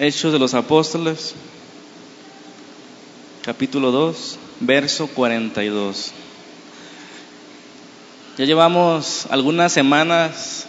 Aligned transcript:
Hechos 0.00 0.32
de 0.32 0.38
los 0.38 0.54
Apóstoles, 0.54 1.34
capítulo 3.42 3.90
2, 3.90 4.38
verso 4.60 5.08
42. 5.08 6.12
Ya 8.36 8.44
llevamos 8.44 9.26
algunas 9.28 9.72
semanas 9.72 10.66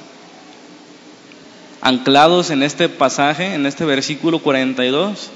anclados 1.79 2.49
en 2.49 2.63
este 2.63 2.89
pasaje, 2.89 3.53
en 3.53 3.67
este 3.67 3.85
versículo 3.85 4.39
42. 4.39 5.29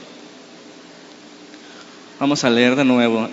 Vamos 2.20 2.44
a 2.44 2.50
leer 2.50 2.75
de 2.75 2.86
nuevo. 2.86 3.30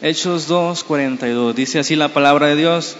Hechos 0.00 0.46
2, 0.46 0.82
42. 0.84 1.54
Dice 1.54 1.78
así 1.78 1.94
la 1.94 2.08
palabra 2.08 2.46
de 2.46 2.56
Dios. 2.56 2.96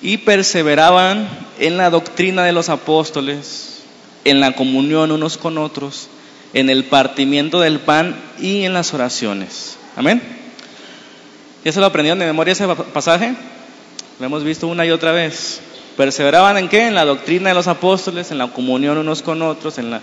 Y 0.00 0.18
perseveraban 0.18 1.28
en 1.58 1.76
la 1.76 1.90
doctrina 1.90 2.44
de 2.44 2.52
los 2.52 2.68
apóstoles, 2.68 3.77
en 4.24 4.40
la 4.40 4.52
comunión 4.52 5.12
unos 5.12 5.36
con 5.38 5.58
otros, 5.58 6.08
en 6.54 6.70
el 6.70 6.84
partimiento 6.84 7.60
del 7.60 7.80
pan 7.80 8.16
y 8.40 8.64
en 8.64 8.72
las 8.74 8.94
oraciones. 8.94 9.78
Amén. 9.96 10.22
¿Ya 11.64 11.72
se 11.72 11.80
lo 11.80 11.86
aprendieron 11.86 12.18
de 12.18 12.26
memoria 12.26 12.52
ese 12.52 12.66
pasaje? 12.66 13.34
Lo 14.18 14.26
hemos 14.26 14.44
visto 14.44 14.66
una 14.66 14.86
y 14.86 14.90
otra 14.90 15.12
vez. 15.12 15.60
Perseveraban 15.96 16.56
en 16.56 16.68
qué? 16.68 16.86
En 16.86 16.94
la 16.94 17.04
doctrina 17.04 17.48
de 17.48 17.54
los 17.54 17.66
apóstoles, 17.66 18.30
en 18.30 18.38
la 18.38 18.48
comunión 18.48 18.98
unos 18.98 19.22
con 19.22 19.42
otros, 19.42 19.78
en 19.78 19.92
el 19.92 20.00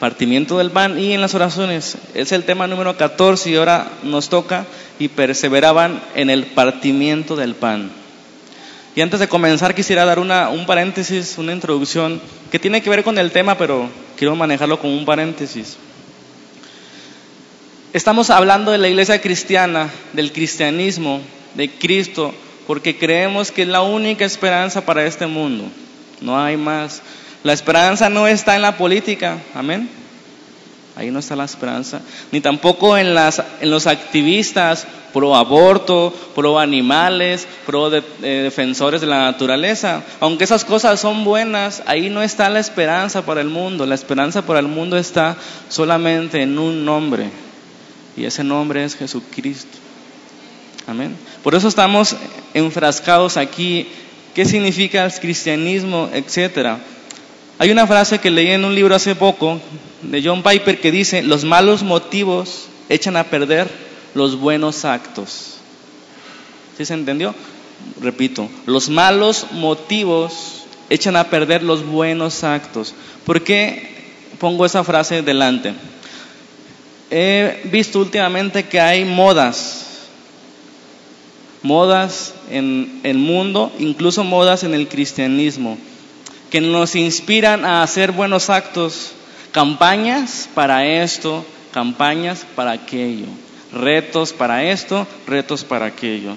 partimiento 0.00 0.58
del 0.58 0.70
pan 0.70 0.98
y 0.98 1.12
en 1.12 1.20
las 1.20 1.34
oraciones. 1.34 1.96
Es 2.14 2.32
el 2.32 2.44
tema 2.44 2.66
número 2.66 2.96
14 2.96 3.50
y 3.50 3.56
ahora 3.56 3.88
nos 4.02 4.28
toca 4.28 4.66
y 4.98 5.08
perseveraban 5.08 6.02
en 6.14 6.30
el 6.30 6.46
partimiento 6.46 7.36
del 7.36 7.54
pan. 7.54 7.90
Y 8.98 9.00
antes 9.00 9.20
de 9.20 9.28
comenzar 9.28 9.76
quisiera 9.76 10.04
dar 10.04 10.18
una, 10.18 10.48
un 10.48 10.66
paréntesis, 10.66 11.38
una 11.38 11.52
introducción 11.52 12.20
que 12.50 12.58
tiene 12.58 12.82
que 12.82 12.90
ver 12.90 13.04
con 13.04 13.16
el 13.16 13.30
tema, 13.30 13.56
pero 13.56 13.88
quiero 14.16 14.34
manejarlo 14.34 14.80
como 14.80 14.92
un 14.92 15.04
paréntesis. 15.04 15.76
Estamos 17.92 18.28
hablando 18.28 18.72
de 18.72 18.78
la 18.78 18.88
iglesia 18.88 19.20
cristiana, 19.20 19.88
del 20.14 20.32
cristianismo, 20.32 21.20
de 21.54 21.70
Cristo, 21.70 22.34
porque 22.66 22.98
creemos 22.98 23.52
que 23.52 23.62
es 23.62 23.68
la 23.68 23.82
única 23.82 24.24
esperanza 24.24 24.84
para 24.84 25.06
este 25.06 25.28
mundo. 25.28 25.66
No 26.20 26.36
hay 26.36 26.56
más. 26.56 27.00
La 27.44 27.52
esperanza 27.52 28.10
no 28.10 28.26
está 28.26 28.56
en 28.56 28.62
la 28.62 28.76
política, 28.76 29.38
amén. 29.54 29.88
Ahí 30.98 31.12
no 31.12 31.20
está 31.20 31.36
la 31.36 31.44
esperanza. 31.44 32.00
Ni 32.32 32.40
tampoco 32.40 32.98
en, 32.98 33.14
los 33.14 33.86
activistas 33.86 34.84
pro 35.12 35.36
aborto, 35.36 36.12
pro 36.34 36.58
animales, 36.58 37.46
pro 37.64 37.94
eh, 37.94 38.02
defensores 38.20 39.00
de 39.00 39.06
la 39.06 39.22
naturaleza. 39.22 40.02
Aunque 40.18 40.42
esas 40.42 40.64
cosas 40.64 40.98
son 40.98 41.22
buenas, 41.22 41.84
ahí 41.86 42.10
no 42.10 42.20
está 42.20 42.50
la 42.50 42.58
esperanza 42.58 43.24
para 43.24 43.40
el 43.40 43.46
mundo. 43.46 43.86
La 43.86 43.94
esperanza 43.94 44.42
para 44.42 44.58
el 44.58 44.66
mundo 44.66 44.98
está 44.98 45.36
solamente 45.68 46.42
en 46.42 46.58
un 46.58 46.84
nombre. 46.84 47.30
Y 48.16 48.24
ese 48.24 48.42
nombre 48.42 48.82
es 48.82 48.96
Jesucristo. 48.96 49.78
Amén. 50.88 51.14
Por 51.44 51.54
eso 51.54 51.68
estamos 51.68 52.16
enfrascados 52.54 53.36
aquí. 53.36 53.86
¿Qué 54.34 54.44
significa 54.44 55.04
el 55.04 55.12
cristianismo, 55.12 56.10
etcétera? 56.12 56.80
Hay 57.60 57.72
una 57.72 57.88
frase 57.88 58.20
que 58.20 58.30
leí 58.30 58.52
en 58.52 58.64
un 58.64 58.76
libro 58.76 58.94
hace 58.94 59.16
poco 59.16 59.60
de 60.02 60.22
John 60.22 60.44
Piper 60.44 60.80
que 60.80 60.92
dice, 60.92 61.24
los 61.24 61.42
malos 61.42 61.82
motivos 61.82 62.68
echan 62.88 63.16
a 63.16 63.24
perder 63.24 63.68
los 64.14 64.38
buenos 64.38 64.84
actos. 64.84 65.56
¿Sí 66.76 66.84
se 66.84 66.94
entendió? 66.94 67.34
Repito, 68.00 68.48
los 68.64 68.88
malos 68.88 69.46
motivos 69.50 70.66
echan 70.88 71.16
a 71.16 71.24
perder 71.24 71.64
los 71.64 71.84
buenos 71.84 72.44
actos. 72.44 72.94
¿Por 73.26 73.42
qué 73.42 73.88
pongo 74.38 74.64
esa 74.64 74.84
frase 74.84 75.22
delante? 75.22 75.74
He 77.10 77.62
visto 77.64 77.98
últimamente 77.98 78.66
que 78.66 78.80
hay 78.80 79.04
modas, 79.04 80.06
modas 81.62 82.34
en 82.52 83.00
el 83.02 83.18
mundo, 83.18 83.72
incluso 83.80 84.22
modas 84.22 84.62
en 84.62 84.74
el 84.74 84.86
cristianismo 84.86 85.76
que 86.50 86.60
nos 86.60 86.94
inspiran 86.94 87.64
a 87.64 87.82
hacer 87.82 88.12
buenos 88.12 88.50
actos, 88.50 89.12
campañas 89.52 90.48
para 90.54 90.86
esto, 90.86 91.44
campañas 91.72 92.46
para 92.54 92.72
aquello, 92.72 93.26
retos 93.72 94.32
para 94.32 94.64
esto, 94.64 95.06
retos 95.26 95.64
para 95.64 95.86
aquello. 95.86 96.36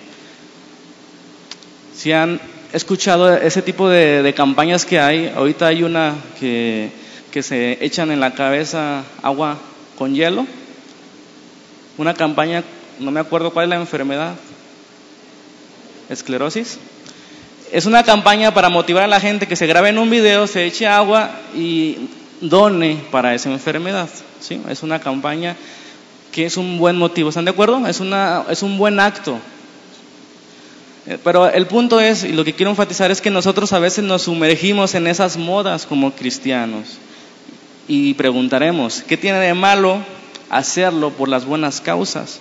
Si 1.95 2.11
han 2.11 2.41
escuchado 2.73 3.33
ese 3.33 3.61
tipo 3.61 3.89
de, 3.89 4.33
campañas 4.35 4.85
que 4.85 4.99
hay, 4.99 5.31
ahorita 5.35 5.67
hay 5.67 5.83
una 5.83 6.15
que, 6.39 6.89
que 7.31 7.43
se 7.43 7.83
echan 7.83 8.11
en 8.11 8.19
la 8.19 8.33
cabeza 8.33 9.03
agua 9.21 9.57
con 9.97 10.13
hielo, 10.13 10.45
una 11.97 12.13
campaña, 12.13 12.63
no 12.99 13.11
me 13.11 13.19
acuerdo 13.19 13.51
cuál 13.51 13.65
es 13.65 13.69
la 13.69 13.75
enfermedad, 13.75 14.33
esclerosis 16.09 16.79
es 17.71 17.85
una 17.85 18.03
campaña 18.03 18.53
para 18.53 18.69
motivar 18.69 19.03
a 19.03 19.07
la 19.07 19.19
gente 19.19 19.47
que 19.47 19.55
se 19.55 19.65
grabe 19.65 19.89
en 19.89 19.97
un 19.97 20.09
video, 20.09 20.45
se 20.45 20.65
eche 20.65 20.87
agua 20.87 21.31
y 21.55 22.09
done 22.41 22.97
para 23.11 23.33
esa 23.33 23.49
enfermedad. 23.49 24.09
¿sí? 24.41 24.61
Es 24.69 24.83
una 24.83 24.99
campaña 24.99 25.55
que 26.31 26.45
es 26.45 26.57
un 26.57 26.77
buen 26.77 26.97
motivo. 26.97 27.29
¿Están 27.29 27.45
de 27.45 27.51
acuerdo? 27.51 27.87
Es, 27.87 28.01
una, 28.01 28.43
es 28.49 28.61
un 28.61 28.77
buen 28.77 28.99
acto. 28.99 29.39
Eh, 31.07 31.17
pero 31.23 31.49
el 31.49 31.65
punto 31.65 31.99
es, 31.99 32.23
y 32.25 32.33
lo 32.33 32.43
que 32.43 32.53
quiero 32.53 32.71
enfatizar 32.71 33.09
es 33.09 33.21
que 33.21 33.29
nosotros 33.29 33.71
a 33.73 33.79
veces 33.79 34.03
nos 34.03 34.23
sumergimos 34.23 34.93
en 34.93 35.07
esas 35.07 35.37
modas 35.37 35.85
como 35.85 36.11
cristianos 36.11 36.97
y 37.87 38.13
preguntaremos, 38.13 39.01
¿qué 39.07 39.17
tiene 39.17 39.39
de 39.39 39.53
malo 39.53 39.97
hacerlo 40.49 41.11
por 41.11 41.29
las 41.29 41.45
buenas 41.45 41.81
causas? 41.81 42.39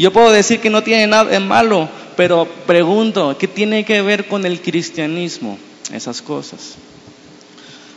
Yo 0.00 0.14
puedo 0.14 0.32
decir 0.32 0.60
que 0.60 0.70
no 0.70 0.82
tiene 0.82 1.06
nada 1.06 1.24
de 1.24 1.40
malo, 1.40 1.86
pero 2.16 2.48
pregunto, 2.66 3.36
¿qué 3.38 3.46
tiene 3.46 3.84
que 3.84 4.00
ver 4.00 4.28
con 4.28 4.46
el 4.46 4.62
cristianismo? 4.62 5.58
Esas 5.92 6.22
cosas. 6.22 6.76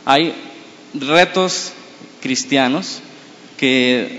Hay 0.04 0.34
retos 0.92 1.72
cristianos 2.20 3.00
que 3.56 4.18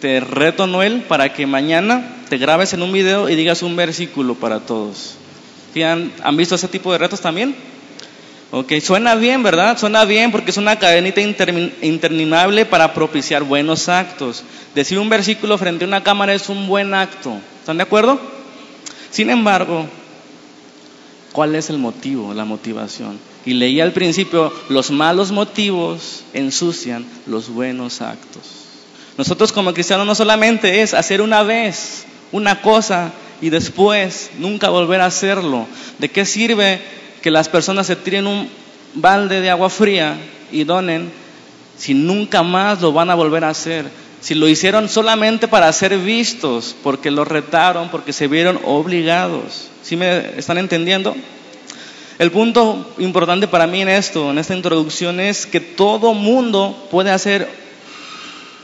te 0.00 0.20
reto, 0.20 0.68
Noel, 0.68 1.02
para 1.02 1.34
que 1.34 1.48
mañana 1.48 2.14
te 2.28 2.38
grabes 2.38 2.74
en 2.74 2.82
un 2.82 2.92
video 2.92 3.28
y 3.28 3.34
digas 3.34 3.64
un 3.64 3.74
versículo 3.74 4.36
para 4.36 4.60
todos. 4.60 5.16
¿Han, 5.82 6.12
¿Han 6.22 6.36
visto 6.36 6.54
ese 6.54 6.68
tipo 6.68 6.92
de 6.92 6.98
retos 6.98 7.20
también? 7.20 7.56
Ok, 8.52 8.74
suena 8.80 9.16
bien, 9.16 9.42
¿verdad? 9.42 9.76
Suena 9.76 10.04
bien 10.04 10.30
porque 10.30 10.52
es 10.52 10.56
una 10.56 10.78
cadenita 10.78 11.20
interminable 11.20 12.64
para 12.64 12.94
propiciar 12.94 13.42
buenos 13.42 13.88
actos. 13.88 14.44
Decir 14.74 15.00
un 15.00 15.08
versículo 15.08 15.58
frente 15.58 15.84
a 15.84 15.88
una 15.88 16.04
cámara 16.04 16.32
es 16.32 16.48
un 16.48 16.68
buen 16.68 16.94
acto. 16.94 17.36
¿Están 17.58 17.78
de 17.78 17.82
acuerdo? 17.82 18.20
Sin 19.10 19.30
embargo, 19.30 19.86
¿cuál 21.32 21.56
es 21.56 21.70
el 21.70 21.78
motivo, 21.78 22.34
la 22.34 22.44
motivación? 22.44 23.18
Y 23.44 23.54
leí 23.54 23.80
al 23.80 23.92
principio, 23.92 24.52
los 24.68 24.92
malos 24.92 25.32
motivos 25.32 26.22
ensucian 26.32 27.04
los 27.26 27.48
buenos 27.48 28.00
actos. 28.00 28.42
Nosotros 29.18 29.50
como 29.50 29.72
cristianos 29.72 30.06
no 30.06 30.14
solamente 30.14 30.82
es 30.82 30.94
hacer 30.94 31.20
una 31.20 31.42
vez 31.42 32.04
una 32.30 32.60
cosa 32.60 33.12
y 33.40 33.50
después 33.50 34.30
nunca 34.38 34.68
volver 34.68 35.00
a 35.00 35.06
hacerlo. 35.06 35.66
¿De 35.98 36.10
qué 36.10 36.24
sirve 36.24 36.80
que 37.22 37.30
las 37.30 37.48
personas 37.48 37.86
se 37.86 37.96
tiren 37.96 38.26
un 38.26 38.48
balde 38.94 39.40
de 39.40 39.50
agua 39.50 39.70
fría 39.70 40.16
y 40.52 40.64
donen 40.64 41.10
si 41.76 41.94
nunca 41.94 42.42
más 42.42 42.80
lo 42.80 42.92
van 42.92 43.10
a 43.10 43.14
volver 43.14 43.44
a 43.44 43.50
hacer. 43.50 43.86
Si 44.20 44.34
lo 44.34 44.48
hicieron 44.48 44.88
solamente 44.88 45.46
para 45.46 45.72
ser 45.72 45.98
vistos, 45.98 46.74
porque 46.82 47.10
lo 47.10 47.24
retaron, 47.24 47.90
porque 47.90 48.12
se 48.12 48.28
vieron 48.28 48.58
obligados. 48.64 49.68
¿Sí 49.82 49.96
me 49.96 50.38
están 50.38 50.58
entendiendo? 50.58 51.14
El 52.18 52.32
punto 52.32 52.94
importante 52.98 53.46
para 53.46 53.66
mí 53.66 53.82
en 53.82 53.90
esto, 53.90 54.30
en 54.30 54.38
esta 54.38 54.56
introducción, 54.56 55.20
es 55.20 55.46
que 55.46 55.60
todo 55.60 56.14
mundo 56.14 56.88
puede 56.90 57.10
hacer 57.10 57.46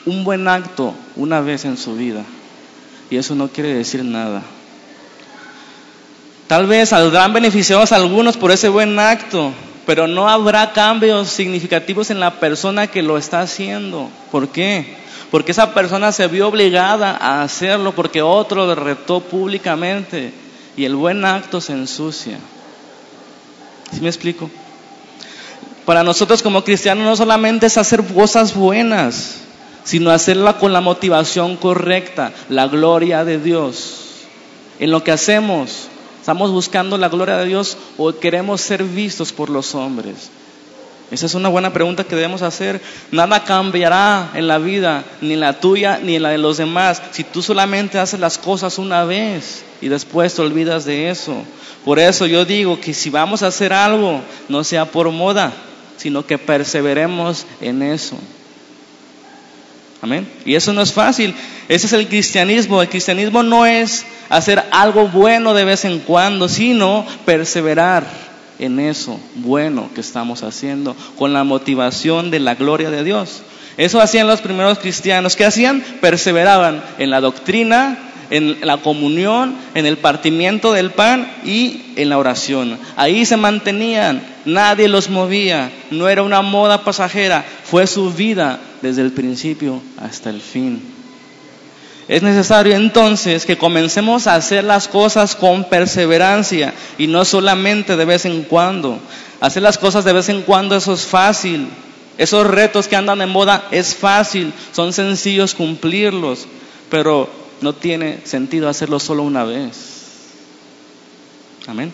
un 0.07 0.25
buen 0.25 0.49
acto 0.49 0.95
una 1.17 1.41
vez 1.43 1.65
en 1.67 1.77
su 1.77 1.95
vida. 1.95 2.25
Y 3.11 3.17
eso 3.17 3.35
no 3.35 3.49
quiere 3.49 3.75
decir 3.75 4.03
nada. 4.05 4.43
Tal 6.47 6.67
vez 6.67 6.91
saldrán 6.91 7.33
beneficiados 7.33 7.93
algunos 7.93 8.37
por 8.37 8.51
ese 8.51 8.69
buen 8.69 8.99
acto, 8.99 9.53
pero 9.87 10.07
no 10.07 10.29
habrá 10.29 10.73
cambios 10.73 11.29
significativos 11.29 12.11
en 12.11 12.21
la 12.21 12.39
persona 12.41 12.87
que 12.87 13.03
lo 13.03 13.17
está 13.19 13.41
haciendo. 13.41 14.09
¿Por 14.31 14.49
qué? 14.49 14.97
Porque 15.31 15.53
esa 15.53 15.73
persona 15.73 16.13
se 16.13 16.27
vio 16.27 16.49
obligada 16.49 17.17
a 17.17 17.43
hacerlo 17.43 17.93
porque 17.93 18.21
otro 18.21 18.67
le 18.67 18.75
retó 18.75 19.21
públicamente 19.21 20.33
y 20.77 20.85
el 20.85 20.95
buen 20.95 21.25
acto 21.25 21.61
se 21.61 21.73
ensucia. 21.73 22.39
¿Sí 23.93 24.01
me 24.01 24.09
explico? 24.09 24.51
Para 25.85 26.05
nosotros 26.05 26.43
como 26.43 26.63
cristianos 26.65 27.05
no 27.05 27.17
solamente 27.17 27.67
es 27.67 27.77
hacer 27.77 28.05
cosas 28.05 28.55
buenas, 28.55 29.37
sino 29.85 30.11
hacerla 30.11 30.59
con 30.59 30.73
la 30.73 30.81
motivación 30.81 31.57
correcta, 31.57 32.33
la 32.49 32.69
gloria 32.69 33.25
de 33.25 33.39
Dios. 33.39 33.99
En 34.79 34.91
lo 34.91 35.03
que 35.03 35.13
hacemos, 35.13 35.89
¿Estamos 36.23 36.53
buscando 36.53 36.97
la 36.99 37.09
gloria 37.09 37.37
de 37.37 37.47
Dios 37.47 37.77
o 37.99 38.13
queremos 38.13 38.61
ser 38.61 38.85
vistos 38.85 39.33
por 39.33 39.51
los 39.51 39.75
hombres? 39.75 40.31
Esa 41.11 41.27
es 41.27 41.35
una 41.35 41.49
buena 41.49 41.73
pregunta 41.73 42.05
que 42.05 42.15
debemos 42.15 42.43
hacer. 42.43 42.81
Nada 43.11 43.43
cambiará 43.43 44.31
en 44.35 44.47
la 44.47 44.59
vida, 44.59 45.03
ni 45.21 45.35
la 45.35 45.59
tuya, 45.59 45.99
ni 46.01 46.21
la 46.21 46.29
de 46.29 46.39
los 46.39 46.59
demás, 46.59 47.03
si 47.11 47.25
tú 47.25 47.43
solamente 47.43 47.99
haces 47.99 48.21
las 48.21 48.39
cosas 48.39 48.79
una 48.79 49.03
vez 49.05 49.65
y 49.81 49.89
después 49.89 50.33
te 50.33 50.43
olvidas 50.43 50.85
de 50.85 51.11
eso. 51.11 51.35
Por 51.85 51.99
eso 51.99 52.27
yo 52.27 52.45
digo 52.45 52.79
que 52.79 52.95
si 52.95 53.11
vamos 53.11 53.43
a 53.43 53.49
hacer 53.49 53.73
algo, 53.73 54.21
no 54.49 54.63
sea 54.63 54.85
por 54.85 55.11
moda, 55.11 55.53
sino 55.97 56.25
que 56.25 56.39
perseveremos 56.39 57.47
en 57.61 57.83
eso. 57.83 58.17
Amén. 60.03 60.27
Y 60.45 60.57
eso 60.57 60.73
no 60.73 60.83
es 60.83 60.93
fácil. 60.93 61.33
Ese 61.69 61.87
es 61.87 61.93
el 61.93 62.09
cristianismo. 62.09 62.83
El 62.83 62.89
cristianismo 62.89 63.45
no 63.45 63.65
es 63.65 64.05
hacer 64.29 64.61
algo 64.73 65.07
bueno 65.07 65.55
de 65.55 65.65
vez 65.65 65.85
en 65.85 66.01
cuando, 66.01 66.49
sino 66.49 67.07
perseverar 67.25 68.05
en 68.59 68.81
eso 68.81 69.21
bueno 69.37 69.91
que 69.95 70.01
estamos 70.01 70.43
haciendo, 70.43 70.97
con 71.17 71.33
la 71.33 71.45
motivación 71.45 72.33
de 72.33 72.41
la 72.41 72.57
gloria 72.57 72.91
de 72.91 73.05
Dios. 73.05 73.43
Eso 73.77 74.01
hacían 74.01 74.27
los 74.27 74.41
primeros 74.41 74.81
cristianos. 74.81 75.37
¿Qué 75.37 75.45
hacían? 75.45 75.85
Perseveraban 76.01 76.83
en 76.99 77.11
la 77.11 77.21
doctrina, 77.21 77.97
en 78.31 78.59
la 78.61 78.79
comunión, 78.79 79.55
en 79.77 79.87
el 79.87 79.99
partimiento 79.99 80.73
del 80.73 80.91
pan 80.91 81.31
y 81.45 81.93
en 81.95 82.09
la 82.09 82.19
oración. 82.19 82.77
Ahí 82.97 83.25
se 83.25 83.37
mantenían, 83.37 84.21
nadie 84.47 84.89
los 84.89 85.11
movía, 85.11 85.71
no 85.93 86.09
era 86.09 86.25
una 86.25 86.43
moda 86.43 86.83
pasajera, 86.83 87.45
fue 87.65 87.87
su 87.87 88.13
vida 88.13 88.59
desde 88.83 89.03
el 89.03 89.13
principio 89.13 89.81
hasta 89.99 90.31
el 90.31 90.41
fin. 90.41 90.83
Es 92.09 92.23
necesario 92.23 92.75
entonces 92.75 93.47
que 93.47 93.57
comencemos 93.57 94.27
a 94.27 94.35
hacer 94.35 94.65
las 94.65 94.89
cosas 94.89 95.37
con 95.37 95.65
perseverancia 95.65 96.75
y 96.99 97.07
no 97.07 97.25
solamente 97.25 97.97
de 97.97 98.05
vez 98.05 98.25
en 98.25 98.43
cuando. 98.43 98.99
Hacer 99.41 99.63
las 99.63 99.79
cosas 99.79 100.05
de 100.05 100.13
vez 100.13 100.29
en 100.29 100.43
cuando 100.43 100.77
eso 100.77 100.93
es 100.93 101.07
fácil. 101.07 101.69
Esos 102.19 102.47
retos 102.47 102.89
que 102.89 102.97
andan 102.97 103.23
en 103.23 103.31
moda 103.31 103.69
es 103.71 103.95
fácil, 103.95 104.53
son 104.73 104.93
sencillos 104.93 105.55
cumplirlos, 105.55 106.47
pero 106.91 107.31
no 107.63 107.73
tiene 107.73 108.21
sentido 108.25 108.69
hacerlo 108.69 109.01
solo 109.01 109.23
una 109.23 109.45
vez. 109.45 110.03
Amén. 111.67 111.93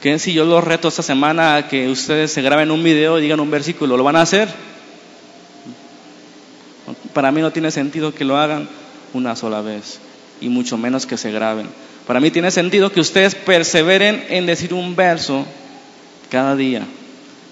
¿Qué 0.00 0.18
si 0.18 0.32
yo 0.32 0.44
los 0.44 0.64
reto 0.64 0.88
esta 0.88 1.02
semana 1.02 1.56
a 1.56 1.68
que 1.68 1.88
ustedes 1.88 2.32
se 2.32 2.40
graben 2.40 2.70
un 2.70 2.82
video 2.82 3.18
y 3.18 3.22
digan 3.22 3.40
un 3.40 3.50
versículo? 3.50 3.96
¿Lo 3.96 4.04
van 4.04 4.16
a 4.16 4.22
hacer? 4.22 4.48
Para 7.18 7.32
mí 7.32 7.40
no 7.40 7.50
tiene 7.50 7.72
sentido 7.72 8.14
que 8.14 8.24
lo 8.24 8.38
hagan 8.38 8.68
una 9.12 9.34
sola 9.34 9.60
vez 9.60 9.98
y 10.40 10.48
mucho 10.48 10.78
menos 10.78 11.04
que 11.04 11.16
se 11.16 11.32
graben. 11.32 11.66
Para 12.06 12.20
mí 12.20 12.30
tiene 12.30 12.52
sentido 12.52 12.92
que 12.92 13.00
ustedes 13.00 13.34
perseveren 13.34 14.24
en 14.28 14.46
decir 14.46 14.72
un 14.72 14.94
verso 14.94 15.44
cada 16.30 16.54
día, 16.54 16.86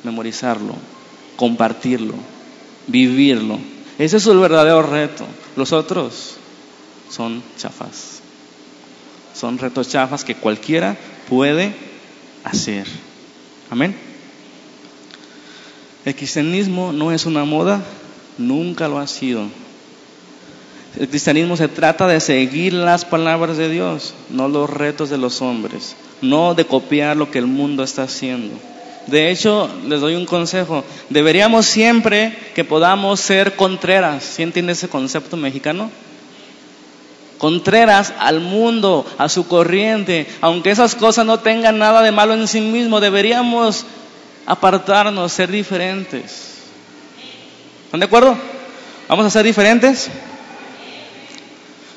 memorizarlo, 0.05 0.77
compartirlo, 1.35 2.15
vivirlo. 2.87 3.59
Ese 3.99 4.19
es 4.19 4.27
el 4.29 4.39
verdadero 4.39 4.83
reto. 4.83 5.27
Los 5.57 5.73
otros 5.73 6.37
son 7.11 7.43
chafas. 7.59 8.21
Son 9.35 9.59
retos 9.59 9.89
chafas 9.89 10.23
que 10.23 10.37
cualquiera 10.37 10.97
puede 11.29 11.75
hacer. 12.45 12.87
Amén. 13.69 13.97
El 16.05 16.15
cristianismo 16.15 16.93
no 16.93 17.11
es 17.11 17.27
una 17.27 17.45
moda, 17.45 17.83
Nunca 18.39 18.89
lo 18.89 18.99
ha 18.99 19.07
sido. 19.07 19.45
El 20.99 21.09
cristianismo 21.09 21.57
se 21.57 21.69
trata 21.69 22.07
de 22.07 22.21
seguir 22.21 22.73
las 22.73 23.05
palabras 23.05 23.59
de 23.59 23.69
Dios, 23.69 24.15
no 24.31 24.49
los 24.49 24.69
retos 24.71 25.11
de 25.11 25.19
los 25.19 25.43
hombres, 25.43 25.95
no 26.23 26.55
de 26.55 26.65
copiar 26.65 27.17
lo 27.17 27.31
que 27.31 27.39
el 27.39 27.47
mundo 27.47 27.83
está 27.83 28.05
haciendo. 28.05 28.55
De 29.07 29.31
hecho, 29.31 29.69
les 29.87 30.01
doy 30.01 30.15
un 30.15 30.25
consejo, 30.25 30.85
deberíamos 31.11 31.67
siempre 31.67 32.37
que 32.55 32.65
podamos 32.65 33.21
ser 33.21 33.57
contreras, 33.57 34.25
¿sí 34.25 34.43
entiende 34.43 34.73
ese 34.73 34.89
concepto 34.89 35.37
mexicano? 35.37 35.91
Contreras 37.39 38.15
al 38.19 38.41
mundo, 38.41 39.05
a 39.19 39.29
su 39.29 39.47
corriente, 39.47 40.27
aunque 40.41 40.71
esas 40.71 40.95
cosas 40.95 41.27
no 41.27 41.41
tengan 41.41 41.79
nada 41.79 42.01
de 42.01 42.11
malo 42.11 42.33
en 42.33 42.49
sí 42.49 42.63
mismo, 42.63 43.01
deberíamos 43.01 43.85
apartarnos, 44.47 45.31
ser 45.31 45.51
diferentes. 45.51 46.56
¿Están 47.97 48.11
de 48.11 48.15
acuerdo? 48.15 48.37
¿Vamos 49.09 49.25
a 49.25 49.31
ser 49.31 49.47
diferentes? 49.47 50.11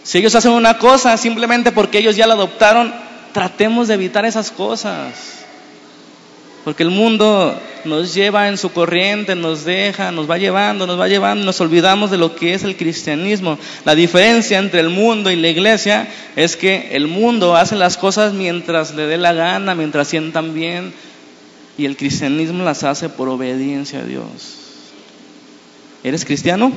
Si 0.01 0.18
ellos 0.18 0.34
hacen 0.34 0.54
una 0.54 0.78
cosa 0.78 1.18
simplemente 1.18 1.74
porque 1.74 1.98
ellos 1.98 2.16
ya 2.16 2.25
la 2.25 2.36
adoptaron, 2.36 2.94
tratemos 3.34 3.90
de 3.90 3.96
evitar 3.96 4.24
esas 4.24 4.50
cosas. 4.50 5.44
Porque 6.63 6.84
el 6.84 6.90
mundo 6.90 7.54
nos 7.84 8.13
lleva 8.13 8.48
en 8.48 8.57
su 8.57 8.72
corriente, 8.72 9.36
nos 9.36 9.66
deja, 9.66 10.13
nos 10.13 10.31
va 10.31 10.38
llevando, 10.38 10.88
nos 10.88 10.98
va 10.98 11.10
llevando, 11.10 11.44
nos 11.44 11.60
olvidamos 11.60 12.12
de 12.12 12.18
lo 12.18 12.34
que 12.34 12.54
es 12.54 12.63
el 12.63 12.78
cristianismo. 12.78 13.60
La 13.84 13.94
diferencia 13.94 14.57
entre 14.57 14.80
el 14.80 14.88
mundo 14.88 15.30
y 15.31 15.36
la 15.36 15.50
iglesia 15.50 16.07
es 16.38 16.56
que 16.56 16.92
el 16.94 17.07
mundo 17.07 17.57
hace 17.57 17.75
las 17.75 17.98
cosas 17.98 18.31
mientras 18.31 18.95
le 18.95 19.06
dé 19.06 19.18
la 19.18 19.34
gana, 19.34 19.75
mientras 19.75 20.07
sientan 20.07 20.54
bien, 20.54 20.94
y 21.78 21.84
el 21.84 21.98
cristianismo 21.98 22.63
las 22.63 22.86
hace 22.86 23.10
por 23.10 23.28
obediencia 23.28 24.00
a 24.00 24.04
Dios. 24.04 24.58
¿Eres 26.04 26.25
cristiano? 26.25 26.72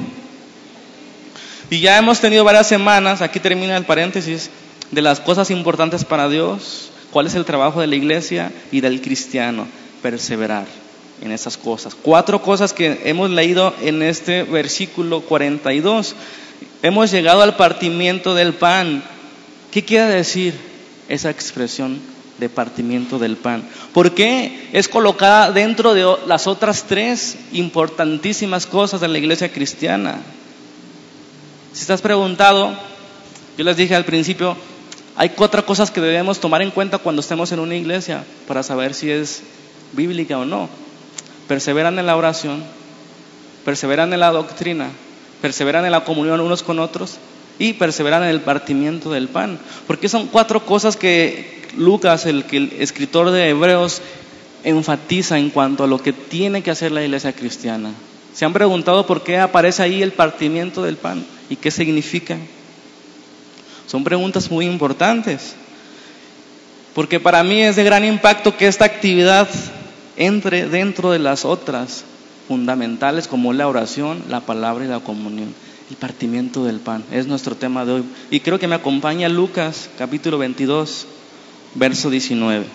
Y 1.71 1.81
ya 1.81 1.97
hemos 1.97 2.21
tenido 2.21 2.45
varias 2.45 2.67
semanas, 2.69 3.23
aquí 3.23 3.41
termina 3.41 3.77
el 3.77 3.85
paréntesis, 3.85 4.51
de 4.91 5.01
las 5.01 5.21
cosas 5.21 5.51
importantes 5.51 6.05
para 6.05 6.29
Dios, 6.29 6.91
cuál 7.11 7.27
es 7.27 7.35
el 7.35 7.45
trabajo 7.45 7.81
de 7.81 7.87
la 7.87 7.97
iglesia 7.97 8.53
y 8.71 8.81
del 8.81 9.01
cristiano, 9.01 9.67
perseverar 10.03 10.67
en 11.23 11.33
esas 11.33 11.57
cosas. 11.57 11.95
Cuatro 11.95 12.43
cosas 12.43 12.73
que 12.73 13.01
hemos 13.05 13.31
leído 13.31 13.75
en 13.81 14.03
este 14.03 14.43
versículo 14.43 15.21
42. 15.23 16.15
Hemos 16.83 17.11
llegado 17.11 17.43
al 17.43 17.57
partimiento 17.57 18.35
del 18.35 18.53
pan. 18.55 19.03
¿Qué 19.71 19.85
quiere 19.85 20.07
decir 20.07 20.55
esa 21.09 21.31
expresión 21.31 22.12
de 22.39 22.49
partimiento 22.49 23.19
del 23.19 23.37
pan. 23.37 23.63
¿Por 23.93 24.13
qué 24.13 24.69
es 24.73 24.89
colocada 24.89 25.53
dentro 25.53 25.95
de 25.95 26.07
las 26.27 26.47
otras 26.47 26.85
tres 26.85 27.37
importantísimas 27.53 28.67
cosas 28.67 29.01
de 29.01 29.09
la 29.09 29.19
iglesia 29.19 29.53
cristiana? 29.53 30.21
Si 31.73 31.81
estás 31.81 32.03
preguntado, 32.03 32.77
yo 33.57 33.65
les 33.65 33.77
dije 33.77 33.95
al 33.95 34.05
principio, 34.05 34.57
hay 35.17 35.31
cuatro 35.31 35.65
cosas 35.67 35.91
que 35.91 36.01
debemos 36.01 36.41
tomar 36.41 36.63
en 36.63 36.71
cuenta 36.71 36.99
cuando 36.99 37.21
estemos 37.21 37.53
en 37.53 37.61
una 37.61 37.77
iglesia 37.77 38.25
para 38.49 38.63
saber 38.63 38.95
si 38.95 39.11
es 39.11 39.43
bíblica 39.93 40.39
o 40.39 40.45
no. 40.45 40.69
Perseveran 41.49 41.99
en 41.99 42.07
la 42.07 42.17
oración, 42.17 42.63
perseveran 43.65 44.13
en 44.13 44.21
la 44.21 44.33
doctrina, 44.33 44.89
perseveran 45.41 45.85
en 45.85 45.93
la 45.93 46.05
comunión 46.05 46.41
unos 46.41 46.63
con 46.63 46.79
otros 46.79 47.19
y 47.59 47.75
perseveran 47.75 48.23
en 48.23 48.31
el 48.31 48.41
partimiento 48.41 49.11
del 49.11 49.29
pan. 49.29 49.59
Porque 49.87 50.09
son 50.09 50.29
cuatro 50.29 50.65
cosas 50.65 50.97
que 50.97 51.62
Lucas, 51.77 52.27
el, 52.27 52.45
el 52.51 52.73
escritor 52.79 53.31
de 53.31 53.49
Hebreos, 53.49 54.03
enfatiza 54.65 55.39
en 55.39 55.51
cuanto 55.51 55.85
a 55.85 55.87
lo 55.87 55.99
que 55.99 56.13
tiene 56.13 56.63
que 56.63 56.71
hacer 56.71 56.93
la 56.93 57.03
iglesia 57.03 57.33
cristiana. 57.33 57.91
¿Se 58.35 58.45
han 58.45 58.53
preguntado 58.53 59.07
por 59.07 59.23
qué 59.23 59.39
aparece 59.39 59.83
ahí 59.83 60.03
el 60.03 60.13
partimiento 60.13 60.83
del 60.83 60.97
pan 60.97 61.25
y 61.51 61.57
qué 61.57 61.71
significa? 61.71 62.37
Son 63.87 64.05
preguntas 64.05 64.51
muy 64.51 64.67
importantes, 64.67 65.55
porque 66.95 67.21
para 67.21 67.43
mí 67.43 67.61
es 67.61 67.77
de 67.77 67.85
gran 67.85 68.05
impacto 68.05 68.57
que 68.57 68.67
esta 68.67 68.85
actividad 68.85 69.49
entre 70.17 70.69
dentro 70.69 71.11
de 71.11 71.19
las 71.19 71.45
otras 71.45 72.05
fundamentales 72.49 73.29
como 73.29 73.53
la 73.53 73.69
oración, 73.69 74.23
la 74.29 74.41
palabra 74.41 74.85
y 74.85 74.89
la 74.89 75.01
comunión. 75.01 75.55
El 75.91 75.97
partimiento 75.97 76.65
del 76.65 76.81
pan 76.81 77.05
es 77.13 77.27
nuestro 77.27 77.55
tema 77.55 77.85
de 77.85 77.93
hoy. 77.93 78.05
Y 78.31 78.41
creo 78.41 78.59
que 78.59 78.69
me 78.69 78.77
acompaña 78.77 79.29
Lucas 79.29 79.91
capítulo 79.99 80.39
22 80.39 81.07
verso 81.75 82.11
19. 82.11 82.67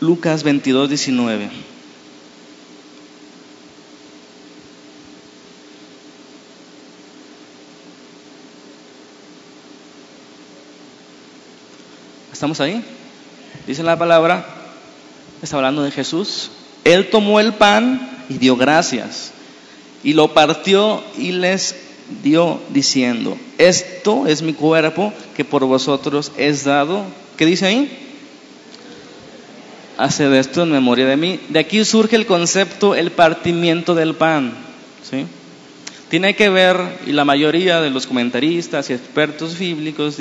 Lucas 0.00 0.42
22, 0.42 0.88
19. 0.88 1.50
¿Estamos 12.32 12.60
ahí? 12.60 12.84
Dice 13.66 13.82
la 13.82 13.98
palabra, 13.98 14.46
está 15.42 15.56
hablando 15.56 15.82
de 15.82 15.90
Jesús. 15.90 16.52
Él 16.84 17.10
tomó 17.10 17.40
el 17.40 17.54
pan 17.54 18.24
y 18.28 18.38
dio 18.38 18.56
gracias 18.56 19.32
y 20.02 20.12
lo 20.12 20.34
partió 20.34 21.02
y 21.16 21.32
les 21.32 21.74
dio 22.22 22.60
diciendo, 22.70 23.36
esto 23.58 24.26
es 24.26 24.42
mi 24.42 24.54
cuerpo 24.54 25.12
que 25.36 25.44
por 25.44 25.64
vosotros 25.64 26.32
es 26.36 26.64
dado. 26.64 27.04
¿Qué 27.36 27.44
dice 27.46 27.66
ahí? 27.66 28.04
Haced 29.98 30.32
esto 30.32 30.62
en 30.62 30.70
memoria 30.70 31.06
de 31.06 31.16
mí. 31.16 31.40
De 31.48 31.58
aquí 31.58 31.84
surge 31.84 32.16
el 32.16 32.26
concepto 32.26 32.94
el 32.94 33.10
partimiento 33.10 33.94
del 33.94 34.14
pan. 34.14 34.54
¿sí? 35.08 35.26
Tiene 36.08 36.34
que 36.34 36.48
ver, 36.48 36.76
y 37.06 37.12
la 37.12 37.24
mayoría 37.24 37.80
de 37.80 37.90
los 37.90 38.06
comentaristas 38.06 38.88
y 38.88 38.94
expertos 38.94 39.58
bíblicos 39.58 40.16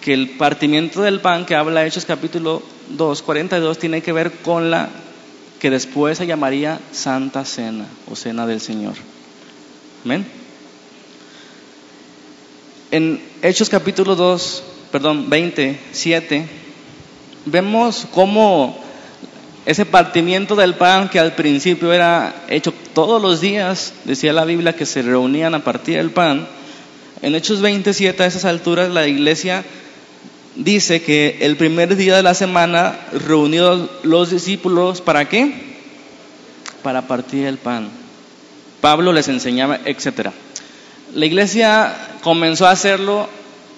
que 0.00 0.12
el 0.12 0.30
partimiento 0.30 1.02
del 1.02 1.20
pan 1.20 1.46
que 1.46 1.54
habla 1.54 1.86
Hechos 1.86 2.04
capítulo 2.04 2.62
2, 2.90 3.22
42, 3.22 3.78
tiene 3.78 4.02
que 4.02 4.12
ver 4.12 4.32
con 4.32 4.70
la 4.70 4.88
que 5.60 5.70
después 5.70 6.18
se 6.18 6.26
llamaría 6.26 6.80
Santa 6.92 7.44
Cena 7.44 7.86
o 8.10 8.16
Cena 8.16 8.46
del 8.46 8.60
Señor. 8.60 8.94
Amén. 10.04 10.26
En 12.90 13.20
Hechos 13.42 13.68
capítulo 13.68 14.14
2, 14.14 14.62
perdón, 14.92 15.28
27, 15.28 16.46
vemos 17.46 18.06
cómo 18.12 18.78
ese 19.64 19.84
partimiento 19.84 20.54
del 20.54 20.74
pan 20.74 21.08
que 21.08 21.18
al 21.18 21.34
principio 21.34 21.92
era 21.92 22.44
hecho 22.48 22.72
todos 22.94 23.20
los 23.20 23.40
días, 23.40 23.92
decía 24.04 24.32
la 24.32 24.44
Biblia 24.44 24.76
que 24.76 24.86
se 24.86 25.02
reunían 25.02 25.54
a 25.54 25.64
partir 25.64 25.96
del 25.96 26.10
pan, 26.10 26.46
en 27.22 27.34
Hechos 27.34 27.60
27 27.60 28.22
a 28.22 28.26
esas 28.26 28.44
alturas 28.44 28.90
la 28.90 29.08
iglesia 29.08 29.64
dice 30.56 31.02
que 31.02 31.38
el 31.40 31.56
primer 31.56 31.96
día 31.96 32.16
de 32.16 32.22
la 32.22 32.34
semana 32.34 32.98
reunidos 33.12 33.90
los 34.02 34.30
discípulos, 34.30 35.00
¿para 35.00 35.28
qué? 35.28 35.76
Para 36.82 37.02
partir 37.02 37.46
el 37.46 37.58
pan. 37.58 37.88
Pablo 38.80 39.12
les 39.12 39.28
enseñaba, 39.28 39.78
etc. 39.84 40.30
La 41.14 41.26
iglesia 41.26 41.94
comenzó 42.22 42.66
a 42.66 42.70
hacerlo 42.70 43.28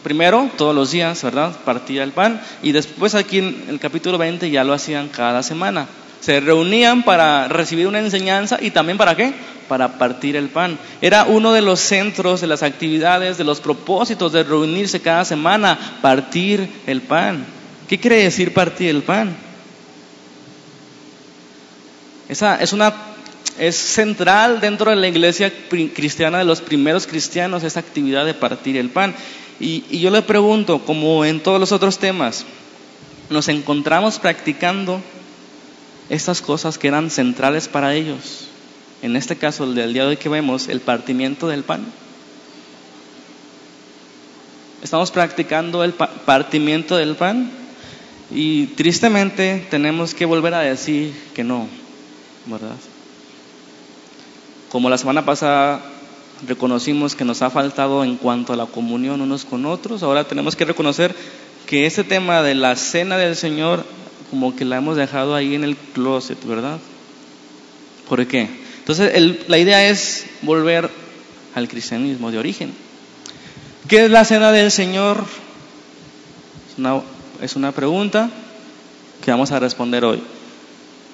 primero 0.03 0.51
todos 0.57 0.75
los 0.75 0.91
días, 0.91 1.23
¿verdad? 1.23 1.55
Partía 1.65 2.03
el 2.03 2.13
pan 2.13 2.41
y 2.63 2.73
después 2.73 3.15
aquí 3.15 3.39
en 3.39 3.65
el 3.69 3.79
capítulo 3.79 4.19
20 4.19 4.51
ya 4.51 4.65
lo 4.65 4.73
hacían 4.73 5.09
cada 5.09 5.43
semana. 5.43 5.87
Se 6.21 6.41
reunían 6.41 7.03
para 7.05 7.49
recibir 7.49 7.87
una 7.87 8.01
enseñanza 8.01 8.59
y 8.61 8.71
también 8.71 8.99
para 8.99 9.17
qué? 9.17 9.33
Para 9.69 9.99
partir 9.99 10.37
el 10.37 10.49
pan. 10.49 10.79
Era 11.01 11.25
uno 11.25 11.53
de 11.53 11.63
los 11.63 11.81
centros 11.81 12.41
de 12.41 12.47
las 12.47 12.63
actividades, 12.63 13.37
de 13.37 13.45
los 13.45 13.61
propósitos 13.61 14.33
de 14.33 14.43
reunirse 14.43 15.01
cada 15.01 15.25
semana, 15.25 15.79
partir 16.01 16.69
el 16.87 17.03
pan. 17.03 17.45
¿Qué 17.89 17.99
quiere 17.99 18.23
decir 18.23 18.55
partir 18.55 18.89
el 18.89 19.03
pan? 19.03 19.37
Esa 22.29 22.57
es 22.57 22.73
una 22.73 22.95
es 23.59 23.77
central 23.77 24.61
dentro 24.61 24.91
de 24.91 24.97
la 24.97 25.09
iglesia 25.09 25.53
cristiana 25.95 26.39
de 26.39 26.45
los 26.45 26.61
primeros 26.61 27.07
cristianos 27.07 27.65
esa 27.65 27.81
actividad 27.81 28.25
de 28.25 28.35
partir 28.35 28.77
el 28.77 28.91
pan. 28.91 29.15
Y, 29.61 29.85
y 29.91 30.01
yo 30.01 30.11
le 30.11 30.23
pregunto, 30.23 30.85
como 30.85 31.25
en 31.25 31.41
todos 31.41 31.59
los 31.59 31.73
otros 31.73 31.99
temas, 31.99 32.45
¿nos 33.29 33.49
encontramos 33.49 34.19
practicando 34.19 35.03
estas 36.09 36.41
cosas 36.41 36.79
que 36.79 36.89
eran 36.89 37.11
centrales 37.11 37.69
para 37.69 37.95
ellos. 37.95 38.49
En 39.03 39.15
este 39.15 39.37
caso, 39.37 39.65
el 39.65 39.75
del 39.75 39.93
día 39.93 40.03
de 40.03 40.11
hoy 40.11 40.17
que 40.17 40.29
vemos, 40.29 40.69
el 40.69 40.81
partimiento 40.81 41.47
del 41.49 41.63
pan. 41.63 41.85
Estamos 44.83 45.11
practicando 45.11 45.85
el 45.85 45.93
partimiento 45.93 46.97
del 46.97 47.15
pan 47.17 47.51
y 48.31 48.67
tristemente 48.69 49.67
tenemos 49.71 50.15
que 50.15 50.25
volver 50.25 50.55
a 50.55 50.61
decir 50.61 51.13
que 51.35 51.45
no, 51.45 51.67
¿verdad? 52.47 52.77
Como 54.69 54.91
la 54.91 54.99
semana 54.99 55.25
pasada 55.25 55.81
reconocimos 56.47 57.17
que 57.17 57.25
nos 57.25 57.43
ha 57.43 57.51
faltado 57.51 58.05
en 58.05 58.17
cuanto 58.17 58.53
a 58.53 58.57
la 58.57 58.67
comunión 58.67 59.21
unos 59.21 59.45
con 59.45 59.67
otros, 59.67 60.03
ahora 60.03 60.25
tenemos 60.25 60.55
que 60.55 60.65
reconocer 60.65 61.15
que 61.67 61.87
ese 61.87 62.05
tema 62.05 62.43
de 62.43 62.55
la 62.55 62.77
cena 62.77 63.17
del 63.17 63.35
Señor 63.35 63.85
como 64.31 64.55
que 64.55 64.65
la 64.65 64.77
hemos 64.77 64.97
dejado 64.97 65.35
ahí 65.35 65.55
en 65.55 65.65
el 65.65 65.77
closet, 65.77 66.39
¿verdad? 66.45 66.79
¿Por 68.09 68.27
qué? 68.27 68.68
Entonces 68.89 69.47
la 69.49 69.59
idea 69.59 69.87
es 69.87 70.25
volver 70.41 70.89
al 71.55 71.69
cristianismo 71.69 72.31
de 72.31 72.39
origen. 72.39 72.73
¿Qué 73.87 74.07
es 74.07 74.11
la 74.11 74.25
cena 74.25 74.51
del 74.51 74.71
Señor? 74.71 75.23
Es 76.73 76.79
una, 76.79 77.03
es 77.43 77.55
una 77.55 77.73
pregunta 77.73 78.31
que 79.23 79.31
vamos 79.31 79.53
a 79.53 79.61
responder 79.61 80.07
hoy. 80.07 80.23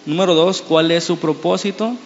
Número 0.07 0.37
dos, 0.37 0.63
¿cuál 0.63 0.93
es 0.93 1.03
su 1.03 1.19
propósito? 1.19 1.97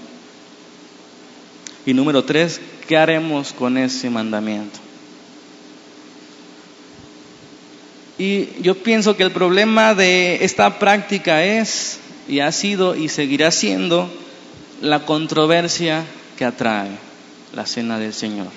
Y 1.84 1.92
número 1.92 2.24
tres, 2.24 2.62
¿qué 2.86 2.96
haremos 2.96 3.52
con 3.52 3.76
ese 3.76 4.08
mandamiento? 4.08 4.78
Y 8.16 8.62
yo 8.62 8.74
pienso 8.74 9.18
que 9.18 9.22
el 9.22 9.32
problema 9.32 9.94
de 9.94 10.42
esta 10.46 10.78
práctica 10.78 11.44
es, 11.44 11.98
y 12.26 12.40
ha 12.40 12.52
sido, 12.52 12.96
y 12.96 13.10
seguirá 13.10 13.50
siendo, 13.50 14.10
la 14.80 15.04
controversia 15.04 16.04
que 16.36 16.44
atrae 16.44 16.90
la 17.54 17.66
cena 17.66 17.98
del 17.98 18.14
Señor. 18.14 18.48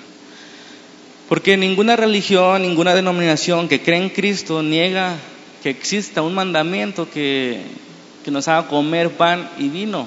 Porque 1.28 1.56
ninguna 1.56 1.96
religión, 1.96 2.62
ninguna 2.62 2.94
denominación 2.94 3.68
que 3.68 3.80
cree 3.80 4.02
en 4.02 4.10
Cristo 4.10 4.62
niega 4.62 5.16
que 5.62 5.70
exista 5.70 6.22
un 6.22 6.34
mandamiento 6.34 7.08
que, 7.08 7.62
que 8.24 8.30
nos 8.30 8.48
haga 8.48 8.68
comer 8.68 9.10
pan 9.10 9.48
y 9.58 9.68
vino. 9.68 10.06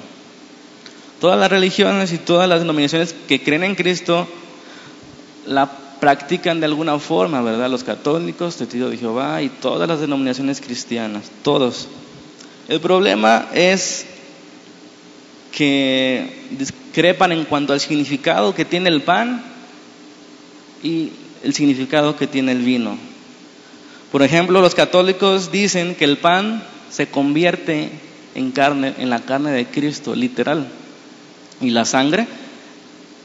Todas 1.20 1.40
las 1.40 1.50
religiones 1.50 2.12
y 2.12 2.18
todas 2.18 2.48
las 2.48 2.60
denominaciones 2.60 3.16
que 3.28 3.42
creen 3.42 3.64
en 3.64 3.76
Cristo, 3.76 4.28
la 5.46 5.72
practican 6.00 6.60
de 6.60 6.66
alguna 6.66 7.00
forma, 7.00 7.42
¿verdad? 7.42 7.70
Los 7.70 7.84
católicos, 7.84 8.58
testigos 8.58 8.92
de 8.92 8.98
Jehová 8.98 9.42
y 9.42 9.50
todas 9.50 9.88
las 9.88 10.02
denominaciones 10.02 10.62
cristianas, 10.62 11.32
todos. 11.42 11.88
El 12.68 12.82
problema 12.82 13.48
es 13.54 14.06
que 15.56 16.48
discrepan 16.52 17.32
en 17.32 17.46
cuanto 17.46 17.72
al 17.72 17.80
significado 17.80 18.54
que 18.54 18.66
tiene 18.66 18.90
el 18.90 19.02
pan 19.02 19.42
y 20.84 21.12
el 21.44 21.54
significado 21.54 22.18
que 22.18 22.28
tiene 22.28 22.52
el 22.52 22.60
vino. 22.60 22.98
Por 24.12 24.22
ejemplo, 24.22 24.60
los 24.60 24.76
católicos 24.76 25.54
dicen 25.54 25.96
que 25.96 26.04
el 26.04 26.18
pan 26.18 26.62
se 26.92 27.08
convierte 27.08 27.90
en 28.36 28.52
carne, 28.52 28.96
en 28.98 29.10
la 29.10 29.22
carne 29.22 29.52
de 29.52 29.66
Cristo, 29.66 30.14
literal. 30.14 30.68
Y 31.62 31.70
la 31.70 31.86
sangre, 31.86 32.28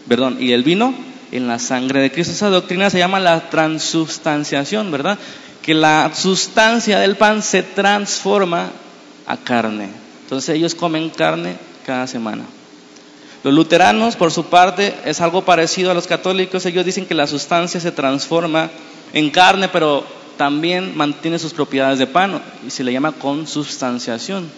perdón, 0.07 0.37
y 0.39 0.53
el 0.53 0.63
vino 0.63 0.95
en 1.33 1.49
la 1.49 1.59
sangre 1.59 2.01
de 2.01 2.13
Cristo. 2.13 2.33
Esa 2.33 2.49
doctrina 2.49 2.91
se 2.91 2.99
llama 2.99 3.19
la 3.19 3.51
transubstanciación, 3.51 4.93
¿verdad? 4.93 5.19
Que 5.63 5.75
la 5.75 6.13
sustancia 6.15 7.01
del 7.01 7.17
pan 7.17 7.43
se 7.43 7.65
transforma 7.65 8.71
a 9.27 9.37
carne. 9.37 9.89
Entonces 10.23 10.55
ellos 10.55 10.77
comen 10.77 11.11
carne 11.11 11.70
cada 11.85 12.07
semana. 12.07 12.45
Los 13.43 13.55
luteranos, 13.55 14.17
por 14.17 14.33
su 14.33 14.45
parte, 14.47 14.95
es 15.05 15.21
algo 15.21 15.45
parecido 15.45 15.91
a 15.91 15.95
los 15.95 16.07
católicos. 16.07 16.67
Ellos 16.67 16.85
dicen 16.85 17.07
que 17.07 17.15
la 17.15 17.27
sustancia 17.27 17.81
se 17.81 17.91
transforma 17.91 18.71
en 19.13 19.31
carne, 19.31 19.69
pero 19.69 20.05
también 20.37 20.97
mantiene 20.97 21.39
sus 21.39 21.55
propiedades 21.55 21.99
de 21.99 22.07
pan 22.07 22.43
y 22.67 22.71
se 22.71 22.85
le 22.85 22.93
llama 22.93 23.13
consubstanciación. 23.13 24.51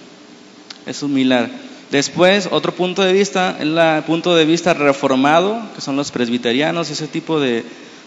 Es 0.86 0.96
similar. 0.96 1.48
Después, 1.92 2.48
otro 2.50 2.74
punto 2.74 3.02
de 3.02 3.12
vista, 3.12 3.56
el 3.60 4.02
punto 4.04 4.34
de 4.34 4.46
vista 4.46 4.74
reformado, 4.74 5.60
que 5.74 5.80
son 5.80 5.94
los 5.94 6.10
presbiterianos, 6.10 6.90
ese 6.90 7.06
tipo 7.06 7.38
de, 7.38 7.64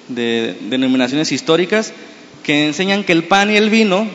denominaciones 0.08 1.32
históricas, 1.32 1.94
que 2.44 2.66
enseñan 2.66 3.04
que 3.04 3.12
el 3.12 3.26
pan 3.26 3.52
y 3.52 3.58
el 3.58 3.70
vino 3.70 4.08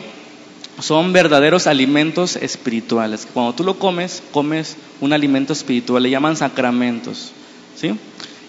son 0.79 1.13
verdaderos 1.13 1.67
alimentos 1.67 2.35
espirituales. 2.35 3.27
Cuando 3.33 3.53
tú 3.53 3.63
lo 3.63 3.77
comes, 3.77 4.23
comes 4.31 4.77
un 4.99 5.13
alimento 5.13 5.53
espiritual, 5.53 6.03
le 6.03 6.09
llaman 6.09 6.37
sacramentos. 6.37 7.31
¿sí? 7.75 7.93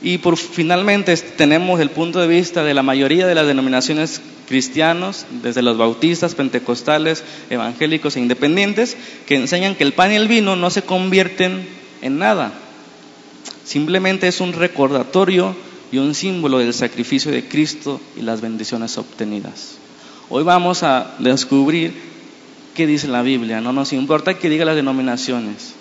Y 0.02 0.18
por, 0.18 0.36
finalmente 0.36 1.16
tenemos 1.16 1.80
el 1.80 1.90
punto 1.90 2.20
de 2.20 2.26
vista 2.26 2.64
de 2.64 2.74
la 2.74 2.82
mayoría 2.82 3.26
de 3.26 3.34
las 3.34 3.46
denominaciones 3.46 4.20
cristianos, 4.48 5.26
desde 5.42 5.62
los 5.62 5.78
bautistas, 5.78 6.34
pentecostales, 6.34 7.22
evangélicos 7.50 8.16
e 8.16 8.20
independientes, 8.20 8.96
que 9.26 9.36
enseñan 9.36 9.74
que 9.74 9.84
el 9.84 9.92
pan 9.92 10.12
y 10.12 10.16
el 10.16 10.28
vino 10.28 10.56
no 10.56 10.70
se 10.70 10.82
convierten 10.82 11.66
en 12.02 12.18
nada. 12.18 12.52
Simplemente 13.64 14.28
es 14.28 14.40
un 14.40 14.52
recordatorio 14.52 15.54
y 15.92 15.98
un 15.98 16.14
símbolo 16.14 16.58
del 16.58 16.74
sacrificio 16.74 17.30
de 17.30 17.46
Cristo 17.46 18.00
y 18.16 18.22
las 18.22 18.40
bendiciones 18.40 18.98
obtenidas. 18.98 19.76
Hoy 20.28 20.42
vamos 20.42 20.82
a 20.82 21.14
descubrir 21.18 22.12
qué 22.74 22.86
dice 22.86 23.08
la 23.08 23.22
Biblia. 23.22 23.60
No 23.60 23.72
nos 23.72 23.92
importa 23.92 24.38
que 24.38 24.48
diga 24.48 24.64
las 24.64 24.76
denominaciones, 24.76 25.74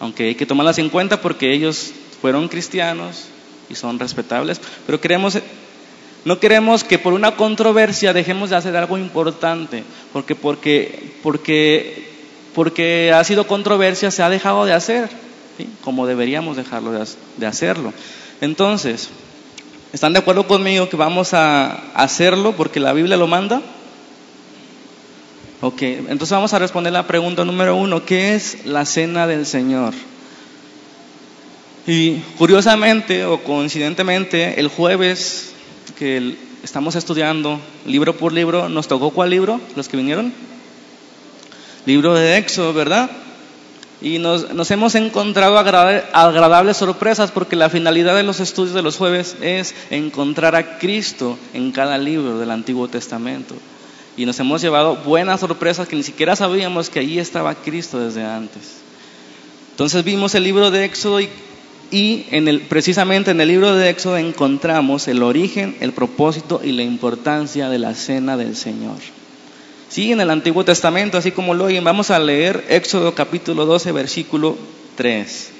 aunque 0.00 0.24
hay 0.24 0.34
que 0.34 0.46
tomarlas 0.46 0.78
en 0.78 0.90
cuenta 0.90 1.20
porque 1.20 1.52
ellos 1.52 1.92
fueron 2.20 2.48
cristianos 2.48 3.26
y 3.68 3.74
son 3.74 3.98
respetables, 3.98 4.60
pero 4.86 5.00
queremos 5.00 5.38
no 6.24 6.38
queremos 6.38 6.84
que 6.84 6.98
por 6.98 7.14
una 7.14 7.32
controversia 7.34 8.12
dejemos 8.12 8.50
de 8.50 8.56
hacer 8.56 8.76
algo 8.76 8.96
importante, 8.96 9.82
porque, 10.12 10.36
porque, 10.36 11.14
porque, 11.20 12.08
porque 12.54 13.12
ha 13.12 13.24
sido 13.24 13.48
controversia 13.48 14.12
se 14.12 14.22
ha 14.22 14.30
dejado 14.30 14.64
de 14.64 14.72
hacer, 14.72 15.10
como 15.82 16.06
deberíamos 16.06 16.56
dejarlo 16.56 16.92
de, 16.92 17.46
hacerlo. 17.46 17.92
Entonces, 18.40 19.10
¿están 19.92 20.12
de 20.12 20.20
acuerdo 20.20 20.46
conmigo 20.46 20.88
que 20.88 20.96
vamos 20.96 21.34
a 21.34 21.90
hacerlo 21.94 22.52
porque 22.52 22.78
la 22.78 22.92
Biblia 22.92 23.16
lo 23.16 23.26
manda? 23.26 23.60
Ok, 25.64 25.80
entonces 25.82 26.30
vamos 26.30 26.52
a 26.54 26.58
responder 26.58 26.92
la 26.92 27.06
pregunta 27.06 27.44
número 27.44 27.76
uno, 27.76 28.04
¿qué 28.04 28.34
es 28.34 28.66
la 28.66 28.84
cena 28.84 29.28
del 29.28 29.46
Señor? 29.46 29.94
Y 31.86 32.16
curiosamente 32.36 33.24
o 33.26 33.44
coincidentemente, 33.44 34.58
el 34.58 34.66
jueves 34.66 35.52
que 35.96 36.36
estamos 36.64 36.96
estudiando 36.96 37.60
libro 37.86 38.16
por 38.16 38.32
libro. 38.32 38.68
¿Nos 38.68 38.88
tocó 38.88 39.10
cuál 39.10 39.30
libro? 39.30 39.60
¿Los 39.76 39.88
que 39.88 39.96
vinieron? 39.96 40.32
Libro 41.86 42.14
de 42.14 42.38
Éxodo, 42.38 42.72
¿verdad? 42.72 43.08
Y 44.00 44.18
nos, 44.18 44.70
hemos 44.72 44.96
encontrado 44.96 45.58
agradables 45.58 46.76
sorpresas 46.76 47.30
porque 47.30 47.54
la 47.54 47.70
finalidad 47.70 48.16
de 48.16 48.24
los 48.24 48.40
estudios 48.40 48.74
de 48.74 48.82
los 48.82 48.96
jueves 48.96 49.36
es 49.40 49.76
encontrar 49.90 50.56
a 50.56 50.78
Cristo 50.78 51.38
en 51.54 51.70
cada 51.70 51.98
libro 51.98 52.38
del 52.38 52.50
Antiguo 52.50 52.88
Testamento. 52.88 53.54
Y 54.16 54.26
nos 54.26 54.38
hemos 54.40 54.60
llevado 54.60 54.96
buenas 54.96 55.40
sorpresas 55.40 55.88
que 55.88 55.96
ni 55.96 56.02
siquiera 56.02 56.36
sabíamos 56.36 56.90
que 56.90 57.00
allí 57.00 57.18
estaba 57.18 57.54
Cristo 57.54 57.98
desde 57.98 58.24
antes. 58.24 58.82
Entonces 59.70 60.04
vimos 60.04 60.34
el 60.34 60.44
libro 60.44 60.70
de 60.70 60.84
Éxodo 60.84 61.20
y, 61.20 62.26
en 62.30 62.48
el, 62.48 62.60
precisamente 62.62 63.30
en 63.30 63.40
el 63.40 63.48
libro 63.48 63.74
de 63.74 63.88
Éxodo 63.88 64.18
encontramos 64.18 65.08
el 65.08 65.22
origen, 65.22 65.76
el 65.80 65.92
propósito 65.92 66.60
y 66.62 66.72
la 66.72 66.82
importancia 66.82 67.68
de 67.70 67.78
la 67.78 67.94
cena 67.94 68.36
del 68.36 68.54
Señor. 68.54 68.96
Sí, 69.88 70.12
en 70.12 70.20
el 70.20 70.30
Antiguo 70.30 70.64
Testamento, 70.64 71.18
así 71.18 71.32
como 71.32 71.54
lo 71.54 71.64
oyen, 71.64 71.84
vamos 71.84 72.10
a 72.10 72.18
leer 72.18 72.64
Éxodo 72.68 73.14
capítulo 73.14 73.66
12, 73.66 73.92
versículo 73.92 74.56
3. 74.96 75.51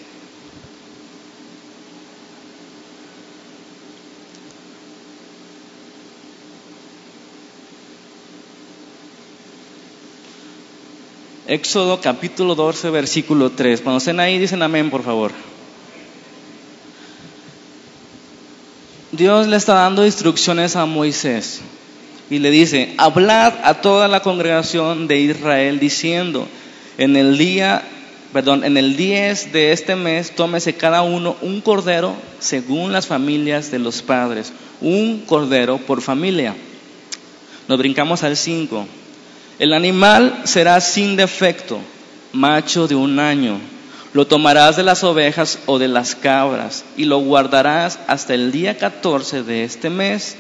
Éxodo 11.53 12.01
capítulo 12.01 12.55
12, 12.55 12.89
versículo 12.89 13.51
3. 13.51 13.83
Cuando 13.83 13.99
estén 13.99 14.21
ahí, 14.21 14.39
dicen 14.39 14.63
amén, 14.63 14.89
por 14.89 15.03
favor. 15.03 15.33
Dios 19.11 19.47
le 19.49 19.59
está 19.59 19.75
dando 19.75 20.07
instrucciones 20.07 20.77
a 20.77 20.87
Moisés 20.87 21.61
y 22.31 22.39
le 22.39 22.51
dice, 22.51 22.95
hablad 22.97 23.53
a 23.65 23.83
toda 23.83 24.09
la 24.09 24.21
congregación 24.21 25.07
de 25.07 25.19
Israel 25.19 25.79
diciendo, 25.79 26.49
en 26.97 27.17
el 27.17 27.37
día, 27.37 27.83
perdón, 28.33 28.65
en 28.65 28.79
el 28.79 28.97
10 28.97 29.53
de 29.53 29.73
este 29.73 29.95
mes 29.95 30.35
tómese 30.35 30.73
cada 30.73 31.03
uno 31.03 31.37
un 31.43 31.61
cordero 31.61 32.15
según 32.39 32.93
las 32.93 33.07
familias 33.07 33.71
de 33.71 33.79
los 33.79 34.01
padres, 34.01 34.55
un 34.81 35.25
cordero 35.27 35.77
por 35.77 36.01
familia. 36.01 36.57
Nos 37.69 37.77
brincamos 37.77 38.23
al 38.23 38.39
5. 38.39 38.87
El 39.63 39.75
animal 39.75 40.41
será 40.43 40.81
sin 40.81 41.15
defecto, 41.15 41.79
macho 42.33 42.89
de 42.89 42.97
un 42.97 43.21
año. 43.21 43.61
Lo 44.13 44.27
tomarás 44.27 44.75
de 44.75 44.83
las 44.83 45.05
ovejas 45.05 45.61
o 45.67 45.79
de 45.79 45.87
las 45.87 46.17
cabras 46.17 46.85
y 46.97 47.05
lo 47.05 47.21
guardarás 47.21 48.01
hasta 48.09 48.35
el 48.35 48.51
día 48.51 48.77
14 48.77 49.45
de 49.45 49.63
este 49.63 49.89
mes 49.89 50.35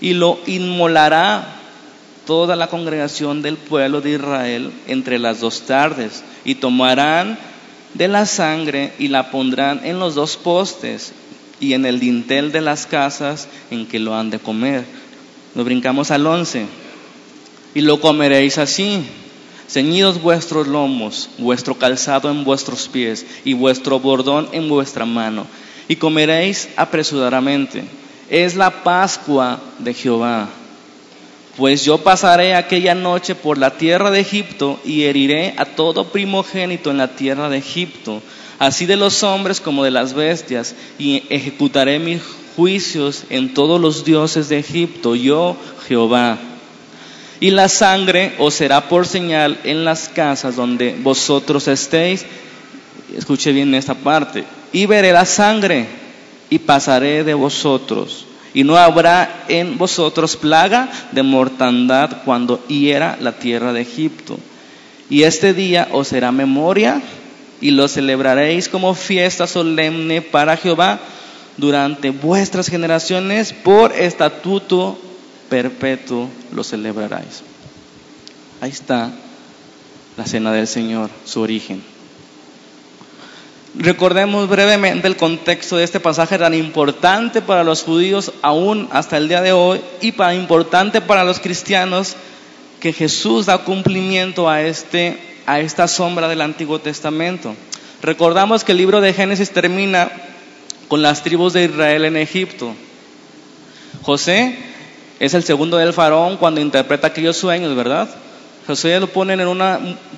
y 0.00 0.12
lo 0.12 0.38
inmolará 0.46 1.48
toda 2.28 2.54
la 2.54 2.68
congregación 2.68 3.42
del 3.42 3.56
pueblo 3.56 4.02
de 4.02 4.10
Israel 4.12 4.70
entre 4.86 5.18
las 5.18 5.40
dos 5.40 5.62
tardes 5.62 6.22
y 6.44 6.54
tomarán 6.54 7.40
de 7.94 8.06
la 8.06 8.24
sangre 8.24 8.92
y 9.00 9.08
la 9.08 9.32
pondrán 9.32 9.80
en 9.82 9.98
los 9.98 10.14
dos 10.14 10.36
postes 10.36 11.12
y 11.58 11.72
en 11.72 11.86
el 11.86 11.98
dintel 11.98 12.52
de 12.52 12.60
las 12.60 12.86
casas 12.86 13.48
en 13.72 13.86
que 13.86 13.98
lo 13.98 14.14
han 14.14 14.30
de 14.30 14.38
comer. 14.38 14.84
Nos 15.56 15.64
brincamos 15.64 16.12
al 16.12 16.24
11. 16.24 16.89
Y 17.74 17.82
lo 17.82 18.00
comeréis 18.00 18.58
así, 18.58 19.02
ceñidos 19.68 20.20
vuestros 20.20 20.66
lomos, 20.66 21.30
vuestro 21.38 21.76
calzado 21.76 22.30
en 22.30 22.44
vuestros 22.44 22.88
pies 22.88 23.24
y 23.44 23.54
vuestro 23.54 24.00
bordón 24.00 24.48
en 24.52 24.68
vuestra 24.68 25.04
mano, 25.04 25.46
y 25.88 25.96
comeréis 25.96 26.68
apresuradamente 26.76 27.84
es 28.30 28.54
la 28.54 28.84
Pascua 28.84 29.60
de 29.80 29.92
Jehová. 29.92 30.48
Pues 31.56 31.84
yo 31.84 31.98
pasaré 31.98 32.54
aquella 32.54 32.94
noche 32.94 33.34
por 33.34 33.58
la 33.58 33.76
tierra 33.76 34.10
de 34.10 34.20
Egipto 34.20 34.78
y 34.84 35.02
heriré 35.02 35.54
a 35.58 35.64
todo 35.64 36.06
primogénito 36.06 36.92
en 36.92 36.96
la 36.96 37.08
tierra 37.16 37.50
de 37.50 37.58
Egipto, 37.58 38.22
así 38.60 38.86
de 38.86 38.96
los 38.96 39.24
hombres 39.24 39.60
como 39.60 39.82
de 39.82 39.90
las 39.90 40.14
bestias, 40.14 40.76
y 40.98 41.24
ejecutaré 41.28 41.98
mis 41.98 42.22
juicios 42.54 43.24
en 43.30 43.52
todos 43.52 43.80
los 43.80 44.04
dioses 44.04 44.48
de 44.48 44.60
Egipto, 44.60 45.16
yo 45.16 45.56
Jehová. 45.88 46.38
Y 47.40 47.50
la 47.50 47.70
sangre 47.70 48.34
os 48.38 48.52
será 48.52 48.88
por 48.88 49.06
señal 49.06 49.58
en 49.64 49.84
las 49.84 50.10
casas 50.10 50.56
donde 50.56 50.94
vosotros 51.02 51.66
estéis. 51.68 52.26
Escuche 53.16 53.50
bien 53.52 53.74
esta 53.74 53.94
parte. 53.94 54.44
Y 54.72 54.84
veré 54.84 55.12
la 55.12 55.24
sangre 55.24 55.86
y 56.50 56.58
pasaré 56.58 57.24
de 57.24 57.32
vosotros. 57.32 58.26
Y 58.52 58.62
no 58.62 58.76
habrá 58.76 59.44
en 59.48 59.78
vosotros 59.78 60.36
plaga 60.36 60.90
de 61.12 61.22
mortandad 61.22 62.18
cuando 62.26 62.62
hiera 62.66 63.16
la 63.18 63.32
tierra 63.32 63.72
de 63.72 63.80
Egipto. 63.80 64.38
Y 65.08 65.22
este 65.22 65.54
día 65.54 65.88
os 65.92 66.08
será 66.08 66.32
memoria 66.32 67.00
y 67.60 67.70
lo 67.70 67.88
celebraréis 67.88 68.68
como 68.68 68.94
fiesta 68.94 69.46
solemne 69.46 70.20
para 70.20 70.56
Jehová 70.56 70.98
durante 71.56 72.10
vuestras 72.10 72.68
generaciones 72.68 73.52
por 73.52 73.92
estatuto 73.92 74.98
perpetuo 75.50 76.30
lo 76.52 76.64
celebraréis. 76.64 77.42
Ahí 78.62 78.70
está 78.70 79.10
la 80.16 80.24
cena 80.24 80.52
del 80.52 80.66
Señor, 80.66 81.10
su 81.24 81.40
origen. 81.40 81.82
Recordemos 83.74 84.48
brevemente 84.48 85.06
el 85.06 85.16
contexto 85.16 85.76
de 85.76 85.84
este 85.84 86.00
pasaje 86.00 86.38
tan 86.38 86.54
importante 86.54 87.40
para 87.40 87.62
los 87.62 87.82
judíos 87.82 88.32
aún 88.42 88.88
hasta 88.90 89.16
el 89.16 89.28
día 89.28 89.42
de 89.42 89.52
hoy 89.52 89.80
y 90.00 90.12
tan 90.12 90.34
importante 90.34 91.00
para 91.00 91.24
los 91.24 91.38
cristianos 91.38 92.16
que 92.80 92.92
Jesús 92.92 93.46
da 93.46 93.58
cumplimiento 93.58 94.48
a, 94.48 94.62
este, 94.62 95.18
a 95.46 95.60
esta 95.60 95.86
sombra 95.86 96.28
del 96.28 96.40
Antiguo 96.40 96.80
Testamento. 96.80 97.54
Recordamos 98.02 98.64
que 98.64 98.72
el 98.72 98.78
libro 98.78 99.00
de 99.00 99.12
Génesis 99.12 99.50
termina 99.50 100.10
con 100.88 101.02
las 101.02 101.22
tribus 101.22 101.52
de 101.52 101.64
Israel 101.64 102.06
en 102.06 102.16
Egipto. 102.16 102.74
José 104.02 104.69
es 105.20 105.34
el 105.34 105.44
segundo 105.44 105.76
del 105.76 105.92
faraón 105.92 106.38
cuando 106.38 106.62
interpreta 106.62 107.08
aquellos 107.08 107.36
sueños, 107.36 107.76
¿verdad? 107.76 108.08
José 108.66 108.98
lo 108.98 109.06
ponen 109.06 109.40
en 109.40 109.48
un 109.48 109.60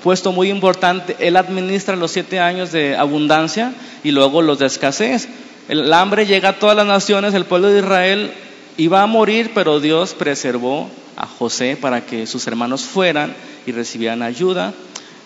puesto 0.03 0.31
muy 0.31 0.49
importante. 0.49 1.17
Él 1.19 1.37
administra 1.37 1.97
los 1.97 2.12
siete 2.12 2.38
años 2.38 2.71
de 2.71 2.97
abundancia 2.97 3.73
y 4.05 4.12
luego 4.12 4.43
los 4.43 4.61
de 4.61 4.67
escasez. 4.67 5.29
El 5.69 5.93
hambre 5.93 6.27
llega 6.27 6.51
a 6.51 6.59
todas 6.59 6.77
las 6.77 6.87
naciones, 6.87 7.35
el 7.35 7.45
pueblo 7.45 7.69
de 7.69 7.81
Israel 7.81 8.33
iba 8.77 9.03
a 9.03 9.07
morir, 9.07 9.51
pero 9.55 9.81
Dios 9.81 10.15
preservó 10.15 10.88
a 11.17 11.27
José 11.27 11.77
para 11.81 12.07
que 12.07 12.27
sus 12.27 12.47
hermanos 12.47 12.83
fueran 12.83 13.35
y 13.67 13.73
recibieran 13.73 14.23
ayuda. 14.23 14.73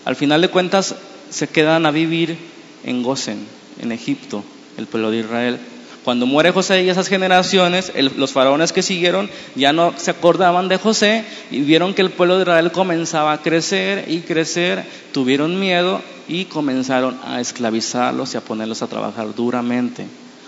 Al 0.05 0.15
final 0.15 0.41
de 0.41 0.49
cuentas 0.49 0.95
se 1.29 1.47
quedan 1.47 1.85
a 1.85 1.91
vivir 1.91 2.35
en 2.83 3.03
Gosen, 3.03 3.45
en 3.79 3.91
Egipto, 3.91 4.43
el 4.77 4.87
pueblo 4.87 5.11
de 5.11 5.17
Israel. 5.17 5.59
Cuando 6.07 6.25
muere 6.25 6.53
José 6.53 6.83
y 6.83 6.89
esas 6.89 7.09
generaciones, 7.09 7.91
los 8.15 8.31
faraones 8.31 8.71
que 8.71 8.81
siguieron 8.81 9.29
ya 9.57 9.73
no 9.73 9.93
se 9.97 10.11
acordaban 10.11 10.69
de 10.69 10.77
José 10.77 11.25
y 11.51 11.59
vieron 11.59 11.93
que 11.93 12.01
el 12.01 12.11
pueblo 12.11 12.37
de 12.37 12.43
Israel 12.43 12.71
comenzaba 12.71 13.33
a 13.33 13.41
crecer 13.41 14.05
y 14.07 14.19
crecer, 14.19 14.85
tuvieron 15.11 15.59
miedo 15.59 16.01
y 16.29 16.45
comenzaron 16.45 17.19
a 17.25 17.41
esclavizarlos 17.41 18.33
y 18.33 18.37
a 18.37 18.39
ponerlos 18.39 18.81
a 18.81 18.87
trabajar 18.87 19.35
duramente. 19.35 20.05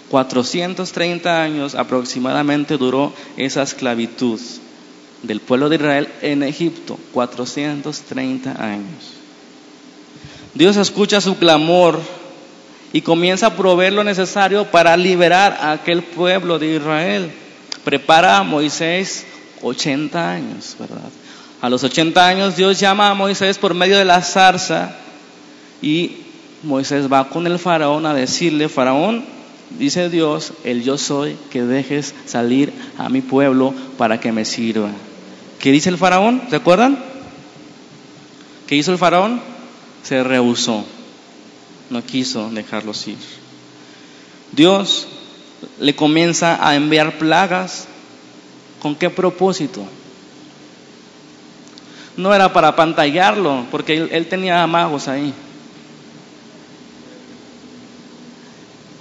430 0.08 1.44
años 1.44 1.76
aproximadamente 1.76 2.78
duró 2.78 3.12
esa 3.36 3.62
esclavitud 3.62 4.40
del 5.24 5.42
pueblo 5.42 5.68
de 5.68 5.76
Israel 5.76 6.08
en 6.22 6.44
Egipto, 6.44 6.98
430 7.12 8.64
años. 8.64 9.12
Dios 10.54 10.78
escucha 10.78 11.20
su 11.20 11.36
clamor 11.36 12.00
y 12.92 13.02
comienza 13.02 13.48
a 13.48 13.56
proveer 13.56 13.94
lo 13.94 14.04
necesario 14.04 14.66
para 14.66 14.98
liberar 14.98 15.58
a 15.62 15.72
aquel 15.72 16.02
pueblo 16.02 16.58
de 16.58 16.76
Israel. 16.76 17.32
Prepara 17.84 18.38
a 18.38 18.44
Moisés 18.44 19.26
80 19.62 20.32
años, 20.32 20.76
¿verdad? 20.80 21.10
A 21.62 21.70
los 21.70 21.84
80 21.84 22.28
años 22.28 22.56
Dios 22.56 22.80
llama 22.80 23.10
a 23.10 23.14
Moisés 23.14 23.58
por 23.58 23.74
medio 23.74 23.98
de 23.98 24.06
la 24.06 24.22
zarza 24.22 24.96
y 25.82 26.18
Moisés 26.64 27.12
va 27.12 27.30
con 27.30 27.46
el 27.46 27.60
faraón 27.60 28.06
a 28.06 28.14
decirle, 28.14 28.70
faraón, 28.70 29.24
dice 29.78 30.10
Dios, 30.10 30.54
el 30.64 30.84
yo 30.84 30.98
soy, 30.98 31.38
que 31.52 31.64
dejes 31.64 32.16
salir 32.26 32.74
a 32.98 33.10
mi 33.10 33.22
pueblo 33.22 33.74
para 33.98 34.20
que 34.20 34.32
me 34.32 34.46
sirva. 34.46 34.90
¿Qué 35.60 35.72
dice 35.72 35.90
el 35.90 35.98
faraón? 35.98 36.42
¿Se 36.50 36.56
acuerdan? 36.56 36.98
¿Qué 38.68 38.76
hizo 38.76 38.92
el 38.92 38.98
faraón? 38.98 39.42
Se 40.04 40.24
rehusó 40.24 40.86
no 41.90 42.04
quiso 42.04 42.50
dejarlos 42.50 43.08
ir. 43.08 43.18
Dios 44.52 45.08
le 45.80 45.96
comienza 45.96 46.66
a 46.66 46.76
enviar 46.76 47.18
plagas. 47.18 47.88
¿Con 48.82 48.96
qué 48.96 49.10
propósito? 49.10 49.86
No 52.16 52.34
era 52.34 52.52
para 52.54 52.76
pantallarlo, 52.76 53.66
porque 53.72 54.08
él, 54.12 54.28
tenía 54.28 54.64
amagos 54.64 55.08
ahí. 55.08 55.34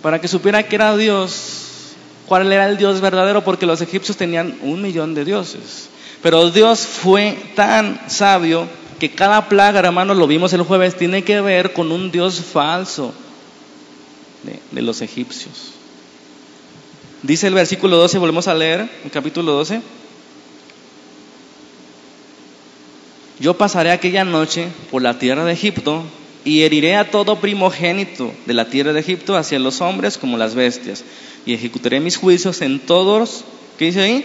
Para 0.03 0.21
que 0.21 0.29
supiera 0.29 0.63
que 0.63 0.77
era 0.77 0.97
Dios 0.97 1.95
cuál 2.27 2.53
era 2.53 2.69
el 2.69 2.77
Dios 2.77 3.01
verdadero, 3.01 3.43
porque 3.43 3.67
los 3.67 3.81
egipcios 3.81 4.17
tenían 4.17 4.59
un 4.63 4.83
millón 4.83 5.15
de 5.15 5.25
dioses. 5.25 5.89
Pero 6.23 6.51
Dios 6.51 6.81
fue 6.81 7.39
tan 7.55 8.01
sabio 8.09 8.69
que 8.99 9.11
cada 9.11 9.49
plaga, 9.49 9.81
hermanos, 9.81 10.17
lo 10.17 10.27
vimos 10.27 10.53
el 10.53 10.63
jueves, 10.63 10.97
tiene 10.97 11.23
que 11.23 11.41
ver 11.41 11.73
con 11.73 11.93
un 11.93 12.11
Dios 12.11 12.41
falso 12.41 13.15
de, 14.73 14.83
los 14.83 15.03
egipcios. 15.03 15.73
Dice 17.23 17.47
el 17.47 17.55
versículo 17.55 17.97
12, 17.97 18.19
volvemos 18.19 18.49
a 18.49 18.55
leer, 18.55 18.89
el 19.05 19.11
capítulo 19.11 19.53
12. 19.53 19.81
Yo 23.41 23.57
pasaré 23.57 23.93
aquella 23.93 24.25
noche 24.25 24.69
por 24.91 25.03
la 25.03 25.19
tierra 25.19 25.45
de 25.45 25.53
Egipto 25.53 26.03
y 26.45 26.63
heriré 26.63 26.97
a 26.97 27.11
todo 27.11 27.41
primogénito 27.41 28.33
de 28.47 28.55
la 28.55 28.69
tierra 28.69 28.93
de 28.93 29.01
Egipto 29.01 29.37
hacia 29.37 29.59
los 29.61 29.81
hombres 29.81 30.19
como 30.19 30.37
las 30.37 30.55
bestias 30.55 31.05
y 31.47 31.55
ejecutaré 31.55 32.01
mis 32.01 32.17
juicios 32.17 32.63
en 32.63 32.81
todos. 32.81 33.45
¿Qué 33.79 33.87
dice 33.87 34.01
ahí? 34.01 34.25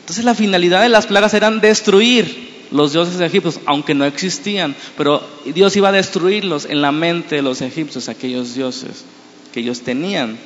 Entonces 0.00 0.24
la 0.24 0.34
finalidad 0.34 0.82
de 0.82 0.90
las 0.90 1.06
plagas 1.06 1.32
eran 1.32 1.60
destruir 1.60 2.49
los 2.70 2.92
dioses 2.92 3.20
Egipto, 3.20 3.52
aunque 3.66 3.94
no 3.94 4.04
existían, 4.04 4.74
pero 4.96 5.22
Dios 5.44 5.76
iba 5.76 5.88
a 5.88 5.92
destruirlos 5.92 6.64
en 6.64 6.82
la 6.82 6.92
mente 6.92 7.36
de 7.36 7.42
los 7.42 7.60
egipcios, 7.62 8.08
aquellos 8.08 8.54
dioses 8.54 9.04
que 9.52 9.60
ellos 9.60 9.80
tenían. 9.80 10.38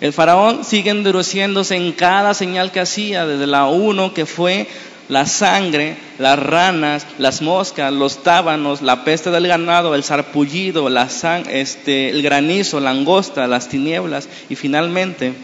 El 0.00 0.12
faraón 0.12 0.64
sigue 0.64 0.90
endureciéndose 0.90 1.76
en 1.76 1.92
cada 1.92 2.34
señal 2.34 2.72
que 2.72 2.80
hacía, 2.80 3.24
desde 3.24 3.46
la 3.46 3.66
uno 3.66 4.12
que 4.12 4.26
fue 4.26 4.66
la 5.08 5.26
sangre, 5.26 5.96
las 6.18 6.38
ranas, 6.38 7.06
las 7.18 7.42
moscas, 7.42 7.92
los 7.92 8.22
tábanos, 8.22 8.82
la 8.82 9.04
peste 9.04 9.30
del 9.30 9.46
ganado, 9.46 9.94
el 9.94 10.02
sarpullido, 10.02 10.88
la 10.88 11.08
este, 11.50 12.10
el 12.10 12.22
granizo, 12.22 12.80
la 12.80 12.92
langosta, 12.94 13.46
las 13.46 13.68
tinieblas 13.68 14.28
y 14.48 14.56
finalmente 14.56 15.34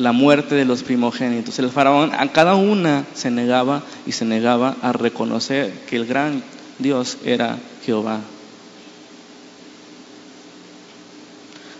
la 0.00 0.12
muerte 0.12 0.54
de 0.54 0.64
los 0.64 0.82
primogénitos. 0.82 1.58
El 1.58 1.70
faraón 1.70 2.12
a 2.14 2.26
cada 2.32 2.54
una 2.54 3.04
se 3.14 3.30
negaba 3.30 3.82
y 4.06 4.12
se 4.12 4.24
negaba 4.24 4.76
a 4.82 4.92
reconocer 4.92 5.72
que 5.88 5.96
el 5.96 6.06
gran 6.06 6.42
Dios 6.78 7.18
era 7.24 7.58
Jehová. 7.84 8.20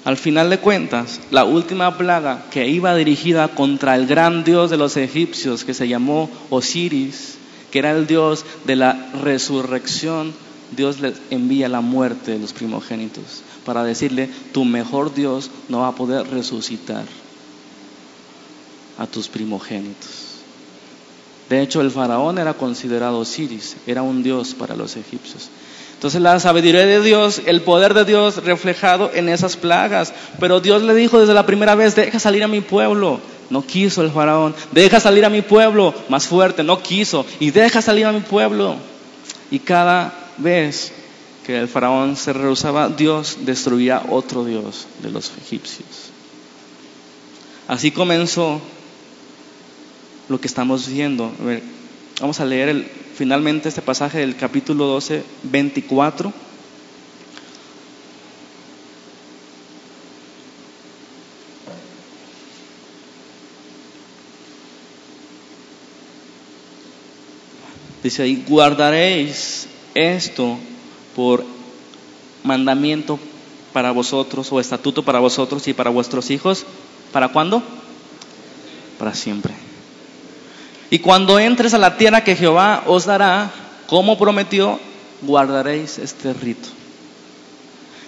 Al 0.04 0.16
final 0.16 0.50
de 0.50 0.58
cuentas, 0.58 1.20
la 1.30 1.44
última 1.44 1.96
plaga 1.96 2.44
que 2.50 2.68
iba 2.68 2.94
dirigida 2.94 3.48
contra 3.48 3.96
el 3.96 4.06
gran 4.06 4.44
dios 4.44 4.70
de 4.70 4.76
los 4.76 4.96
egipcios, 4.96 5.64
que 5.64 5.74
se 5.74 5.88
llamó 5.88 6.30
Osiris, 6.48 7.36
que 7.70 7.78
era 7.78 7.92
el 7.92 8.06
dios 8.06 8.44
de 8.66 8.76
la 8.76 9.10
resurrección, 9.22 10.32
Dios 10.76 11.00
le 11.00 11.14
envía 11.30 11.68
la 11.68 11.80
muerte 11.80 12.32
de 12.32 12.38
los 12.38 12.52
primogénitos 12.52 13.42
para 13.64 13.84
decirle, 13.84 14.30
tu 14.52 14.64
mejor 14.64 15.14
Dios 15.14 15.50
no 15.68 15.80
va 15.80 15.88
a 15.88 15.94
poder 15.94 16.28
resucitar 16.28 17.04
a 19.00 19.06
tus 19.06 19.28
primogénitos. 19.28 20.30
De 21.48 21.60
hecho, 21.60 21.80
el 21.80 21.90
faraón 21.90 22.38
era 22.38 22.54
considerado 22.54 23.18
Osiris, 23.18 23.76
era 23.86 24.02
un 24.02 24.22
dios 24.22 24.54
para 24.54 24.76
los 24.76 24.96
egipcios. 24.96 25.50
Entonces 25.94 26.22
la 26.22 26.38
sabiduría 26.38 26.86
de 26.86 27.02
Dios, 27.02 27.42
el 27.44 27.62
poder 27.62 27.92
de 27.92 28.04
Dios 28.04 28.44
reflejado 28.44 29.10
en 29.12 29.28
esas 29.28 29.56
plagas. 29.56 30.14
Pero 30.38 30.60
Dios 30.60 30.82
le 30.82 30.94
dijo 30.94 31.18
desde 31.18 31.34
la 31.34 31.44
primera 31.44 31.74
vez, 31.74 31.94
deja 31.94 32.18
salir 32.18 32.44
a 32.44 32.48
mi 32.48 32.60
pueblo. 32.60 33.20
No 33.50 33.66
quiso 33.66 34.00
el 34.02 34.10
faraón. 34.10 34.54
Deja 34.72 35.00
salir 35.00 35.24
a 35.24 35.28
mi 35.28 35.42
pueblo. 35.42 35.92
Más 36.08 36.26
fuerte, 36.26 36.62
no 36.62 36.82
quiso. 36.82 37.26
Y 37.38 37.50
deja 37.50 37.82
salir 37.82 38.06
a 38.06 38.12
mi 38.12 38.20
pueblo. 38.20 38.76
Y 39.50 39.58
cada 39.58 40.14
vez 40.38 40.92
que 41.44 41.58
el 41.58 41.68
faraón 41.68 42.16
se 42.16 42.32
rehusaba, 42.32 42.88
Dios 42.88 43.38
destruía 43.40 44.02
otro 44.08 44.44
Dios 44.44 44.86
de 45.02 45.10
los 45.10 45.32
egipcios. 45.36 46.10
Así 47.68 47.90
comenzó 47.90 48.60
lo 50.30 50.40
que 50.40 50.46
estamos 50.46 50.88
viendo. 50.88 51.32
vamos 52.20 52.38
a 52.38 52.44
leer 52.44 52.68
el 52.68 52.84
finalmente 53.16 53.68
este 53.68 53.82
pasaje 53.82 54.18
del 54.18 54.36
capítulo 54.36 54.86
12, 54.86 55.24
24. 55.42 56.32
Dice 68.02 68.22
ahí, 68.22 68.44
guardaréis 68.48 69.66
esto 69.94 70.56
por 71.14 71.44
mandamiento 72.44 73.18
para 73.72 73.90
vosotros 73.90 74.50
o 74.52 74.60
estatuto 74.60 75.02
para 75.02 75.18
vosotros 75.18 75.66
y 75.66 75.74
para 75.74 75.90
vuestros 75.90 76.30
hijos. 76.30 76.64
¿Para 77.12 77.28
cuándo? 77.28 77.62
Para 78.96 79.12
siempre. 79.12 79.69
Y 80.90 80.98
cuando 80.98 81.38
entres 81.38 81.72
a 81.72 81.78
la 81.78 81.96
tierra 81.96 82.24
que 82.24 82.34
Jehová 82.34 82.82
os 82.86 83.06
dará, 83.06 83.50
como 83.86 84.18
prometió, 84.18 84.80
guardaréis 85.22 85.98
este 85.98 86.32
rito. 86.32 86.68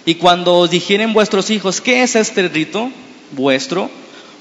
Y 0.05 0.15
cuando 0.15 0.57
os 0.57 0.69
dijeren 0.69 1.13
vuestros 1.13 1.49
hijos, 1.49 1.79
¿qué 1.79 2.03
es 2.03 2.17
este 2.17 2.49
rito 2.49 2.89
vuestro? 3.31 3.89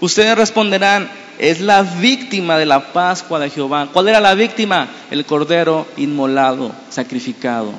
Ustedes 0.00 0.36
responderán, 0.36 1.08
es 1.38 1.60
la 1.60 1.82
víctima 1.82 2.58
de 2.58 2.66
la 2.66 2.92
Pascua 2.92 3.38
de 3.38 3.48
Jehová. 3.48 3.88
¿Cuál 3.92 4.08
era 4.08 4.18
la 4.18 4.34
víctima? 4.34 4.88
El 5.12 5.24
cordero 5.24 5.86
inmolado, 5.96 6.72
sacrificado. 6.90 7.72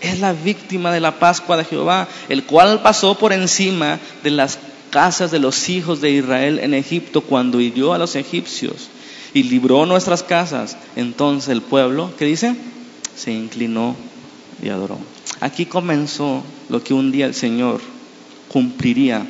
Es 0.00 0.20
la 0.20 0.32
víctima 0.32 0.92
de 0.92 1.00
la 1.00 1.18
Pascua 1.18 1.56
de 1.56 1.64
Jehová, 1.64 2.06
el 2.28 2.44
cual 2.44 2.80
pasó 2.80 3.18
por 3.18 3.32
encima 3.32 3.98
de 4.22 4.30
las 4.30 4.60
casas 4.90 5.32
de 5.32 5.40
los 5.40 5.68
hijos 5.68 6.00
de 6.00 6.10
Israel 6.10 6.60
en 6.60 6.74
Egipto 6.74 7.22
cuando 7.22 7.60
hirió 7.60 7.92
a 7.92 7.98
los 7.98 8.14
egipcios 8.14 8.88
y 9.34 9.44
libró 9.44 9.86
nuestras 9.86 10.22
casas. 10.22 10.76
Entonces 10.96 11.48
el 11.50 11.62
pueblo, 11.62 12.12
¿qué 12.18 12.24
dice? 12.24 12.56
Se 13.16 13.32
inclinó 13.32 13.96
y 14.62 14.68
adoró. 14.68 14.98
Aquí 15.40 15.66
comenzó 15.66 16.42
lo 16.68 16.82
que 16.82 16.94
un 16.94 17.12
día 17.12 17.26
el 17.26 17.34
Señor 17.34 17.80
cumpliría 18.48 19.26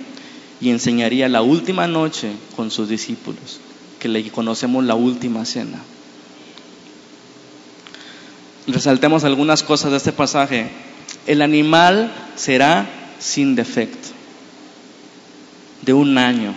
y 0.60 0.70
enseñaría 0.70 1.28
la 1.28 1.42
última 1.42 1.86
noche 1.86 2.32
con 2.56 2.70
sus 2.70 2.88
discípulos, 2.88 3.60
que 3.98 4.08
le 4.08 4.28
conocemos 4.30 4.84
la 4.84 4.94
última 4.94 5.44
cena. 5.44 5.80
Resaltemos 8.66 9.24
algunas 9.24 9.62
cosas 9.62 9.90
de 9.90 9.96
este 9.96 10.12
pasaje. 10.12 10.68
El 11.26 11.42
animal 11.42 12.12
será 12.36 12.88
sin 13.18 13.54
defecto, 13.54 14.08
de 15.82 15.92
un 15.92 16.16
año 16.18 16.54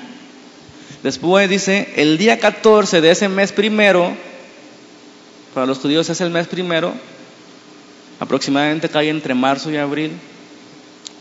Después 1.03 1.49
dice, 1.49 1.93
el 1.97 2.17
día 2.17 2.39
14 2.39 3.01
de 3.01 3.11
ese 3.11 3.27
mes 3.27 3.51
primero, 3.51 4.13
para 5.53 5.65
los 5.65 5.79
judíos 5.79 6.09
es 6.09 6.21
el 6.21 6.29
mes 6.29 6.47
primero, 6.47 6.93
aproximadamente 8.21 8.87
cae 8.87 9.09
entre 9.09 9.33
marzo 9.33 9.69
y 9.69 9.75
abril, 9.75 10.13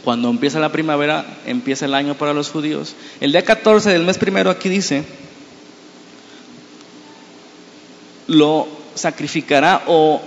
cuando 0.04 0.30
empieza 0.30 0.60
la 0.60 0.70
primavera, 0.70 1.26
empieza 1.46 1.86
el 1.86 1.94
año 1.94 2.14
para 2.14 2.32
los 2.32 2.48
judíos. 2.48 2.94
El 3.20 3.32
día 3.32 3.44
14 3.44 3.90
del 3.90 4.04
mes 4.04 4.18
primero 4.18 4.50
aquí 4.50 4.68
dice, 4.68 5.04
lo 8.28 8.68
sacrificará 8.94 9.82
o 9.88 10.22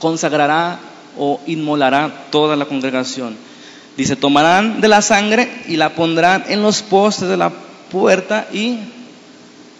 consagrará 0.00 0.80
o 1.16 1.40
inmolará 1.46 2.26
toda 2.30 2.56
la 2.56 2.64
congregación. 2.64 3.36
Dice, 3.96 4.16
tomarán 4.16 4.80
de 4.80 4.88
la 4.88 5.02
sangre 5.02 5.48
y 5.68 5.76
la 5.76 5.94
pondrán 5.94 6.46
en 6.48 6.62
los 6.62 6.82
postes 6.82 7.28
de 7.28 7.36
la 7.36 7.52
puerta 7.92 8.48
y 8.52 8.78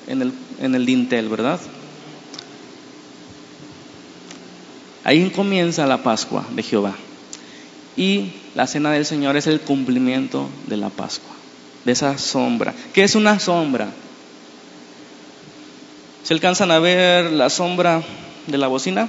en 0.07 0.23
el, 0.23 0.33
en 0.61 0.75
el 0.75 0.85
dintel, 0.85 1.29
¿verdad? 1.31 1.59
Ahí 5.03 5.31
comienza 5.31 5.87
la 5.87 6.03
Pascua 6.03 6.45
de 6.51 6.63
Jehová. 6.63 6.95
Y 7.97 8.33
la 8.55 8.67
cena 8.67 8.93
del 8.93 9.07
Señor 9.07 9.37
es 9.37 9.47
el 9.47 9.61
cumplimiento 9.61 10.49
de 10.67 10.77
la 10.77 10.91
Pascua, 10.91 11.35
de 11.85 11.93
esa 11.93 12.19
sombra. 12.19 12.75
¿Qué 12.93 13.03
es 13.03 13.15
una 13.15 13.41
sombra? 13.41 13.89
¿Se 16.23 16.35
alcanzan 16.35 16.71
a 16.71 16.79
ver 16.79 17.33
la 17.33 17.51
sombra 17.51 18.03
de 18.47 18.59
la 18.59 18.69
bocina? 18.69 19.09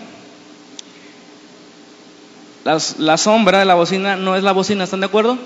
la 2.98 3.18
sombra 3.18 3.60
de 3.60 3.66
la 3.66 3.76
bocina 3.76 4.16
no 4.16 4.38
es 4.38 4.44
la 4.44 4.54
bocina, 4.54 4.86
¿están 4.86 5.02
de 5.02 5.08
acuerdo? 5.08 5.38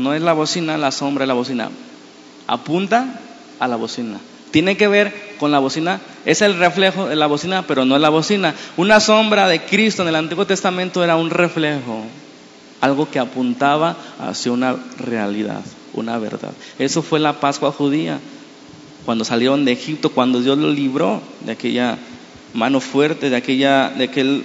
No 0.00 0.14
es 0.14 0.22
la 0.22 0.32
bocina, 0.32 0.76
la 0.76 0.90
sombra 0.90 1.22
de 1.22 1.28
la 1.28 1.34
bocina. 1.34 1.70
Apunta 2.46 3.20
a 3.58 3.68
la 3.68 3.76
bocina. 3.76 4.18
Tiene 4.50 4.76
que 4.76 4.88
ver 4.88 5.36
con 5.38 5.52
la 5.52 5.60
bocina, 5.60 6.00
es 6.24 6.42
el 6.42 6.58
reflejo 6.58 7.06
de 7.06 7.16
la 7.16 7.26
bocina, 7.26 7.64
pero 7.66 7.84
no 7.84 7.94
es 7.94 8.02
la 8.02 8.08
bocina. 8.08 8.54
Una 8.76 8.98
sombra 8.98 9.46
de 9.46 9.62
Cristo 9.62 10.02
en 10.02 10.08
el 10.08 10.16
Antiguo 10.16 10.44
Testamento 10.44 11.04
era 11.04 11.16
un 11.16 11.30
reflejo, 11.30 12.04
algo 12.80 13.08
que 13.08 13.20
apuntaba 13.20 13.96
hacia 14.18 14.50
una 14.50 14.76
realidad, 14.98 15.62
una 15.92 16.18
verdad. 16.18 16.52
Eso 16.78 17.02
fue 17.02 17.20
la 17.20 17.38
Pascua 17.38 17.70
judía, 17.70 18.18
cuando 19.04 19.24
salieron 19.24 19.64
de 19.64 19.72
Egipto, 19.72 20.10
cuando 20.10 20.40
Dios 20.40 20.58
lo 20.58 20.70
libró 20.70 21.22
de 21.44 21.52
aquella 21.52 21.96
mano 22.52 22.80
fuerte, 22.80 23.30
de, 23.30 23.36
aquella, 23.36 23.90
de 23.90 24.04
aquel 24.04 24.44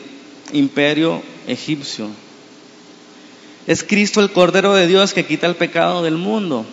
imperio 0.54 1.22
egipcio. 1.48 2.10
Es 3.67 3.84
Cristo 3.84 4.19
el 4.21 4.32
Cordero 4.32 4.73
de 4.75 4.88
Dios 4.88 5.13
que 5.13 5.25
quita 5.25 5.47
el 5.47 5.56
pecado 5.56 6.04
del 6.04 6.17
mundo. 6.17 6.65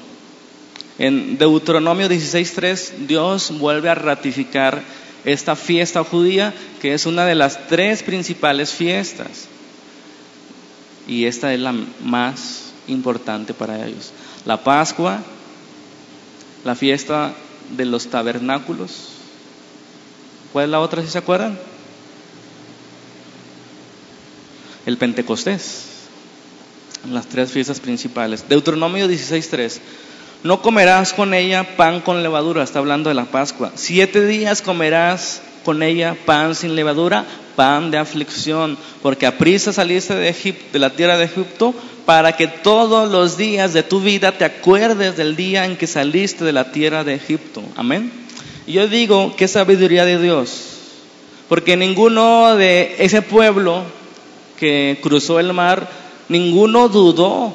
En 0.99 1.39
Deuteronomio 1.39 2.09
16.3 2.09 3.07
Dios 3.07 3.59
vuelve 3.59 3.89
a 3.89 3.95
ratificar 3.95 4.83
esta 5.25 5.57
fiesta 5.57 6.05
judía 6.05 6.53
que 6.81 6.93
es 6.93 7.07
una 7.07 7.25
de 7.25 7.35
las 7.35 7.67
tres 7.67 8.03
principales 8.03 8.73
fiestas. 8.73 9.47
Y 11.09 11.25
esta 11.25 11.55
es 11.55 11.61
la 11.61 11.75
más 12.03 12.73
importante 12.89 13.55
para 13.55 13.87
ellos. 13.87 14.13
La 14.45 14.63
Pascua, 14.63 15.21
la 16.65 16.75
fiesta 16.75 17.33
de 17.71 17.87
los 17.87 18.09
tabernáculos. 18.09 19.09
¿Cuál 20.53 20.67
es 20.67 20.71
la 20.71 20.81
otra 20.81 21.03
si 21.03 21.09
se 21.09 21.19
acuerdan? 21.19 21.59
El 24.85 24.99
Pentecostés. 24.99 25.92
Las 27.11 27.27
tres 27.27 27.51
fiestas 27.51 27.81
principales. 27.81 28.49
Deuteronomio 28.49 29.09
16.3. 29.09 29.79
No 30.45 30.63
comerás 30.63 31.13
con 31.13 31.35
ella 31.35 31.77
pan 31.77 32.01
con 32.01 32.23
levadura, 32.23 32.63
está 32.63 32.79
hablando 32.79 33.09
de 33.09 33.15
la 33.15 33.27
Pascua. 33.27 33.73
Siete 33.75 34.27
días 34.27 34.63
comerás 34.63 35.43
con 35.65 35.83
ella 35.83 36.17
pan 36.27 36.55
sin 36.55 36.75
levadura, 36.75 37.25
pan 37.55 37.91
de 37.91 37.99
aflicción, 37.99 38.77
porque 39.03 39.27
a 39.27 39.39
prisa 39.39 39.73
saliste 39.73 40.15
de, 40.15 40.57
de 40.73 40.79
la 40.79 40.91
tierra 40.91 41.17
de 41.17 41.25
Egipto 41.25 41.75
para 42.05 42.37
que 42.37 42.49
todos 42.49 43.11
los 43.11 43.37
días 43.37 43.73
de 43.73 43.83
tu 43.83 44.01
vida 44.01 44.33
te 44.33 44.45
acuerdes 44.45 45.17
del 45.17 45.37
día 45.37 45.65
en 45.65 45.77
que 45.77 45.87
saliste 45.87 46.45
de 46.45 46.53
la 46.53 46.73
tierra 46.73 47.05
de 47.05 47.15
Egipto. 47.15 47.63
Amén. 47.77 48.13
Y 48.67 48.73
yo 48.73 48.89
digo, 48.89 49.35
qué 49.37 49.49
sabiduría 49.49 50.05
de 50.05 50.21
Dios, 50.21 50.65
porque 51.49 51.77
ninguno 51.77 52.57
de 52.57 52.97
ese 52.99 53.23
pueblo 53.23 53.83
que 54.59 54.99
cruzó 55.03 55.41
el 55.41 55.53
mar, 55.53 55.89
ninguno 56.29 56.89
dudó 56.89 57.53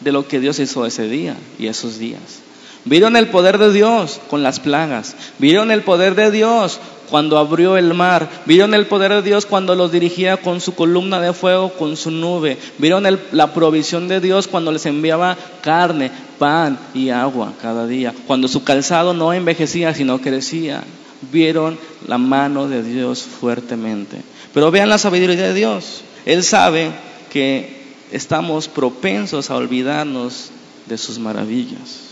de 0.00 0.12
lo 0.12 0.28
que 0.28 0.40
Dios 0.40 0.58
hizo 0.58 0.86
ese 0.86 1.08
día 1.08 1.36
y 1.58 1.66
esos 1.66 1.98
días. 1.98 2.46
Vieron 2.86 3.16
el 3.16 3.28
poder 3.28 3.58
de 3.58 3.72
Dios 3.72 4.20
con 4.30 4.44
las 4.44 4.60
plagas. 4.60 5.16
Vieron 5.38 5.72
el 5.72 5.82
poder 5.82 6.14
de 6.14 6.30
Dios 6.30 6.78
cuando 7.10 7.36
abrió 7.36 7.76
el 7.76 7.94
mar. 7.94 8.28
Vieron 8.46 8.74
el 8.74 8.86
poder 8.86 9.12
de 9.12 9.22
Dios 9.22 9.44
cuando 9.44 9.74
los 9.74 9.90
dirigía 9.90 10.36
con 10.36 10.60
su 10.60 10.76
columna 10.76 11.20
de 11.20 11.32
fuego, 11.32 11.70
con 11.70 11.96
su 11.96 12.12
nube. 12.12 12.58
Vieron 12.78 13.04
la 13.32 13.52
provisión 13.52 14.06
de 14.06 14.20
Dios 14.20 14.46
cuando 14.46 14.70
les 14.70 14.86
enviaba 14.86 15.36
carne, 15.62 16.12
pan 16.38 16.78
y 16.94 17.10
agua 17.10 17.54
cada 17.60 17.88
día. 17.88 18.14
Cuando 18.28 18.46
su 18.46 18.62
calzado 18.62 19.14
no 19.14 19.32
envejecía, 19.32 19.92
sino 19.92 20.20
crecía. 20.20 20.84
Vieron 21.32 21.78
la 22.06 22.18
mano 22.18 22.68
de 22.68 22.84
Dios 22.84 23.22
fuertemente. 23.22 24.18
Pero 24.54 24.70
vean 24.70 24.88
la 24.88 24.98
sabiduría 24.98 25.48
de 25.48 25.54
Dios. 25.54 26.02
Él 26.24 26.44
sabe 26.44 26.92
que 27.32 27.75
estamos 28.12 28.68
propensos 28.68 29.50
a 29.50 29.56
olvidarnos 29.56 30.50
de 30.86 30.98
sus 30.98 31.18
maravillas. 31.18 32.06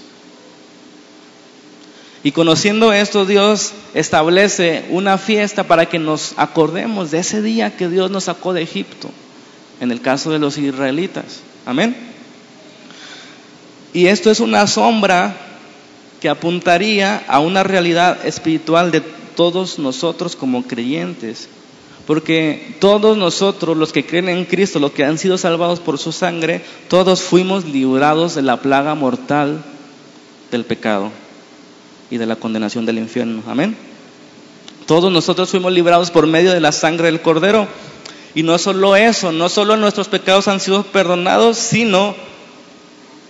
Y 2.22 2.32
conociendo 2.32 2.92
esto, 2.92 3.26
Dios 3.26 3.72
establece 3.92 4.86
una 4.88 5.18
fiesta 5.18 5.64
para 5.64 5.86
que 5.86 5.98
nos 5.98 6.32
acordemos 6.38 7.10
de 7.10 7.18
ese 7.18 7.42
día 7.42 7.76
que 7.76 7.88
Dios 7.88 8.10
nos 8.10 8.24
sacó 8.24 8.54
de 8.54 8.62
Egipto, 8.62 9.10
en 9.80 9.92
el 9.92 10.00
caso 10.00 10.30
de 10.30 10.38
los 10.38 10.56
israelitas. 10.56 11.40
Amén. 11.66 11.94
Y 13.92 14.06
esto 14.06 14.30
es 14.30 14.40
una 14.40 14.66
sombra 14.66 15.36
que 16.20 16.30
apuntaría 16.30 17.22
a 17.28 17.40
una 17.40 17.62
realidad 17.62 18.26
espiritual 18.26 18.90
de 18.90 19.02
todos 19.02 19.78
nosotros 19.78 20.34
como 20.34 20.62
creyentes 20.62 21.48
porque 22.06 22.76
todos 22.80 23.16
nosotros, 23.16 23.76
los 23.76 23.92
que 23.92 24.04
creen 24.04 24.28
en 24.28 24.44
Cristo, 24.44 24.78
los 24.78 24.92
que 24.92 25.04
han 25.04 25.18
sido 25.18 25.38
salvados 25.38 25.80
por 25.80 25.98
su 25.98 26.12
sangre, 26.12 26.62
todos 26.88 27.22
fuimos 27.22 27.64
librados 27.64 28.34
de 28.34 28.42
la 28.42 28.58
plaga 28.58 28.94
mortal 28.94 29.64
del 30.50 30.64
pecado 30.64 31.10
y 32.10 32.18
de 32.18 32.26
la 32.26 32.36
condenación 32.36 32.84
del 32.84 32.98
infierno. 32.98 33.42
Amén. 33.48 33.74
Todos 34.86 35.10
nosotros 35.10 35.50
fuimos 35.50 35.72
librados 35.72 36.10
por 36.10 36.26
medio 36.26 36.52
de 36.52 36.60
la 36.60 36.72
sangre 36.72 37.06
del 37.06 37.22
Cordero. 37.22 37.66
Y 38.34 38.42
no 38.42 38.58
solo 38.58 38.96
eso, 38.96 39.32
no 39.32 39.48
solo 39.48 39.76
nuestros 39.76 40.08
pecados 40.08 40.48
han 40.48 40.60
sido 40.60 40.82
perdonados, 40.82 41.56
sino 41.56 42.14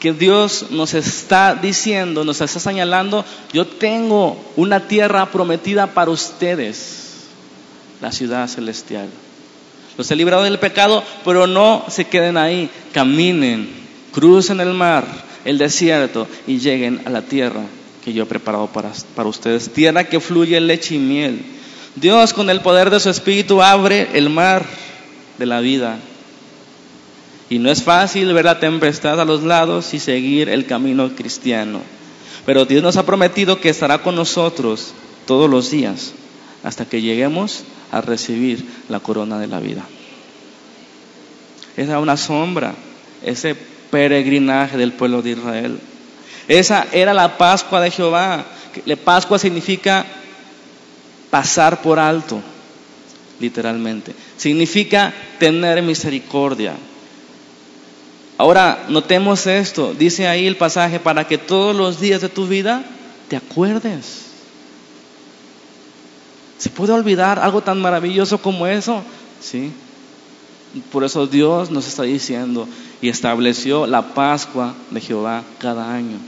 que 0.01 0.13
Dios 0.13 0.67
nos 0.71 0.95
está 0.95 1.55
diciendo, 1.55 2.25
nos 2.25 2.41
está 2.41 2.59
señalando, 2.59 3.25
yo 3.53 3.67
tengo 3.67 4.37
una 4.57 4.89
tierra 4.89 5.31
prometida 5.31 5.89
para 5.95 6.11
ustedes 6.11 7.04
la 8.05 8.13
ciudad 8.13 8.47
celestial. 8.49 9.09
Los 9.97 10.11
he 10.11 10.17
librado 10.17 10.43
del 10.43 10.59
pecado, 10.59 11.03
pero 11.25 11.47
no 11.47 11.87
se 11.89 12.05
queden 12.05 12.37
ahí. 12.37 12.69
Caminen, 12.93 13.67
crucen 14.13 14.61
el 14.61 14.75
mar, 14.75 15.07
el 15.47 15.57
desierto 15.57 16.29
y 16.47 16.59
lleguen 16.59 17.01
a 17.07 17.11
la 17.11 17.23
tierra 17.23 17.63
que 18.05 18.13
yo 18.13 18.25
he 18.25 18.27
preparado 18.27 18.67
para, 18.67 18.93
para 19.17 19.31
ustedes. 19.31 19.73
Tierra 19.73 20.05
que 20.05 20.21
fluye 20.21 20.61
leche 20.61 20.97
y 20.97 20.99
miel. 20.99 21.41
Dios 21.95 22.35
con 22.35 22.51
el 22.51 22.61
poder 22.61 22.91
de 22.91 23.01
su 23.01 23.09
espíritu 23.09 23.63
abre 23.63 24.11
el 24.13 24.29
mar 24.29 24.67
de 25.39 25.47
la 25.47 25.61
vida. 25.61 25.97
Y 27.49 27.59
no 27.59 27.71
es 27.71 27.83
fácil 27.83 28.35
ver 28.35 28.45
la 28.45 28.61
tempestad 28.61 29.19
a 29.19 29.25
los 29.25 29.45
lados 29.45 29.95
y 29.95 29.99
seguir 29.99 30.51
el 30.51 30.67
camino 30.67 31.09
cristiano. 31.17 31.81
Pero 32.45 32.67
Dios 32.67 32.83
nos 32.83 32.99
ha 32.99 33.07
prometido 33.07 33.61
que 33.61 33.71
estará 33.71 34.03
con 34.03 34.15
nosotros 34.15 34.93
todos 35.27 35.49
los 35.49 35.71
días 35.71 36.13
hasta 36.63 36.85
que 36.85 37.01
lleguemos 37.01 37.65
a 37.91 38.01
recibir 38.01 38.65
la 38.89 39.01
corona 39.01 39.39
de 39.39 39.47
la 39.47 39.61
vida. 39.61 39.85
Esa 41.77 41.99
una 41.99 42.17
sombra, 42.17 42.75
ese 43.23 43.55
peregrinaje 43.91 44.77
del 44.77 44.93
pueblo 44.93 45.23
de 45.23 45.31
Israel. 45.31 45.79
Esa 46.49 46.87
era 46.93 47.15
la 47.15 47.39
Pascua 47.39 47.81
de 47.81 47.91
Jehová. 47.91 48.45
La 48.87 48.97
Pascua 48.97 49.39
significa 49.39 50.05
pasar 51.31 51.83
por 51.83 51.99
alto, 51.99 52.41
literalmente. 53.41 54.15
Significa 54.37 55.13
tener 55.39 55.83
misericordia. 55.83 56.75
Ahora, 58.37 58.85
notemos 58.89 59.47
esto. 59.47 59.95
Dice 59.95 60.27
ahí 60.27 60.47
el 60.47 60.57
pasaje, 60.57 60.99
para 61.01 61.27
que 61.27 61.39
todos 61.39 61.75
los 61.75 62.01
días 62.01 62.21
de 62.21 62.29
tu 62.29 62.47
vida 62.47 62.85
te 63.29 63.37
acuerdes 63.37 64.24
¿Se 66.59 66.71
puede 66.71 66.93
olvidar 66.93 67.39
algo 67.39 67.63
tan 67.63 67.81
maravilloso 67.81 68.39
como 68.39 68.67
eso? 68.67 69.03
Sí. 69.41 69.73
Por 70.93 71.05
eso 71.05 71.27
Dios 71.27 71.71
nos 71.71 71.87
está 71.87 72.03
diciendo 72.03 72.67
y 73.01 73.09
estableció 73.09 73.87
la 73.87 74.15
Pascua 74.15 74.75
de 74.91 75.01
Jehová 75.01 75.45
cada 75.59 75.93
año, 75.93 76.19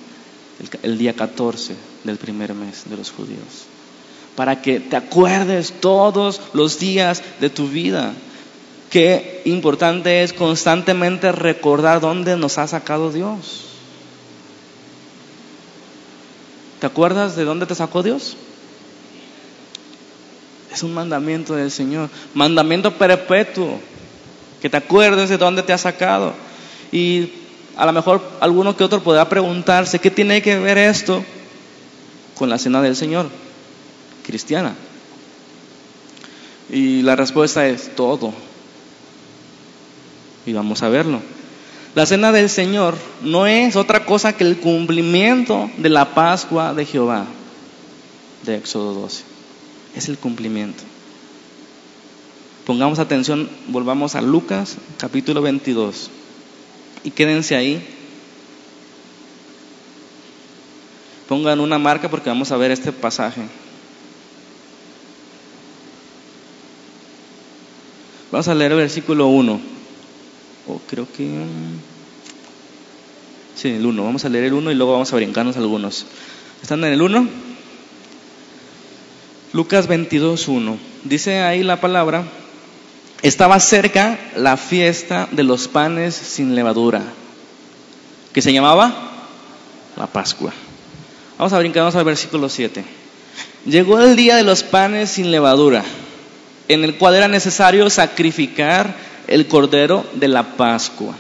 el, 0.82 0.98
día 0.98 1.14
14 1.14 1.74
del 2.04 2.16
primer 2.16 2.54
mes 2.54 2.84
de 2.88 2.96
los 2.96 3.10
judíos. 3.10 3.66
Para 4.36 4.62
que 4.62 4.78
te 4.80 4.96
acuerdes 4.96 5.72
todos 5.80 6.40
los 6.52 6.78
días 6.78 7.22
de 7.40 7.50
tu 7.50 7.68
vida. 7.68 8.12
Qué 8.90 9.42
importante 9.46 10.22
es 10.22 10.32
constantemente 10.32 11.32
recordar 11.32 12.00
dónde 12.00 12.36
nos 12.36 12.58
ha 12.58 12.68
sacado 12.68 13.10
Dios. 13.10 13.62
¿Te 16.80 16.86
acuerdas 16.86 17.34
de 17.34 17.44
dónde 17.44 17.66
te 17.66 17.74
sacó 17.74 18.02
Dios? 18.02 18.36
Es 20.76 20.82
un 20.82 20.92
mandamiento 20.92 21.56
del 21.56 21.70
Señor, 21.70 22.10
mandamiento 22.34 22.92
perpetuo, 22.92 23.80
que 24.60 24.68
te 24.68 24.76
acuerdes 24.76 25.30
de 25.30 25.38
dónde 25.38 25.62
te 25.62 25.72
ha 25.72 25.78
sacado. 25.78 26.34
Y 26.92 27.30
a 27.78 27.86
lo 27.86 27.94
mejor 27.94 28.20
alguno 28.40 28.76
que 28.76 28.84
otro 28.84 29.02
podrá 29.02 29.26
preguntarse, 29.26 30.00
¿qué 30.00 30.10
tiene 30.10 30.42
que 30.42 30.58
ver 30.58 30.76
esto 30.76 31.24
con 32.34 32.50
la 32.50 32.58
cena 32.58 32.82
del 32.82 32.94
Señor 32.94 33.30
cristiana? 34.22 34.74
Y 36.68 37.00
la 37.00 37.16
respuesta 37.16 37.66
es 37.66 37.96
todo. 37.96 38.34
Y 40.44 40.52
vamos 40.52 40.82
a 40.82 40.90
verlo. 40.90 41.22
La 41.94 42.04
cena 42.04 42.32
del 42.32 42.50
Señor 42.50 42.96
no 43.22 43.46
es 43.46 43.76
otra 43.76 44.04
cosa 44.04 44.34
que 44.34 44.44
el 44.44 44.58
cumplimiento 44.58 45.70
de 45.78 45.88
la 45.88 46.12
Pascua 46.12 46.74
de 46.74 46.84
Jehová, 46.84 47.24
de 48.44 48.56
Éxodo 48.56 48.92
12 48.92 49.35
es 49.96 50.08
el 50.08 50.18
cumplimiento. 50.18 50.84
Pongamos 52.66 52.98
atención, 52.98 53.48
volvamos 53.68 54.14
a 54.14 54.20
Lucas 54.20 54.76
capítulo 54.98 55.40
22 55.40 56.10
y 57.02 57.10
quédense 57.10 57.56
ahí. 57.56 57.84
Pongan 61.28 61.60
una 61.60 61.78
marca 61.78 62.10
porque 62.10 62.28
vamos 62.28 62.52
a 62.52 62.56
ver 62.56 62.70
este 62.70 62.92
pasaje. 62.92 63.42
Vamos 68.30 68.48
a 68.48 68.54
leer 68.54 68.72
el 68.72 68.78
versículo 68.78 69.28
1. 69.28 69.60
O 70.68 70.80
creo 70.88 71.06
que... 71.16 71.44
Sí, 73.54 73.70
el 73.70 73.86
1. 73.86 74.04
Vamos 74.04 74.24
a 74.24 74.28
leer 74.28 74.44
el 74.44 74.52
1 74.52 74.70
y 74.70 74.74
luego 74.74 74.92
vamos 74.92 75.12
a 75.12 75.16
brincarnos 75.16 75.56
algunos. 75.56 76.06
¿Están 76.62 76.84
en 76.84 76.92
el 76.92 77.02
1? 77.02 77.45
Lucas 79.56 79.88
22.1. 79.88 80.76
Dice 81.04 81.40
ahí 81.40 81.62
la 81.62 81.80
palabra, 81.80 82.24
estaba 83.22 83.58
cerca 83.58 84.18
la 84.36 84.58
fiesta 84.58 85.28
de 85.32 85.44
los 85.44 85.66
panes 85.66 86.14
sin 86.14 86.54
levadura, 86.54 87.00
que 88.34 88.42
se 88.42 88.52
llamaba 88.52 88.92
la 89.96 90.08
Pascua. 90.08 90.52
Vamos 91.38 91.54
a 91.54 91.58
brincarnos 91.58 91.96
al 91.96 92.04
versículo 92.04 92.50
7. 92.50 92.84
Llegó 93.64 93.98
el 93.98 94.14
día 94.14 94.36
de 94.36 94.42
los 94.42 94.62
panes 94.62 95.08
sin 95.08 95.30
levadura, 95.30 95.84
en 96.68 96.84
el 96.84 96.98
cual 96.98 97.14
era 97.14 97.26
necesario 97.26 97.88
sacrificar 97.88 98.94
el 99.26 99.48
cordero 99.48 100.04
de 100.12 100.28
la 100.28 100.42
Pascua. 100.58 101.14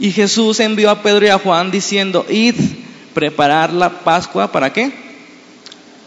Y 0.00 0.10
Jesús 0.10 0.58
envió 0.58 0.90
a 0.90 1.04
Pedro 1.04 1.24
y 1.24 1.28
a 1.28 1.38
Juan 1.38 1.70
diciendo, 1.70 2.26
id 2.28 2.56
preparar 3.14 3.72
la 3.72 3.90
Pascua, 4.00 4.50
¿para 4.50 4.72
qué? 4.72 5.07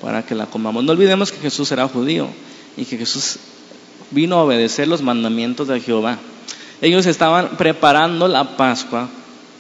Para 0.02 0.24
que 0.24 0.36
la 0.36 0.48
comamos. 0.48 0.84
No 0.84 0.92
olvidemos 0.92 1.32
que 1.32 1.40
Jesús 1.40 1.72
era 1.72 1.88
judío 1.88 2.28
y 2.76 2.86
que 2.86 2.98
Jesús 2.98 3.38
vino 4.10 4.38
a 4.38 4.44
obedecer 4.44 4.88
los 4.88 5.02
mandamientos 5.02 5.68
de 5.68 5.80
Jehová. 5.80 6.18
Ellos 6.82 7.06
estaban 7.06 7.58
preparando 7.58 8.28
la 8.28 8.58
Pascua 8.58 9.10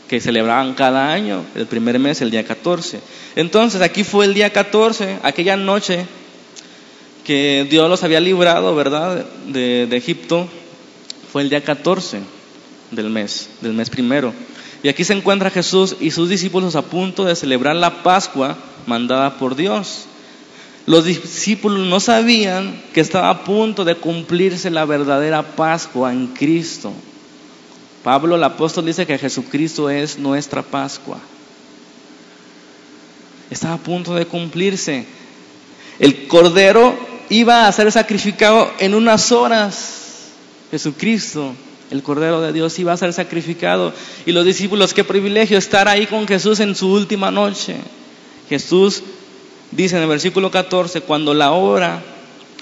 que 0.07 0.19
celebraban 0.19 0.73
cada 0.73 1.13
año, 1.13 1.45
el 1.55 1.67
primer 1.67 1.97
mes, 1.97 2.21
el 2.21 2.31
día 2.31 2.43
14. 2.43 2.99
Entonces, 3.37 3.81
aquí 3.81 4.03
fue 4.03 4.25
el 4.25 4.33
día 4.33 4.49
14, 4.49 5.19
aquella 5.23 5.55
noche 5.55 6.05
que 7.23 7.65
Dios 7.69 7.89
los 7.89 8.03
había 8.03 8.19
librado, 8.19 8.75
¿verdad?, 8.75 9.25
de, 9.47 9.87
Egipto, 9.95 10.49
fue 11.31 11.43
el 11.43 11.49
día 11.49 11.63
14 11.63 12.19
del 12.91 13.09
mes, 13.09 13.49
del 13.61 13.71
mes 13.71 13.89
primero. 13.89 14.33
Y 14.83 14.89
aquí 14.89 15.05
se 15.05 15.13
encuentra 15.13 15.49
Jesús 15.49 15.95
y 16.01 16.11
sus 16.11 16.27
discípulos 16.27 16.75
a 16.75 16.81
punto 16.81 17.23
de 17.23 17.35
celebrar 17.35 17.77
la 17.77 18.03
Pascua 18.03 18.57
mandada 18.87 19.37
por 19.37 19.55
Dios. 19.55 20.07
Los 20.85 21.05
discípulos 21.05 21.87
no 21.87 21.99
sabían 21.99 22.81
que 22.93 23.01
estaba 23.01 23.29
a 23.29 23.43
punto 23.43 23.85
de 23.85 23.95
cumplirse 23.95 24.71
la 24.71 24.85
verdadera 24.85 25.43
Pascua 25.55 26.11
en 26.11 26.27
Cristo. 26.27 26.91
Pablo 28.03 28.35
el 28.35 28.43
apóstol 28.43 28.87
dice 28.87 29.05
que 29.05 29.17
Jesucristo 29.17 29.89
es 29.89 30.17
nuestra 30.17 30.63
Pascua. 30.63 31.19
Estaba 33.51 33.75
a 33.75 33.77
punto 33.77 34.15
de 34.15 34.25
cumplirse. 34.25 35.05
El 35.99 36.27
cordero 36.27 36.97
iba 37.29 37.67
a 37.67 37.71
ser 37.71 37.91
sacrificado 37.91 38.71
en 38.79 38.95
unas 38.95 39.31
horas. 39.31 40.29
Jesucristo, 40.71 41.53
el 41.91 42.01
cordero 42.01 42.41
de 42.41 42.53
Dios, 42.53 42.79
iba 42.79 42.93
a 42.93 42.97
ser 42.97 43.13
sacrificado. 43.13 43.93
Y 44.25 44.31
los 44.31 44.45
discípulos, 44.45 44.95
qué 44.95 45.03
privilegio 45.03 45.59
estar 45.59 45.87
ahí 45.87 46.07
con 46.07 46.27
Jesús 46.27 46.59
en 46.59 46.75
su 46.75 46.91
última 46.91 47.29
noche. 47.29 47.75
Jesús 48.49 49.03
dice 49.71 49.95
en 49.97 50.03
el 50.03 50.09
versículo 50.09 50.51
14, 50.51 51.01
cuando 51.01 51.33
la 51.33 51.51
hora, 51.51 52.01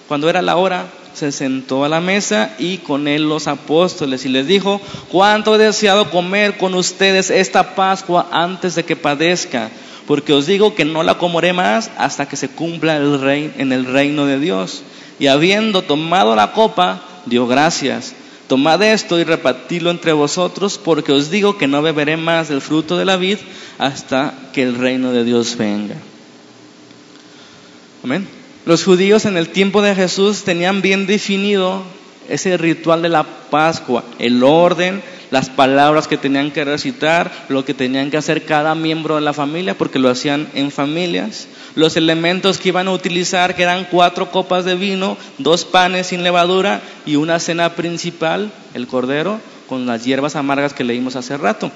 cuando 0.08 0.30
era 0.30 0.42
la 0.42 0.56
hora, 0.56 0.88
se 1.14 1.32
sentó 1.32 1.84
a 1.84 1.90
la 1.90 2.00
mesa 2.00 2.56
y 2.60 2.78
con 2.78 3.08
él 3.08 3.28
los 3.28 3.48
apóstoles 3.48 4.26
y 4.26 4.30
les 4.30 4.48
dijo, 4.48 4.80
cuánto 5.12 5.56
he 5.56 5.58
deseado 5.58 6.10
comer 6.10 6.58
con 6.58 6.76
ustedes 6.76 7.30
esta 7.30 7.76
Pascua 7.76 8.28
antes 8.32 8.76
de 8.76 8.86
que 8.86 8.96
padezca, 8.96 9.70
porque 10.08 10.34
os 10.34 10.46
digo 10.46 10.76
que 10.76 10.86
no 10.86 11.04
la 11.04 11.18
comeré 11.18 11.54
más 11.54 11.92
hasta 11.98 12.28
que 12.28 12.38
se 12.38 12.50
cumpla 12.50 12.98
el 12.98 13.20
rey, 13.20 13.54
en 13.58 13.72
el 13.72 13.86
reino 13.86 14.26
de 14.26 14.40
Dios. 14.40 14.84
Y 15.20 15.28
habiendo 15.28 15.82
tomado 15.82 16.36
la 16.36 16.54
copa, 16.54 17.02
dio 17.26 17.46
gracias. 17.48 18.16
Tomad 18.48 18.82
esto 18.82 19.20
y 19.20 19.24
repartidlo 19.24 19.92
entre 19.92 20.14
vosotros, 20.14 20.80
porque 20.84 21.12
os 21.12 21.30
digo 21.30 21.58
que 21.58 21.68
no 21.68 21.82
beberé 21.82 22.18
más 22.18 22.50
del 22.50 22.62
fruto 22.62 22.98
de 22.98 23.06
la 23.06 23.18
vid 23.18 23.38
hasta 23.78 24.34
que 24.54 24.64
el 24.64 24.76
reino 24.76 25.12
de 25.12 25.24
Dios 25.24 25.56
venga. 25.58 25.96
Amén. 28.04 28.28
Los 28.66 28.84
judíos 28.84 29.26
en 29.26 29.36
el 29.36 29.50
tiempo 29.50 29.82
de 29.82 29.96
Jesús 29.96 30.44
tenían 30.44 30.82
bien 30.82 31.08
definido 31.08 31.84
ese 32.30 32.56
ritual 32.58 33.02
de 33.02 33.10
la 33.10 33.24
Pascua, 33.24 34.04
el 34.20 34.44
orden, 34.44 35.02
las 35.32 35.50
palabras 35.50 36.08
que 36.08 36.18
tenían 36.18 36.52
que 36.52 36.64
recitar, 36.64 37.32
lo 37.50 37.66
que 37.66 37.74
tenían 37.74 38.10
que 38.10 38.18
hacer 38.18 38.46
cada 38.46 38.76
miembro 38.76 39.16
de 39.16 39.22
la 39.22 39.34
familia, 39.34 39.78
porque 39.78 40.00
lo 40.00 40.10
hacían 40.10 40.48
en 40.54 40.72
familias, 40.72 41.48
los 41.76 41.98
elementos 41.98 42.58
que 42.58 42.70
iban 42.70 42.88
a 42.88 42.92
utilizar, 42.94 43.56
que 43.56 43.64
eran 43.64 43.88
cuatro 43.92 44.32
copas 44.32 44.66
de 44.66 44.76
vino, 44.76 45.18
dos 45.38 45.66
panes 45.66 46.08
sin 46.08 46.24
levadura 46.24 46.82
y 47.06 47.16
una 47.16 47.40
cena 47.40 47.76
principal, 47.76 48.52
el 48.74 48.88
cordero, 48.88 49.40
con 49.68 49.86
las 49.86 50.06
hierbas 50.06 50.36
amargas 50.36 50.74
que 50.74 50.84
leímos 50.84 51.16
hace 51.16 51.38
rato. 51.38 51.72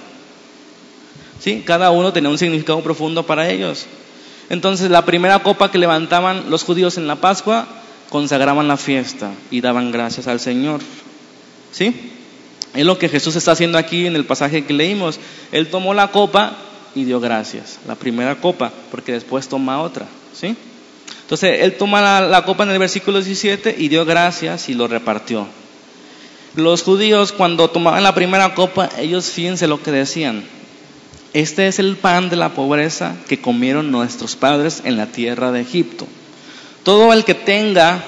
¿Sí? 1.40 1.64
Cada 1.66 1.92
uno 1.92 2.14
tenía 2.14 2.30
un 2.30 2.38
significado 2.38 2.82
profundo 2.82 3.24
para 3.24 3.50
ellos. 3.50 3.86
Entonces 4.50 4.90
la 4.90 5.06
primera 5.06 5.40
copa 5.40 5.72
que 5.72 5.78
levantaban 5.78 6.50
los 6.50 6.64
judíos 6.64 6.98
en 6.98 7.08
la 7.08 7.16
Pascua 7.16 7.68
consagraban 8.10 8.68
la 8.68 8.78
fiesta 8.78 9.32
y 9.50 9.62
daban 9.62 9.92
gracias 9.92 10.28
al 10.28 10.40
Señor. 10.40 10.82
¿Sí? 11.72 12.12
Es 12.74 12.86
lo 12.86 12.98
que 12.98 13.10
Jesús 13.10 13.36
está 13.36 13.52
haciendo 13.54 13.78
aquí 13.78 14.06
en 14.06 14.16
el 14.16 14.26
pasaje 14.26 14.66
que 14.66 14.74
leímos. 14.74 15.20
Él 15.52 15.68
tomó 15.68 15.94
la 15.94 16.10
copa 16.12 16.54
y 16.96 17.06
dio 17.06 17.20
gracias. 17.20 17.80
La 17.88 17.96
primera 17.96 18.36
copa, 18.36 18.72
porque 18.92 19.14
después 19.14 19.48
toma 19.48 19.82
otra. 19.82 20.06
¿Sí? 20.34 20.56
Entonces 21.22 21.62
él 21.62 21.76
toma 21.78 22.02
la, 22.02 22.22
la 22.22 22.46
copa 22.46 22.64
en 22.64 22.72
el 22.72 22.80
versículo 22.80 23.20
17 23.20 23.76
y 23.78 23.88
dio 23.88 24.06
gracias 24.06 24.70
y 24.70 24.74
lo 24.74 24.88
repartió. 24.88 25.48
Los 26.56 26.84
judíos 26.84 27.32
cuando 27.32 27.70
tomaban 27.70 28.04
la 28.04 28.14
primera 28.14 28.54
copa, 28.54 28.90
ellos 29.00 29.32
fíjense 29.32 29.68
lo 29.68 29.82
que 29.82 29.92
decían. 29.92 30.44
Este 31.34 31.68
es 31.68 31.80
el 31.80 31.96
pan 31.98 32.30
de 32.30 32.36
la 32.36 32.50
pobreza 32.50 33.16
que 33.28 33.42
comieron 33.42 33.92
nuestros 33.92 34.36
padres 34.36 34.84
en 34.86 34.98
la 34.98 35.08
tierra 35.08 35.52
de 35.52 35.62
Egipto. 35.62 36.08
Todo 36.84 37.12
el 37.12 37.24
que 37.24 37.34
tenga 37.34 38.04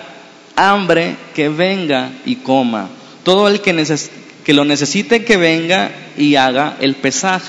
hambre, 0.55 1.15
que 1.33 1.49
venga 1.49 2.11
y 2.25 2.35
coma. 2.37 2.87
Todo 3.23 3.47
el 3.47 3.61
que, 3.61 3.99
que 4.43 4.53
lo 4.53 4.63
necesite, 4.63 5.25
que 5.25 5.37
venga 5.37 5.91
y 6.17 6.35
haga 6.35 6.77
el 6.79 6.93
pesaj, 6.93 7.41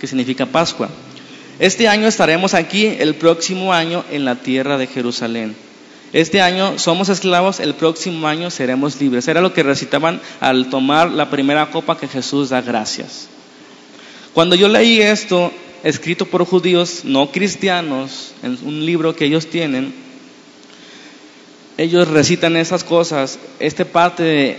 que 0.00 0.06
significa 0.06 0.46
Pascua. 0.46 0.88
Este 1.58 1.88
año 1.88 2.06
estaremos 2.06 2.54
aquí, 2.54 2.86
el 2.86 3.16
próximo 3.16 3.72
año 3.72 4.04
en 4.12 4.24
la 4.24 4.36
tierra 4.36 4.78
de 4.78 4.86
Jerusalén. 4.86 5.56
Este 6.12 6.42
año 6.42 6.78
somos 6.78 7.08
esclavos, 7.08 7.58
el 7.58 7.74
próximo 7.74 8.28
año 8.28 8.50
seremos 8.52 9.00
libres. 9.00 9.26
Era 9.26 9.40
lo 9.40 9.52
que 9.52 9.64
recitaban 9.64 10.20
al 10.38 10.70
tomar 10.70 11.10
la 11.10 11.28
primera 11.28 11.70
copa 11.70 11.98
que 11.98 12.06
Jesús 12.06 12.50
da 12.50 12.60
gracias. 12.60 13.33
Cuando 14.34 14.56
yo 14.56 14.68
leí 14.68 15.00
esto, 15.00 15.52
escrito 15.84 16.26
por 16.26 16.44
judíos 16.44 17.04
no 17.04 17.30
cristianos, 17.30 18.34
en 18.42 18.58
un 18.64 18.84
libro 18.84 19.14
que 19.14 19.26
ellos 19.26 19.46
tienen, 19.46 19.94
ellos 21.78 22.08
recitan 22.08 22.56
esas 22.56 22.82
cosas, 22.82 23.38
este 23.60 23.84
parte 23.84 24.22
de 24.24 24.56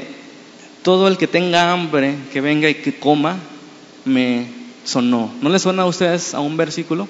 todo 0.81 1.09
el 1.09 1.17
que 1.17 1.27
tenga 1.27 1.73
hambre, 1.73 2.15
que 2.31 2.39
venga 2.39 2.69
y 2.69 2.75
que 2.75 2.97
coma, 2.97 3.37
me 4.05 4.47
sonó. 4.85 5.33
¿No 5.41 5.49
les 5.49 5.61
suena 5.61 5.83
a 5.83 5.87
ustedes 5.87 6.33
a 6.33 6.39
un 6.39 6.55
versículo? 6.55 7.09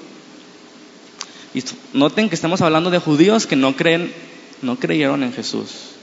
Y 1.54 1.62
noten 1.92 2.28
que 2.28 2.34
estamos 2.34 2.62
hablando 2.62 2.90
de 2.90 2.98
judíos 2.98 3.46
que 3.46 3.54
no 3.56 3.76
creen, 3.76 4.12
no 4.60 4.76
creyeron 4.76 5.22
en 5.22 5.32
Jesús. 5.32 5.95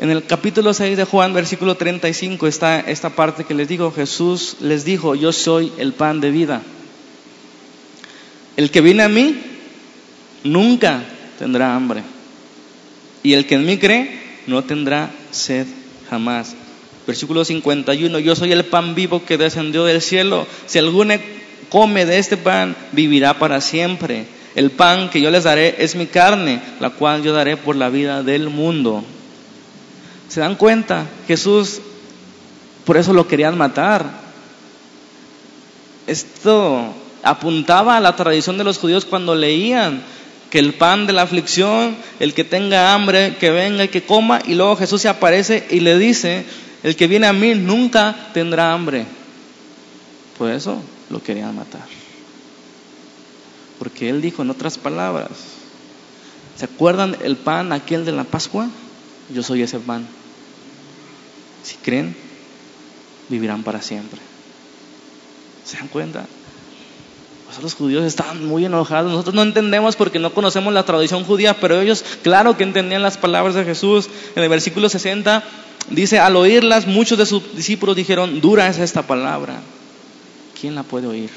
En 0.00 0.10
el 0.10 0.24
capítulo 0.24 0.72
6 0.72 0.96
de 0.96 1.04
Juan, 1.04 1.34
versículo 1.34 1.74
35, 1.74 2.46
está 2.46 2.80
esta 2.80 3.10
parte 3.10 3.44
que 3.44 3.52
les 3.52 3.68
digo, 3.68 3.92
Jesús 3.92 4.56
les 4.60 4.86
dijo, 4.86 5.14
yo 5.14 5.30
soy 5.30 5.72
el 5.76 5.92
pan 5.92 6.22
de 6.22 6.30
vida. 6.30 6.62
El 8.56 8.70
que 8.70 8.80
viene 8.80 9.02
a 9.02 9.10
mí 9.10 9.36
nunca 10.42 11.04
tendrá 11.38 11.76
hambre. 11.76 12.02
Y 13.22 13.34
el 13.34 13.44
que 13.44 13.56
en 13.56 13.66
mí 13.66 13.76
cree 13.76 14.38
no 14.46 14.64
tendrá 14.64 15.10
sed 15.32 15.66
jamás. 16.08 16.56
Versículo 17.06 17.44
51, 17.44 18.20
yo 18.20 18.34
soy 18.34 18.52
el 18.52 18.64
pan 18.64 18.94
vivo 18.94 19.26
que 19.26 19.36
descendió 19.36 19.84
del 19.84 20.00
cielo. 20.00 20.46
Si 20.64 20.78
alguno 20.78 21.12
come 21.68 22.06
de 22.06 22.16
este 22.16 22.38
pan, 22.38 22.74
vivirá 22.92 23.38
para 23.38 23.60
siempre. 23.60 24.24
El 24.54 24.70
pan 24.70 25.10
que 25.10 25.20
yo 25.20 25.30
les 25.30 25.44
daré 25.44 25.74
es 25.78 25.94
mi 25.94 26.06
carne, 26.06 26.62
la 26.80 26.88
cual 26.88 27.22
yo 27.22 27.34
daré 27.34 27.58
por 27.58 27.76
la 27.76 27.90
vida 27.90 28.22
del 28.22 28.48
mundo. 28.48 29.04
¿Se 30.30 30.38
dan 30.38 30.54
cuenta? 30.54 31.06
Jesús, 31.26 31.80
por 32.84 32.96
eso 32.96 33.12
lo 33.12 33.26
querían 33.26 33.58
matar. 33.58 34.08
Esto 36.06 36.94
apuntaba 37.24 37.96
a 37.96 38.00
la 38.00 38.14
tradición 38.14 38.56
de 38.56 38.62
los 38.62 38.78
judíos 38.78 39.04
cuando 39.04 39.34
leían 39.34 40.02
que 40.48 40.60
el 40.60 40.74
pan 40.74 41.08
de 41.08 41.14
la 41.14 41.22
aflicción, 41.22 41.96
el 42.20 42.32
que 42.32 42.44
tenga 42.44 42.94
hambre, 42.94 43.38
que 43.40 43.50
venga 43.50 43.82
y 43.82 43.88
que 43.88 44.04
coma, 44.04 44.40
y 44.46 44.54
luego 44.54 44.76
Jesús 44.76 45.02
se 45.02 45.08
aparece 45.08 45.66
y 45.68 45.80
le 45.80 45.98
dice, 45.98 46.44
el 46.84 46.94
que 46.94 47.08
viene 47.08 47.26
a 47.26 47.32
mí 47.32 47.54
nunca 47.56 48.14
tendrá 48.32 48.72
hambre. 48.72 49.06
Por 50.38 50.52
eso 50.52 50.80
lo 51.10 51.20
querían 51.20 51.56
matar. 51.56 51.86
Porque 53.80 54.08
él 54.08 54.22
dijo 54.22 54.42
en 54.42 54.50
otras 54.50 54.78
palabras, 54.78 55.30
¿se 56.56 56.66
acuerdan 56.66 57.16
el 57.24 57.36
pan 57.36 57.72
aquel 57.72 58.04
de 58.04 58.12
la 58.12 58.22
Pascua? 58.22 58.68
Yo 59.34 59.42
soy 59.42 59.62
ese 59.62 59.80
pan. 59.80 60.06
Si 61.62 61.76
creen, 61.76 62.16
vivirán 63.28 63.62
para 63.62 63.82
siempre. 63.82 64.20
¿Se 65.64 65.76
dan 65.76 65.88
cuenta? 65.88 66.26
Los 67.60 67.74
judíos 67.74 68.04
estaban 68.04 68.46
muy 68.46 68.64
enojados. 68.64 69.10
Nosotros 69.10 69.34
no 69.34 69.42
entendemos 69.42 69.96
porque 69.96 70.18
no 70.18 70.32
conocemos 70.32 70.72
la 70.72 70.84
tradición 70.84 71.24
judía, 71.24 71.60
pero 71.60 71.80
ellos, 71.80 72.04
claro 72.22 72.56
que 72.56 72.62
entendían 72.62 73.02
las 73.02 73.18
palabras 73.18 73.54
de 73.54 73.64
Jesús. 73.64 74.08
En 74.34 74.42
el 74.42 74.48
versículo 74.48 74.88
60 74.88 75.44
Dice, 75.88 76.18
al 76.20 76.36
oírlas, 76.36 76.86
muchos 76.86 77.18
de 77.18 77.26
sus 77.26 77.56
discípulos 77.56 77.96
dijeron, 77.96 78.40
dura 78.40 78.68
es 78.68 78.78
esta 78.78 79.02
palabra. 79.02 79.60
¿Quién 80.60 80.74
la 80.74 80.82
puede 80.82 81.06
oír? 81.06 81.30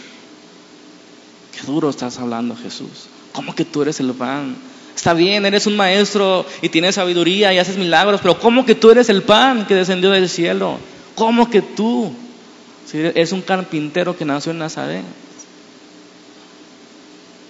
Qué 1.53 1.65
duro 1.65 1.89
estás 1.89 2.19
hablando, 2.19 2.55
Jesús. 2.55 3.07
¿Cómo 3.31 3.55
que 3.55 3.65
tú 3.65 3.81
eres 3.81 3.99
el 3.99 4.11
pan? 4.13 4.55
Está 4.95 5.13
bien, 5.13 5.45
eres 5.45 5.65
un 5.67 5.75
maestro 5.75 6.45
y 6.61 6.69
tienes 6.69 6.95
sabiduría 6.95 7.53
y 7.53 7.57
haces 7.57 7.77
milagros, 7.77 8.21
pero 8.21 8.39
¿cómo 8.39 8.65
que 8.65 8.75
tú 8.75 8.91
eres 8.91 9.09
el 9.09 9.23
pan 9.23 9.65
que 9.65 9.75
descendió 9.75 10.11
del 10.11 10.29
cielo? 10.29 10.77
¿Cómo 11.15 11.49
que 11.49 11.61
tú? 11.61 12.13
Si 12.85 12.99
eres 12.99 13.31
un 13.31 13.41
carpintero 13.41 14.15
que 14.15 14.25
nació 14.25 14.51
en 14.51 14.59
Nazaret. 14.59 15.03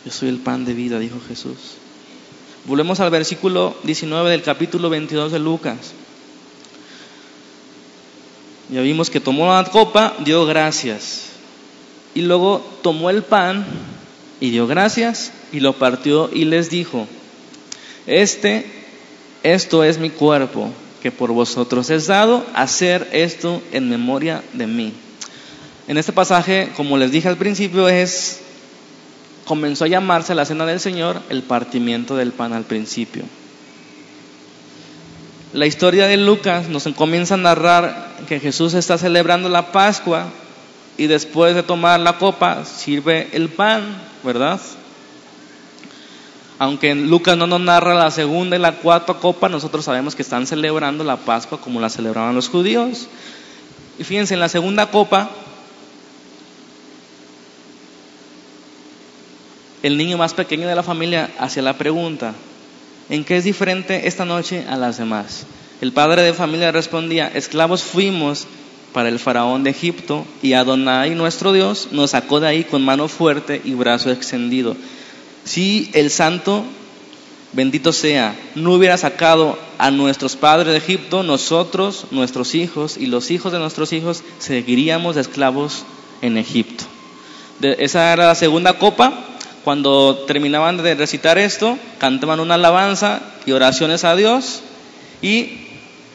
Yo 0.06 0.12
soy 0.12 0.30
el 0.30 0.38
pan 0.38 0.66
de 0.66 0.74
vida, 0.74 1.00
dijo 1.00 1.18
Jesús. 1.28 1.58
Volvemos 2.66 3.00
al 3.02 3.10
versículo 3.10 3.76
19 3.84 4.32
del 4.32 4.42
capítulo 4.42 4.90
22 4.90 5.32
de 5.32 5.40
Lucas. 5.40 5.78
Ya 8.70 8.82
vimos 8.82 9.10
que 9.10 9.20
tomó 9.20 9.54
la 9.54 9.66
copa, 9.66 10.16
dio 10.24 10.46
gracias. 10.46 11.30
Y 12.16 12.22
luego 12.22 12.66
tomó 12.82 13.10
el 13.10 13.24
pan 13.24 13.66
y 14.40 14.52
dio 14.52 14.66
gracias 14.68 15.32
y 15.52 15.60
lo 15.60 15.74
partió 15.74 16.30
y 16.34 16.46
les 16.46 16.70
dijo, 16.70 17.08
este, 18.08 18.66
esto 19.44 19.84
es 19.84 19.98
mi 19.98 20.10
cuerpo 20.10 20.70
que 21.02 21.12
por 21.12 21.32
vosotros 21.32 21.90
es 21.90 22.08
dado, 22.08 22.46
hacer 22.54 23.10
esto 23.12 23.62
en 23.74 23.90
memoria 23.90 24.42
de 24.54 24.68
mí. 24.68 24.94
En 25.88 25.98
este 25.98 26.14
pasaje, 26.14 26.70
como 26.78 26.98
les 26.98 27.12
dije 27.12 27.28
al 27.28 27.36
principio, 27.36 27.90
es 27.90 28.40
comenzó 29.44 29.84
a 29.84 29.90
llamarse 29.90 30.34
la 30.34 30.46
cena 30.46 30.66
del 30.66 30.80
Señor 30.80 31.22
el 31.30 31.44
partimiento 31.44 32.16
del 32.16 32.32
pan 32.32 32.54
al 32.54 32.64
principio. 32.64 33.24
La 35.52 35.66
historia 35.66 36.08
de 36.08 36.18
Lucas 36.18 36.70
nos 36.70 36.88
comienza 36.96 37.34
a 37.36 37.38
narrar 37.38 38.16
que 38.28 38.40
Jesús 38.40 38.74
está 38.74 38.98
celebrando 38.98 39.50
la 39.50 39.72
Pascua 39.72 40.28
y 40.98 41.08
después 41.08 41.54
de 41.54 41.64
tomar 41.64 42.00
la 42.00 42.18
copa 42.18 42.66
sirve 42.66 43.28
el 43.34 43.50
pan, 43.50 43.84
¿verdad? 44.24 44.60
Aunque 46.64 46.96
Lucas 46.96 47.36
no 47.38 47.46
nos 47.46 47.60
narra 47.60 47.94
la 47.94 48.10
segunda 48.10 48.56
y 48.56 48.60
la 48.60 48.78
cuarta 48.78 49.16
copa, 49.16 49.50
nosotros 49.50 49.84
sabemos 49.84 50.16
que 50.16 50.22
están 50.22 50.48
celebrando 50.48 51.04
la 51.04 51.18
Pascua 51.18 51.60
como 51.60 51.82
la 51.82 51.90
celebraban 51.90 52.36
los 52.36 52.48
judíos. 52.48 53.10
Y 54.00 54.06
fíjense, 54.06 54.36
en 54.36 54.40
la 54.40 54.48
segunda 54.48 54.90
copa 54.90 55.30
el 59.82 59.98
niño 59.98 60.18
más 60.18 60.34
pequeño 60.34 60.66
de 60.70 60.76
la 60.76 60.84
familia 60.84 61.32
hacía 61.38 61.64
la 61.64 61.78
pregunta, 61.78 62.34
¿en 63.10 63.26
qué 63.26 63.36
es 63.36 63.44
diferente 63.44 64.08
esta 64.08 64.24
noche 64.24 64.64
a 64.70 64.78
las 64.78 64.98
demás? 64.98 65.46
El 65.82 65.92
padre 65.92 66.22
de 66.22 66.32
familia 66.32 66.72
respondía, 66.72 67.28
esclavos 67.28 67.84
fuimos 67.84 68.48
para 68.94 69.10
el 69.10 69.20
faraón 69.20 69.66
de 69.66 69.72
Egipto 69.72 70.26
y 70.42 70.54
Adonai 70.54 71.14
nuestro 71.14 71.52
Dios 71.52 71.90
nos 71.92 72.12
sacó 72.12 72.40
de 72.40 72.48
ahí 72.48 72.64
con 72.64 72.86
mano 72.86 73.10
fuerte 73.10 73.60
y 73.66 73.74
brazo 73.74 74.12
extendido. 74.12 74.78
Si 75.46 75.90
el 75.94 76.10
santo, 76.10 76.64
bendito 77.52 77.94
sea, 77.94 78.36
no 78.56 78.74
hubiera 78.74 78.98
sacado 78.98 79.58
a 79.78 79.92
nuestros 79.92 80.36
padres 80.36 80.68
de 80.68 80.78
Egipto, 80.78 81.24
nosotros, 81.24 82.06
nuestros 82.12 82.56
hijos 82.56 82.98
y 82.98 83.08
los 83.08 83.32
hijos 83.32 83.52
de 83.52 83.60
nuestros 83.60 83.94
hijos 83.94 84.24
seguiríamos 84.40 85.18
esclavos 85.18 85.84
en 86.22 86.38
Egipto. 86.38 86.86
esa 87.62 88.14
era 88.14 88.28
la 88.28 88.36
segunda 88.36 88.78
copa 88.78 89.14
cuando 89.64 90.26
terminaban 90.28 90.78
de 90.78 90.96
recitar 90.96 91.38
esto, 91.38 91.78
cantaban 91.98 92.42
una 92.42 92.56
alabanza 92.56 93.22
y 93.46 93.54
oraciones 93.54 94.04
a 94.04 94.16
Dios 94.16 94.62
y 95.22 95.60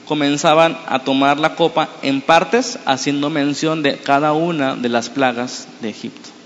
comenzaban 0.07 0.79
a 0.87 1.01
tomar 1.01 1.39
la 1.39 1.55
copa 1.55 1.89
en 2.03 2.20
partes, 2.20 2.79
haciendo 2.85 3.31
mención 3.31 3.83
de 3.83 3.99
cada 3.99 4.33
una 4.33 4.74
de 4.76 4.89
las 4.91 5.09
plagas 5.09 5.66
de 5.81 5.91
Egipto. 5.91 6.38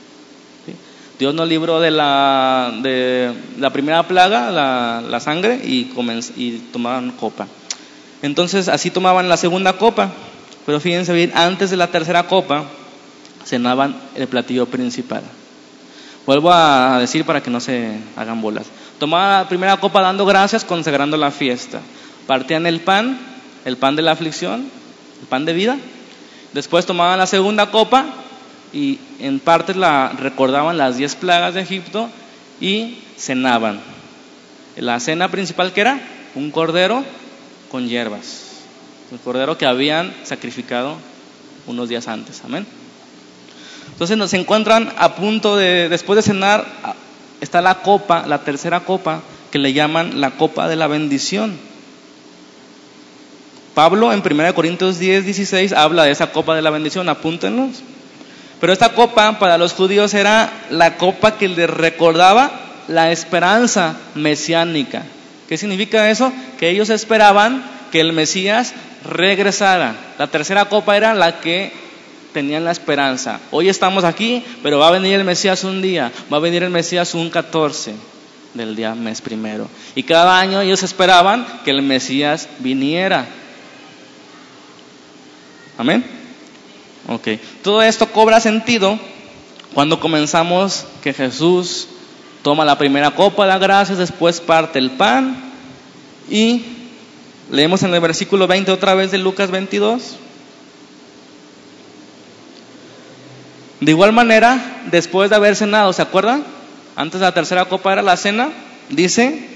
Dios 1.23 1.37
nos 1.37 1.49
libró 1.49 1.79
de 1.79 1.93
la, 1.93 2.73
de 2.83 3.33
la 3.57 3.70
primera 3.70 4.09
plaga, 4.09 4.51
la, 4.51 5.20
sangre, 5.20 5.55
y, 5.62 5.89
y 6.35 6.59
tomaban 6.73 7.12
copa. 7.12 7.47
Entonces 8.23 8.66
así 8.66 8.91
tomaban 8.91 9.29
la 9.29 9.37
segunda 9.37 9.75
copa, 9.75 10.11
pero 10.66 10.81
fíjense 10.81 11.12
bien, 11.12 11.31
antes 11.37 11.70
de 11.70 11.77
la 11.77 11.87
tercera 11.87 12.25
copa, 12.25 12.64
cenaban 13.45 13.95
el 14.16 14.27
platillo 14.27 14.66
principal. 14.66 15.23
Vuelvo 16.27 16.51
a 16.53 16.99
decir 16.99 17.25
para 17.25 17.41
que 17.41 17.53
no 17.53 17.61
se 17.61 17.99
hagan 18.16 18.43
bolas. 18.43 18.66
Tomaban 18.99 19.43
la 19.45 19.49
primera 19.49 19.77
copa 19.77 20.03
dando 20.03 20.27
gracias, 20.27 20.64
consagrando 20.64 21.16
la 21.16 21.31
fiesta. 21.31 21.79
Partían 22.27 22.66
el 22.66 22.81
pan, 22.81 23.16
el 23.64 23.77
pan 23.77 23.95
de 23.95 24.03
la 24.03 24.11
aflicción, 24.11 24.68
el 25.20 25.29
pan 25.29 25.45
de 25.45 25.53
vida. 25.53 25.79
Después 26.53 26.85
tomaban 26.85 27.20
la 27.20 27.29
segunda 27.29 27.70
copa 27.70 28.07
y 28.73 28.99
en 29.20 29.41
parte 29.41 29.75
la 29.75 30.09
recordaban 30.11 30.79
las 30.79 30.97
diez 30.97 31.14
plagas 31.14 31.55
de 31.55 31.61
Egipto 31.61 32.09
y 32.61 32.99
cenaban. 33.18 33.81
La 34.77 34.99
cena 35.01 35.29
principal 35.29 35.73
que 35.73 35.83
era 35.83 36.01
un 36.35 36.51
cordero 36.51 37.05
con 37.70 37.89
hierbas. 37.89 38.62
El 39.11 39.18
cordero 39.18 39.59
que 39.59 39.66
habían 39.66 40.14
sacrificado 40.25 40.97
unos 41.66 41.89
días 41.89 42.09
antes. 42.09 42.43
Amén. 42.45 42.66
Entonces 43.93 44.16
nos 44.16 44.33
encuentran 44.33 44.93
a 44.97 45.14
punto 45.14 45.57
de, 45.57 45.89
después 45.89 46.16
de 46.16 46.23
cenar, 46.23 46.66
está 47.41 47.61
la 47.61 47.83
copa, 47.83 48.27
la 48.27 48.43
tercera 48.43 48.81
copa, 48.81 49.23
que 49.51 49.59
le 49.59 49.75
llaman 49.75 50.20
la 50.20 50.31
copa 50.33 50.68
de 50.68 50.77
la 50.77 50.87
bendición. 50.87 51.57
Pablo 53.75 54.12
en 54.12 54.23
1 54.25 54.55
Corintios 54.55 54.99
10, 54.99 55.25
16 55.25 55.73
habla 55.73 56.05
de 56.05 56.11
esa 56.11 56.33
copa 56.33 56.55
de 56.55 56.62
la 56.62 56.70
bendición, 56.70 57.09
apúntenos. 57.09 57.83
Pero 58.62 58.72
esta 58.72 58.90
copa 58.90 59.40
para 59.40 59.58
los 59.58 59.72
judíos 59.72 60.14
era 60.14 60.48
la 60.70 60.96
copa 60.96 61.36
que 61.36 61.48
les 61.48 61.68
recordaba 61.68 62.52
la 62.86 63.10
esperanza 63.10 63.96
mesiánica. 64.14 65.02
¿Qué 65.48 65.58
significa 65.58 66.08
eso? 66.08 66.32
Que 66.60 66.70
ellos 66.70 66.88
esperaban 66.88 67.64
que 67.90 67.98
el 67.98 68.12
Mesías 68.12 68.72
regresara. 69.04 69.96
La 70.16 70.28
tercera 70.28 70.66
copa 70.66 70.96
era 70.96 71.12
la 71.12 71.40
que 71.40 71.72
tenían 72.32 72.62
la 72.62 72.70
esperanza. 72.70 73.40
Hoy 73.50 73.68
estamos 73.68 74.04
aquí, 74.04 74.44
pero 74.62 74.78
va 74.78 74.86
a 74.86 74.92
venir 74.92 75.14
el 75.14 75.24
Mesías 75.24 75.64
un 75.64 75.82
día, 75.82 76.12
va 76.32 76.36
a 76.36 76.40
venir 76.40 76.62
el 76.62 76.70
Mesías 76.70 77.16
un 77.16 77.30
14 77.30 77.96
del 78.54 78.76
día 78.76 78.94
mes 78.94 79.22
primero. 79.22 79.66
Y 79.96 80.04
cada 80.04 80.38
año 80.38 80.60
ellos 80.60 80.84
esperaban 80.84 81.44
que 81.64 81.72
el 81.72 81.82
Mesías 81.82 82.48
viniera. 82.60 83.26
Amén. 85.76 86.22
Ok. 87.09 87.28
Todo 87.62 87.82
esto 87.82 88.07
cobra 88.12 88.40
sentido 88.40 88.98
cuando 89.74 90.00
comenzamos 90.00 90.86
que 91.03 91.12
Jesús 91.12 91.88
toma 92.42 92.64
la 92.64 92.78
primera 92.78 93.12
copa 93.12 93.46
de 93.46 93.59
gracias, 93.59 93.98
después 93.98 94.40
parte 94.40 94.78
el 94.78 94.90
pan 94.90 95.36
y 96.30 96.62
leemos 97.50 97.82
en 97.82 97.94
el 97.94 98.00
versículo 98.00 98.46
20 98.46 98.70
otra 98.72 98.94
vez 98.94 99.11
de 99.11 99.18
Lucas 99.18 99.50
22. 99.50 100.16
De 103.80 103.90
igual 103.90 104.12
manera, 104.12 104.84
después 104.90 105.30
de 105.30 105.36
haber 105.36 105.57
cenado, 105.57 105.92
¿se 105.92 106.03
acuerdan? 106.03 106.44
Antes 106.94 107.20
de 107.20 107.26
la 107.26 107.34
tercera 107.34 107.64
copa 107.64 107.92
era 107.92 108.03
la 108.03 108.16
cena, 108.16 108.50
dice, 108.90 109.48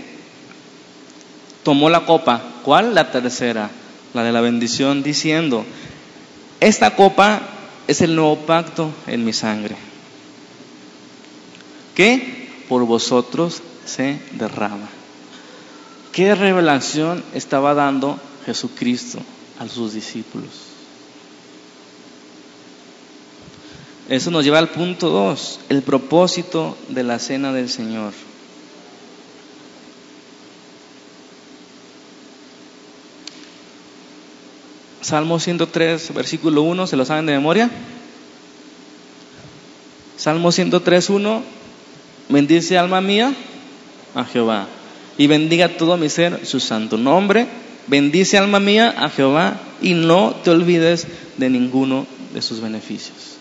tomó 1.62 1.90
la 1.90 2.01
copa. 2.07 2.42
¿Cuál? 2.64 2.94
La 2.94 3.12
tercera, 3.12 3.70
la 4.14 4.24
de 4.24 4.32
la 4.32 4.40
bendición, 4.40 5.05
diciendo, 5.05 5.64
esta 6.61 6.96
copa 6.96 7.42
es 7.86 8.00
el 8.00 8.14
nuevo 8.14 8.36
pacto 8.46 8.90
en 9.07 9.24
mi 9.24 9.32
sangre, 9.32 9.76
que 11.94 12.48
por 12.68 12.84
vosotros 12.84 13.62
se 13.84 14.20
derrama. 14.32 14.88
¿Qué 16.12 16.34
revelación 16.34 17.22
estaba 17.34 17.74
dando 17.74 18.18
Jesucristo 18.46 19.18
a 19.59 19.68
sus 19.68 19.92
discípulos? 19.92 20.48
Eso 24.09 24.30
nos 24.30 24.44
lleva 24.44 24.59
al 24.59 24.68
punto 24.68 25.11
2, 25.11 25.61
el 25.68 25.82
propósito 25.82 26.76
de 26.88 27.02
la 27.02 27.18
cena 27.18 27.52
del 27.52 27.68
Señor. 27.68 28.12
Salmo 35.07 35.38
103, 35.38 36.14
versículo 36.14 36.62
1, 36.62 36.88
¿se 36.88 36.96
lo 36.96 37.04
saben 37.04 37.26
de 37.26 37.32
memoria? 37.32 37.70
Salmo 40.16 40.50
103, 40.50 41.11
1, 41.11 41.42
bendice 42.28 42.76
alma 42.76 43.00
mía 43.00 43.32
a 44.16 44.24
Jehová 44.24 44.66
y 45.16 45.28
bendiga 45.28 45.76
todo 45.76 45.96
mi 45.96 46.09
ser 46.09 46.44
su 46.44 46.59
santo 46.59 46.96
nombre. 46.96 47.46
Bendice 47.86 48.36
alma 48.36 48.59
mía 48.59 48.96
a 48.98 49.09
Jehová 49.09 49.61
y 49.80 49.94
no 49.94 50.34
te 50.42 50.50
olvides 50.50 51.07
de 51.36 51.50
ninguno 51.50 52.04
de 52.34 52.42
sus 52.42 52.61
beneficios. 52.61 53.36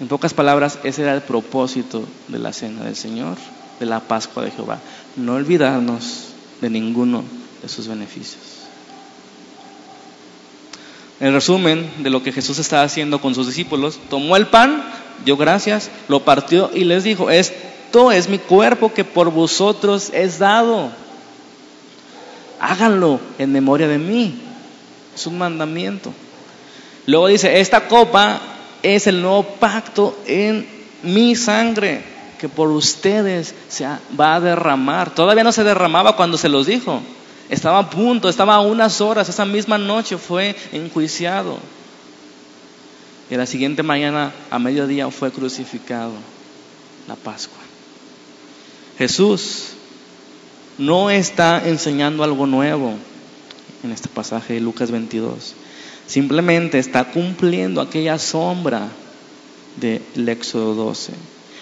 En 0.00 0.08
pocas 0.08 0.34
palabras, 0.34 0.80
ese 0.82 1.02
era 1.02 1.14
el 1.14 1.22
propósito 1.22 2.02
de 2.26 2.40
la 2.40 2.52
cena 2.52 2.82
del 2.82 2.96
Señor, 2.96 3.36
de 3.78 3.86
la 3.86 4.00
Pascua 4.00 4.42
de 4.42 4.50
Jehová. 4.50 4.80
No 5.14 5.34
olvidarnos 5.34 6.30
de 6.60 6.70
ninguno 6.70 7.22
de 7.62 7.68
sus 7.68 7.86
beneficios. 7.86 8.65
En 11.18 11.32
resumen 11.32 11.90
de 11.98 12.10
lo 12.10 12.22
que 12.22 12.32
Jesús 12.32 12.58
estaba 12.58 12.82
haciendo 12.82 13.20
con 13.20 13.34
sus 13.34 13.46
discípulos, 13.46 13.98
tomó 14.10 14.36
el 14.36 14.48
pan, 14.48 14.84
dio 15.24 15.36
gracias, 15.36 15.90
lo 16.08 16.24
partió 16.24 16.70
y 16.74 16.84
les 16.84 17.04
dijo, 17.04 17.30
esto 17.30 18.12
es 18.12 18.28
mi 18.28 18.38
cuerpo 18.38 18.92
que 18.92 19.04
por 19.04 19.30
vosotros 19.30 20.10
es 20.12 20.38
dado. 20.38 20.90
Háganlo 22.60 23.20
en 23.38 23.52
memoria 23.52 23.88
de 23.88 23.98
mí. 23.98 24.42
Es 25.14 25.26
un 25.26 25.38
mandamiento. 25.38 26.12
Luego 27.06 27.28
dice, 27.28 27.60
esta 27.60 27.88
copa 27.88 28.40
es 28.82 29.06
el 29.06 29.22
nuevo 29.22 29.42
pacto 29.42 30.18
en 30.26 30.66
mi 31.02 31.34
sangre 31.34 32.02
que 32.38 32.48
por 32.48 32.70
ustedes 32.70 33.54
se 33.68 33.86
va 34.18 34.34
a 34.34 34.40
derramar. 34.40 35.14
Todavía 35.14 35.44
no 35.44 35.52
se 35.52 35.64
derramaba 35.64 36.16
cuando 36.16 36.36
se 36.36 36.50
los 36.50 36.66
dijo. 36.66 37.00
Estaba 37.48 37.78
a 37.78 37.90
punto, 37.90 38.28
estaba 38.28 38.56
a 38.56 38.60
unas 38.60 39.00
horas, 39.00 39.28
esa 39.28 39.44
misma 39.44 39.78
noche 39.78 40.18
fue 40.18 40.56
enjuiciado. 40.72 41.58
Y 43.30 43.36
la 43.36 43.46
siguiente 43.46 43.82
mañana, 43.82 44.32
a 44.50 44.58
mediodía, 44.58 45.10
fue 45.10 45.30
crucificado, 45.30 46.12
la 47.06 47.14
Pascua. 47.14 47.58
Jesús 48.98 49.74
no 50.78 51.10
está 51.10 51.68
enseñando 51.68 52.24
algo 52.24 52.46
nuevo 52.46 52.94
en 53.82 53.92
este 53.92 54.08
pasaje 54.08 54.54
de 54.54 54.60
Lucas 54.60 54.90
22. 54.90 55.54
Simplemente 56.06 56.78
está 56.78 57.04
cumpliendo 57.04 57.80
aquella 57.80 58.18
sombra 58.18 58.88
del 59.76 60.28
Éxodo 60.28 60.74
12 60.74 61.12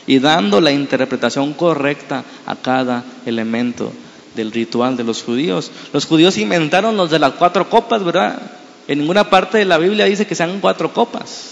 y 0.07 0.19
dando 0.19 0.61
la 0.61 0.71
interpretación 0.71 1.55
correcta 1.55 2.25
a 2.47 2.57
cada 2.57 3.05
elemento 3.27 3.91
del 4.35 4.53
ritual 4.53 4.97
de 4.97 5.05
los 5.05 5.23
judíos. 5.23 5.71
Los 5.93 6.07
judíos 6.07 6.37
inventaron 6.39 6.97
los 6.97 7.11
de 7.11 7.19
las 7.19 7.33
cuatro 7.33 7.69
copas, 7.69 8.05
¿verdad? 8.05 8.41
En 8.87 8.99
ninguna 8.99 9.31
parte 9.31 9.59
de 9.59 9.65
la 9.65 9.79
Biblia 9.79 10.05
dice 10.05 10.27
que 10.27 10.35
sean 10.35 10.61
cuatro 10.61 10.93
copas 10.93 11.51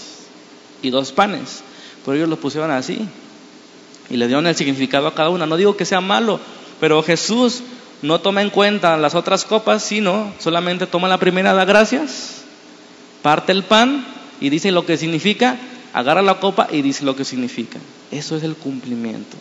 y 0.81 0.89
dos 0.89 1.11
panes, 1.11 1.63
pero 2.05 2.15
ellos 2.15 2.29
lo 2.29 2.37
pusieron 2.37 2.69
así 2.71 3.07
y 4.09 4.17
le 4.17 4.27
dieron 4.27 4.45
el 4.47 4.55
significado 4.55 5.07
a 5.07 5.15
cada 5.15 5.29
una. 5.29 5.45
No 5.45 5.57
digo 5.57 5.75
que 5.75 5.85
sea 5.85 6.01
malo, 6.01 6.39
pero 6.79 7.01
Jesús 7.01 7.63
no 8.01 8.19
toma 8.19 8.41
en 8.41 8.49
cuenta 8.49 8.97
las 8.97 9.15
otras 9.15 9.45
copas, 9.45 9.83
sino 9.83 10.33
solamente 10.39 10.85
toma 10.85 11.07
la 11.07 11.17
primera, 11.17 11.53
da 11.53 11.65
gracias, 11.65 12.43
parte 13.21 13.51
el 13.51 13.63
pan 13.63 14.05
y 14.41 14.49
dice 14.49 14.71
lo 14.71 14.85
que 14.85 14.97
significa, 14.97 15.57
agarra 15.93 16.21
la 16.21 16.39
copa 16.39 16.67
y 16.71 16.81
dice 16.81 17.05
lo 17.05 17.15
que 17.15 17.25
significa. 17.25 17.79
Eso 18.11 18.35
es 18.35 18.43
el 18.43 18.55
cumplimiento. 18.55 19.37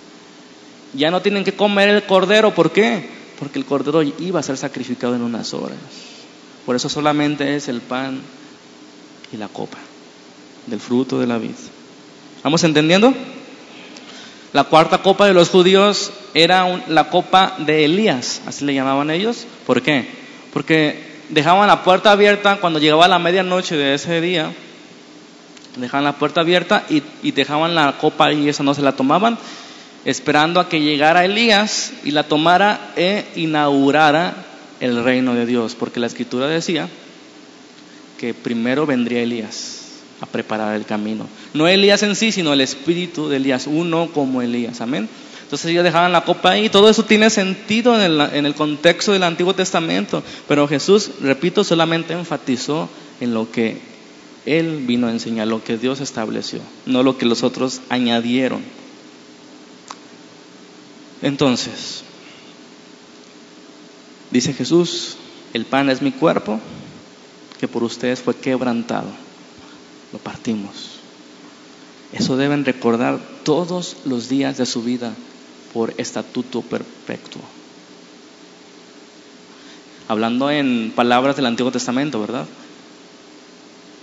Ya 0.95 1.11
no 1.11 1.21
tienen 1.21 1.45
que 1.45 1.55
comer 1.55 1.89
el 1.89 2.05
cordero, 2.05 2.55
¿por 2.55 2.71
qué? 2.71 3.22
Porque 3.43 3.59
el 3.59 3.65
cordero 3.65 4.03
iba 4.03 4.39
a 4.39 4.43
ser 4.45 4.57
sacrificado 4.57 5.17
en 5.17 5.23
unas 5.23 5.53
horas. 5.53 5.77
Por 6.65 6.77
eso 6.77 6.89
solamente 6.89 7.57
es 7.57 7.67
el 7.67 7.81
pan 7.81 8.21
y 9.33 9.37
la 9.37 9.49
copa 9.49 9.79
del 10.69 10.79
fruto 10.79 11.19
de 11.19 11.27
la 11.27 11.39
vid. 11.39 11.57
¿Vamos 12.45 12.63
entendiendo? 12.63 13.13
La 14.53 14.63
cuarta 14.63 15.03
copa 15.03 15.27
de 15.27 15.35
los 15.35 15.49
judíos 15.49 16.13
era 16.35 16.85
la 16.87 17.11
copa 17.11 17.57
de 17.59 17.85
Elías, 17.85 18.43
así 18.47 18.65
le 18.65 18.75
llamaban 18.75 19.11
ellos. 19.11 19.45
¿Por 19.67 19.83
qué? 19.83 20.09
Porque 20.53 21.03
dejaban 21.31 21.67
la 21.67 21.83
puerta 21.83 22.13
abierta 22.13 22.59
cuando 22.61 22.79
llegaba 22.79 23.09
la 23.09 23.19
medianoche 23.19 23.77
de 23.77 23.95
ese 23.95 24.21
día. 24.21 24.53
Dejaban 25.75 26.05
la 26.05 26.13
puerta 26.13 26.43
abierta 26.43 26.85
y, 26.89 27.03
y 27.25 27.33
dejaban 27.33 27.75
la 27.75 27.99
copa 27.99 28.33
y 28.33 28.49
esa 28.49 28.63
no 28.63 28.73
se 28.73 28.83
la 28.83 28.93
tomaban 28.93 29.37
esperando 30.05 30.61
a 30.61 30.69
que 30.69 30.81
llegara 30.81 31.25
Elías 31.25 31.93
y 32.05 32.11
la 32.11 32.25
tomara 32.25 32.93
e 32.97 33.25
inaugurara 33.37 34.35
el 34.81 35.03
reino 35.05 35.35
de 35.35 35.47
Dios, 35.47 35.75
porque 35.75 36.01
la 36.01 36.09
escritura 36.09 36.49
decía 36.49 36.89
que 38.19 38.35
primero 38.35 38.87
vendría 38.87 39.23
Elías 39.23 39.79
a 40.21 40.27
preparar 40.27 40.75
el 40.77 40.85
camino. 40.85 41.27
No 41.55 41.69
Elías 41.69 42.03
en 42.03 42.17
sí, 42.17 42.33
sino 42.33 42.53
el 42.53 42.61
espíritu 42.61 43.29
de 43.29 43.37
Elías, 43.37 43.67
uno 43.67 44.09
como 44.13 44.43
Elías, 44.43 44.81
amén. 44.81 45.09
Entonces 45.43 45.71
ellos 45.71 45.85
dejaban 45.85 46.13
la 46.13 46.25
copa 46.25 46.53
ahí, 46.53 46.69
todo 46.69 46.89
eso 46.89 47.05
tiene 47.05 47.29
sentido 47.29 47.95
en 47.95 48.01
el, 48.01 48.21
en 48.33 48.47
el 48.47 48.55
contexto 48.55 49.13
del 49.13 49.23
Antiguo 49.23 49.55
Testamento, 49.55 50.23
pero 50.49 50.67
Jesús, 50.67 51.11
repito, 51.21 51.63
solamente 51.63 52.15
enfatizó 52.15 52.89
en 53.21 53.35
lo 53.35 53.51
que 53.51 53.79
Él 54.47 54.85
vino 54.87 55.09
a 55.09 55.11
enseñar, 55.11 55.49
lo 55.49 55.63
que 55.63 55.77
Dios 55.77 56.01
estableció, 56.01 56.61
no 56.87 57.03
lo 57.03 57.19
que 57.19 57.27
los 57.27 57.43
otros 57.43 57.83
añadieron. 57.89 58.63
Entonces, 61.23 62.03
dice 64.33 64.53
Jesús, 64.53 65.17
el 65.55 65.65
pan 65.65 65.89
es 65.89 66.03
mi 66.03 66.11
cuerpo, 66.11 66.61
que 67.61 67.69
por 67.69 67.85
ustedes 67.85 68.21
fue 68.21 68.37
quebrantado. 68.37 69.09
Lo 70.13 70.19
partimos. 70.19 70.99
Eso 72.13 72.37
deben 72.37 72.65
recordar 72.65 73.21
todos 73.45 73.97
los 74.05 74.29
días 74.29 74.59
de 74.59 74.67
su 74.67 74.83
vida 74.83 75.15
por 75.73 75.95
estatuto 75.97 76.61
perpetuo. 76.61 77.41
Hablando 80.09 80.51
en 80.51 80.93
palabras 80.95 81.37
del 81.37 81.47
Antiguo 81.47 81.71
Testamento, 81.71 82.21
¿verdad? 82.21 82.47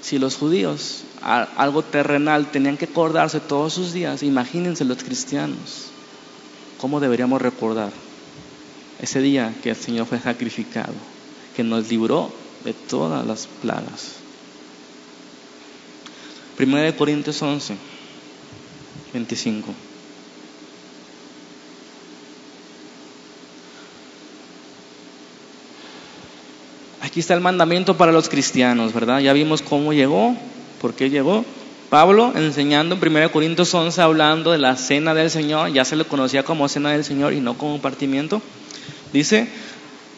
Si 0.01 0.17
los 0.17 0.37
judíos, 0.37 1.03
algo 1.21 1.83
terrenal, 1.83 2.49
tenían 2.49 2.77
que 2.77 2.85
acordarse 2.85 3.41
todos 3.41 3.73
sus 3.73 3.91
días, 3.91 4.23
imagínense 4.23 4.85
los 4.85 5.03
cristianos. 5.03 5.88
¿Cómo 6.79 7.01
deberíamos 7.01 7.41
recordar 7.41 7.91
ese 9.01 9.19
día 9.19 9.53
que 9.61 9.71
el 9.71 9.75
Señor 9.75 10.05
fue 10.05 10.19
sacrificado, 10.19 10.93
que 11.53 11.63
nos 11.63 11.89
libró 11.89 12.31
de 12.63 12.73
todas 12.73 13.27
las 13.27 13.47
plagas? 13.61 14.15
Primera 16.55 16.83
de 16.83 16.95
Corintios 16.95 17.41
11, 17.41 17.75
25. 19.13 19.73
Aquí 27.01 27.19
está 27.19 27.33
el 27.33 27.41
mandamiento 27.41 27.97
para 27.97 28.13
los 28.13 28.29
cristianos, 28.29 28.93
¿verdad? 28.93 29.19
Ya 29.19 29.33
vimos 29.33 29.61
cómo 29.61 29.91
llegó, 29.91 30.37
por 30.79 30.93
qué 30.93 31.09
llegó. 31.09 31.43
Pablo 31.89 32.33
enseñando 32.35 32.95
en 32.95 33.17
1 33.17 33.31
Corintios 33.31 33.73
11 33.73 34.01
hablando 34.01 34.51
de 34.51 34.59
la 34.59 34.75
cena 34.75 35.15
del 35.15 35.31
Señor, 35.31 35.73
ya 35.73 35.83
se 35.85 35.95
le 35.95 36.05
conocía 36.05 36.43
como 36.43 36.69
cena 36.69 36.91
del 36.91 37.03
Señor 37.03 37.33
y 37.33 37.39
no 37.39 37.57
como 37.57 37.81
partimiento, 37.81 38.41
dice, 39.11 39.47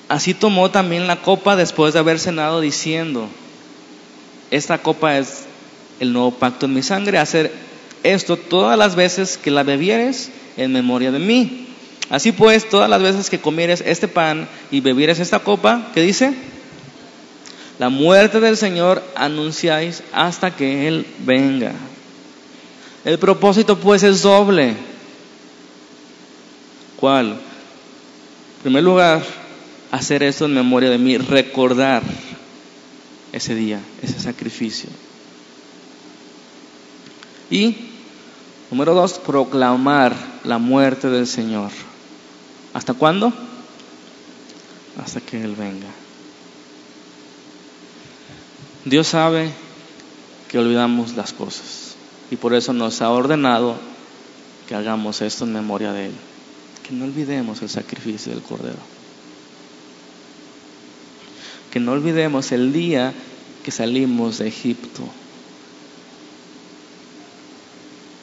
así 0.10 0.34
tomó 0.34 0.70
también 0.70 1.08
la 1.08 1.22
copa 1.22 1.56
después 1.56 1.94
de 1.94 2.00
haber 2.00 2.20
cenado 2.20 2.60
diciendo, 2.60 3.30
esta 4.52 4.80
copa 4.80 5.18
es 5.18 5.46
el 6.02 6.12
nuevo 6.12 6.32
pacto 6.32 6.66
en 6.66 6.74
mi 6.74 6.84
sangre, 6.84 7.18
hacer 7.18 7.54
esto 8.04 8.36
todas 8.36 8.78
las 8.78 8.96
veces 8.96 9.38
que 9.38 9.52
la 9.52 9.64
bebieres 9.64 10.30
en 10.58 10.74
memoria 10.74 11.12
de 11.12 11.20
mí. 11.20 11.68
Así 12.10 12.34
pues, 12.34 12.68
todas 12.68 12.90
las 12.90 13.02
veces 13.02 13.30
que 13.30 13.40
comieres 13.40 13.82
este 13.86 14.10
pan 14.10 14.50
y 14.72 14.82
bebieres 14.82 15.20
esta 15.20 15.40
copa, 15.40 15.88
¿qué 15.94 16.02
dice? 16.02 16.34
La 17.82 17.90
muerte 17.90 18.40
del 18.40 18.58
Señor 18.58 19.02
anunciáis 19.16 20.04
hasta 20.14 20.56
que 20.56 20.88
Él 20.88 21.04
venga. 21.26 21.74
El 23.04 23.18
propósito 23.18 23.80
pues 23.80 24.04
es 24.04 24.22
doble. 24.22 24.76
¿Cuál? 26.98 27.30
En 27.30 28.62
primer 28.62 28.84
lugar, 28.84 29.24
hacer 29.90 30.22
esto 30.22 30.46
en 30.46 30.54
memoria 30.54 30.92
de 30.92 31.00
mí, 31.00 31.18
recordar 31.18 32.04
ese 33.32 33.56
día, 33.56 33.80
ese 34.04 34.20
sacrificio. 34.20 34.92
Y, 37.50 37.78
número 38.70 38.94
dos, 38.94 39.18
proclamar 39.18 40.14
la 40.44 40.60
muerte 40.60 41.10
del 41.10 41.26
Señor. 41.26 41.72
¿Hasta 42.76 42.94
cuándo? 42.94 43.34
Hasta 45.04 45.20
que 45.20 45.44
Él 45.44 45.56
venga. 45.56 45.88
Dios 48.86 49.08
sabe 49.08 49.52
que 50.50 50.58
olvidamos 50.58 51.16
las 51.16 51.34
cosas 51.34 51.96
y 52.32 52.36
por 52.36 52.56
eso 52.56 52.74
nos 52.74 53.02
ha 53.02 53.12
ordenado 53.12 53.76
que 54.68 54.74
hagamos 54.74 55.22
esto 55.22 55.46
en 55.46 55.54
memoria 55.54 55.94
de 55.94 56.08
Él, 56.08 56.14
que 56.88 56.94
no 56.94 57.06
olvidemos 57.06 57.62
el 57.62 57.70
sacrificio 57.70 58.32
del 58.32 58.42
Cordero, 58.42 58.80
que 61.70 61.80
no 61.80 61.92
olvidemos 61.92 62.52
el 62.52 62.74
día 62.74 63.14
que 63.64 63.72
salimos 63.72 64.40
de 64.40 64.48
Egipto. 64.48 65.04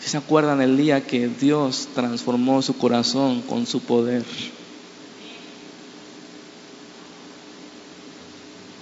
Si 0.00 0.10
se 0.10 0.16
acuerdan 0.16 0.60
el 0.60 0.76
día 0.76 1.06
que 1.06 1.28
Dios 1.28 1.88
transformó 1.94 2.62
su 2.62 2.76
corazón 2.76 3.42
con 3.42 3.66
su 3.66 3.80
poder. 3.80 4.24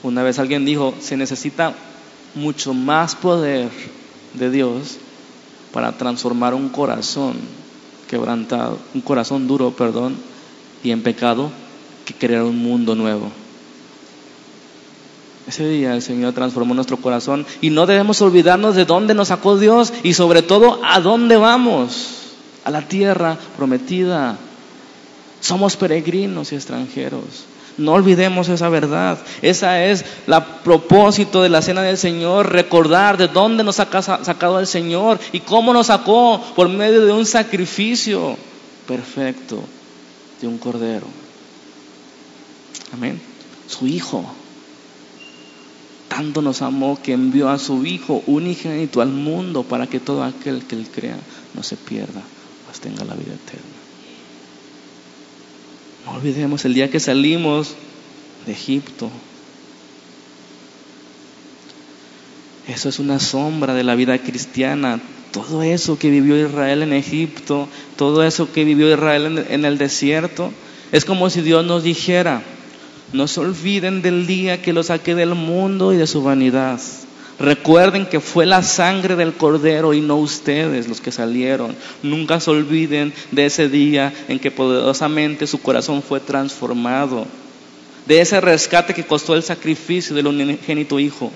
Una 0.02 0.22
vez 0.22 0.38
alguien 0.38 0.64
dijo, 0.64 0.94
se 1.00 1.16
necesita 1.16 1.74
mucho 2.34 2.74
más 2.74 3.16
poder 3.16 3.70
de 4.34 4.50
Dios 4.50 4.98
para 5.72 5.92
transformar 5.92 6.54
un 6.54 6.68
corazón 6.68 7.34
quebrantado, 8.08 8.78
un 8.94 9.00
corazón 9.00 9.46
duro, 9.46 9.72
perdón, 9.72 10.16
y 10.84 10.90
en 10.90 11.02
pecado, 11.02 11.50
que 12.04 12.14
crear 12.14 12.44
un 12.44 12.58
mundo 12.58 12.94
nuevo. 12.94 13.30
Ese 15.46 15.68
día 15.68 15.94
el 15.94 16.02
Señor 16.02 16.32
transformó 16.32 16.74
nuestro 16.74 16.96
corazón 16.96 17.46
y 17.60 17.70
no 17.70 17.86
debemos 17.86 18.20
olvidarnos 18.20 18.74
de 18.74 18.84
dónde 18.84 19.14
nos 19.14 19.28
sacó 19.28 19.56
Dios 19.56 19.92
y 20.02 20.14
sobre 20.14 20.42
todo 20.42 20.80
a 20.84 21.00
dónde 21.00 21.36
vamos, 21.36 22.32
a 22.64 22.70
la 22.70 22.82
tierra 22.82 23.38
prometida. 23.56 24.38
Somos 25.40 25.76
peregrinos 25.76 26.52
y 26.52 26.56
extranjeros. 26.56 27.46
No 27.78 27.92
olvidemos 27.92 28.48
esa 28.48 28.68
verdad. 28.68 29.18
Esa 29.42 29.84
es 29.84 30.04
la 30.26 30.62
propósito 30.62 31.42
de 31.42 31.50
la 31.50 31.60
cena 31.60 31.82
del 31.82 31.98
Señor, 31.98 32.50
recordar 32.50 33.18
de 33.18 33.28
dónde 33.28 33.64
nos 33.64 33.80
ha 33.80 34.02
sacado 34.02 34.60
el 34.60 34.66
Señor 34.66 35.18
y 35.32 35.40
cómo 35.40 35.72
nos 35.72 35.88
sacó 35.88 36.42
por 36.54 36.68
medio 36.68 37.04
de 37.04 37.12
un 37.12 37.26
sacrificio 37.26 38.36
perfecto 38.86 39.62
de 40.40 40.46
un 40.46 40.58
cordero. 40.58 41.06
Amén. 42.92 43.20
Su 43.68 43.86
Hijo. 43.86 44.24
Tanto 46.08 46.40
nos 46.40 46.62
amó 46.62 46.98
que 47.02 47.12
envió 47.12 47.50
a 47.50 47.58
su 47.58 47.84
Hijo 47.84 48.22
unigénito 48.26 49.02
al 49.02 49.10
mundo 49.10 49.64
para 49.64 49.86
que 49.86 50.00
todo 50.00 50.24
aquel 50.24 50.64
que 50.64 50.76
él 50.76 50.88
crea 50.88 51.18
no 51.52 51.62
se 51.62 51.76
pierda, 51.76 52.22
mas 52.66 52.80
tenga 52.80 53.04
la 53.04 53.14
vida 53.14 53.34
eterna. 53.34 53.75
No 56.06 56.12
olvidemos 56.12 56.64
el 56.64 56.74
día 56.74 56.88
que 56.88 57.00
salimos 57.00 57.74
de 58.46 58.52
Egipto. 58.52 59.10
Eso 62.68 62.88
es 62.88 63.00
una 63.00 63.18
sombra 63.18 63.74
de 63.74 63.82
la 63.82 63.96
vida 63.96 64.16
cristiana. 64.18 65.00
Todo 65.32 65.64
eso 65.64 65.98
que 65.98 66.10
vivió 66.10 66.36
Israel 66.40 66.82
en 66.82 66.92
Egipto, 66.92 67.68
todo 67.96 68.22
eso 68.22 68.52
que 68.52 68.64
vivió 68.64 68.90
Israel 68.92 69.46
en 69.50 69.64
el 69.64 69.78
desierto, 69.78 70.52
es 70.92 71.04
como 71.04 71.28
si 71.28 71.42
Dios 71.42 71.64
nos 71.66 71.82
dijera, 71.82 72.42
no 73.12 73.26
se 73.26 73.40
olviden 73.40 74.00
del 74.00 74.26
día 74.26 74.62
que 74.62 74.72
lo 74.72 74.84
saqué 74.84 75.16
del 75.16 75.34
mundo 75.34 75.92
y 75.92 75.96
de 75.96 76.06
su 76.06 76.22
vanidad. 76.22 76.80
Recuerden 77.38 78.06
que 78.06 78.20
fue 78.20 78.46
la 78.46 78.62
sangre 78.62 79.14
del 79.14 79.34
cordero 79.34 79.92
y 79.92 80.00
no 80.00 80.16
ustedes 80.16 80.88
los 80.88 81.02
que 81.02 81.12
salieron. 81.12 81.76
Nunca 82.02 82.40
se 82.40 82.50
olviden 82.50 83.12
de 83.30 83.46
ese 83.46 83.68
día 83.68 84.12
en 84.28 84.38
que 84.38 84.50
poderosamente 84.50 85.46
su 85.46 85.60
corazón 85.60 86.02
fue 86.02 86.20
transformado. 86.20 87.26
De 88.06 88.20
ese 88.20 88.40
rescate 88.40 88.94
que 88.94 89.04
costó 89.04 89.34
el 89.34 89.42
sacrificio 89.42 90.16
del 90.16 90.28
unigénito 90.28 90.98
Hijo. 90.98 91.30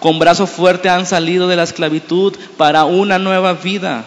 Con 0.00 0.18
brazo 0.18 0.46
fuerte 0.46 0.88
han 0.88 1.04
salido 1.04 1.46
de 1.46 1.56
la 1.56 1.64
esclavitud 1.64 2.34
para 2.56 2.84
una 2.84 3.18
nueva 3.18 3.52
vida, 3.52 4.04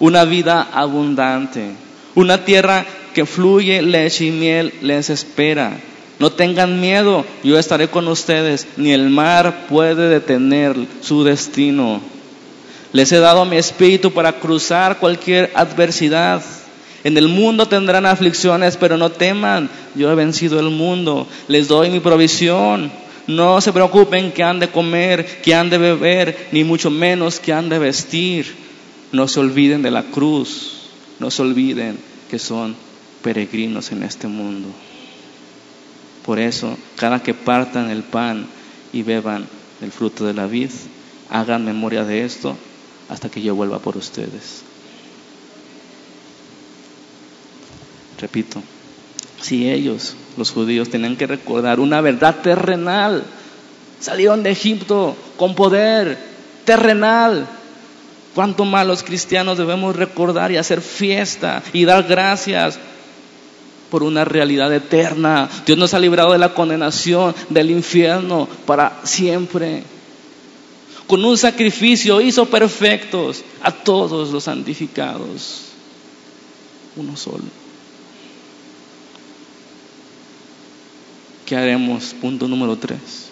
una 0.00 0.24
vida 0.24 0.68
abundante, 0.72 1.70
una 2.14 2.44
tierra 2.44 2.84
que 3.14 3.26
fluye 3.26 3.82
leche 3.82 4.24
y 4.24 4.30
miel 4.30 4.72
les 4.80 5.10
espera. 5.10 5.78
No 6.18 6.30
tengan 6.30 6.80
miedo, 6.80 7.24
yo 7.44 7.58
estaré 7.58 7.88
con 7.88 8.08
ustedes, 8.08 8.66
ni 8.76 8.92
el 8.92 9.08
mar 9.08 9.66
puede 9.68 10.08
detener 10.08 10.74
su 11.00 11.22
destino. 11.22 12.00
Les 12.92 13.12
he 13.12 13.18
dado 13.18 13.44
mi 13.44 13.56
espíritu 13.56 14.12
para 14.12 14.32
cruzar 14.32 14.98
cualquier 14.98 15.52
adversidad. 15.54 16.42
En 17.04 17.16
el 17.16 17.28
mundo 17.28 17.66
tendrán 17.66 18.06
aflicciones, 18.06 18.76
pero 18.76 18.96
no 18.96 19.10
teman, 19.10 19.70
yo 19.94 20.10
he 20.10 20.14
vencido 20.16 20.58
el 20.58 20.70
mundo. 20.70 21.28
Les 21.46 21.68
doy 21.68 21.90
mi 21.90 22.00
provisión. 22.00 22.90
No 23.28 23.60
se 23.60 23.72
preocupen 23.72 24.32
que 24.32 24.42
han 24.42 24.58
de 24.58 24.68
comer, 24.68 25.40
que 25.42 25.54
han 25.54 25.70
de 25.70 25.78
beber, 25.78 26.48
ni 26.50 26.64
mucho 26.64 26.90
menos 26.90 27.38
que 27.38 27.52
han 27.52 27.68
de 27.68 27.78
vestir. 27.78 28.46
No 29.12 29.28
se 29.28 29.38
olviden 29.38 29.82
de 29.82 29.90
la 29.90 30.02
cruz, 30.04 30.88
no 31.20 31.30
se 31.30 31.42
olviden 31.42 31.98
que 32.30 32.38
son 32.38 32.74
peregrinos 33.22 33.92
en 33.92 34.02
este 34.02 34.26
mundo. 34.26 34.68
Por 36.28 36.38
eso, 36.38 36.76
cada 36.96 37.22
que 37.22 37.32
partan 37.32 37.88
el 37.88 38.02
pan 38.02 38.44
y 38.92 39.02
beban 39.02 39.46
el 39.80 39.90
fruto 39.90 40.26
de 40.26 40.34
la 40.34 40.46
vid, 40.46 40.68
hagan 41.30 41.64
memoria 41.64 42.04
de 42.04 42.22
esto 42.22 42.54
hasta 43.08 43.30
que 43.30 43.40
yo 43.40 43.54
vuelva 43.54 43.78
por 43.78 43.96
ustedes. 43.96 44.62
Repito, 48.20 48.62
si 49.40 49.70
ellos, 49.70 50.16
los 50.36 50.50
judíos, 50.50 50.90
tenían 50.90 51.16
que 51.16 51.26
recordar 51.26 51.80
una 51.80 52.02
verdad 52.02 52.42
terrenal, 52.42 53.24
salieron 53.98 54.42
de 54.42 54.50
Egipto 54.50 55.16
con 55.38 55.54
poder 55.54 56.18
terrenal, 56.66 57.46
cuánto 58.34 58.66
más 58.66 58.86
los 58.86 59.02
cristianos 59.02 59.56
debemos 59.56 59.96
recordar 59.96 60.52
y 60.52 60.58
hacer 60.58 60.82
fiesta 60.82 61.62
y 61.72 61.86
dar 61.86 62.02
gracias 62.02 62.78
por 63.90 64.02
una 64.02 64.24
realidad 64.24 64.72
eterna. 64.72 65.48
Dios 65.66 65.78
nos 65.78 65.94
ha 65.94 65.98
librado 65.98 66.32
de 66.32 66.38
la 66.38 66.54
condenación 66.54 67.34
del 67.48 67.70
infierno 67.70 68.48
para 68.66 69.00
siempre. 69.04 69.84
Con 71.06 71.24
un 71.24 71.38
sacrificio 71.38 72.20
hizo 72.20 72.46
perfectos 72.46 73.42
a 73.62 73.72
todos 73.72 74.30
los 74.30 74.44
santificados. 74.44 75.62
Uno 76.96 77.16
solo. 77.16 77.44
¿Qué 81.46 81.56
haremos? 81.56 82.14
Punto 82.20 82.46
número 82.46 82.76
tres. 82.76 83.28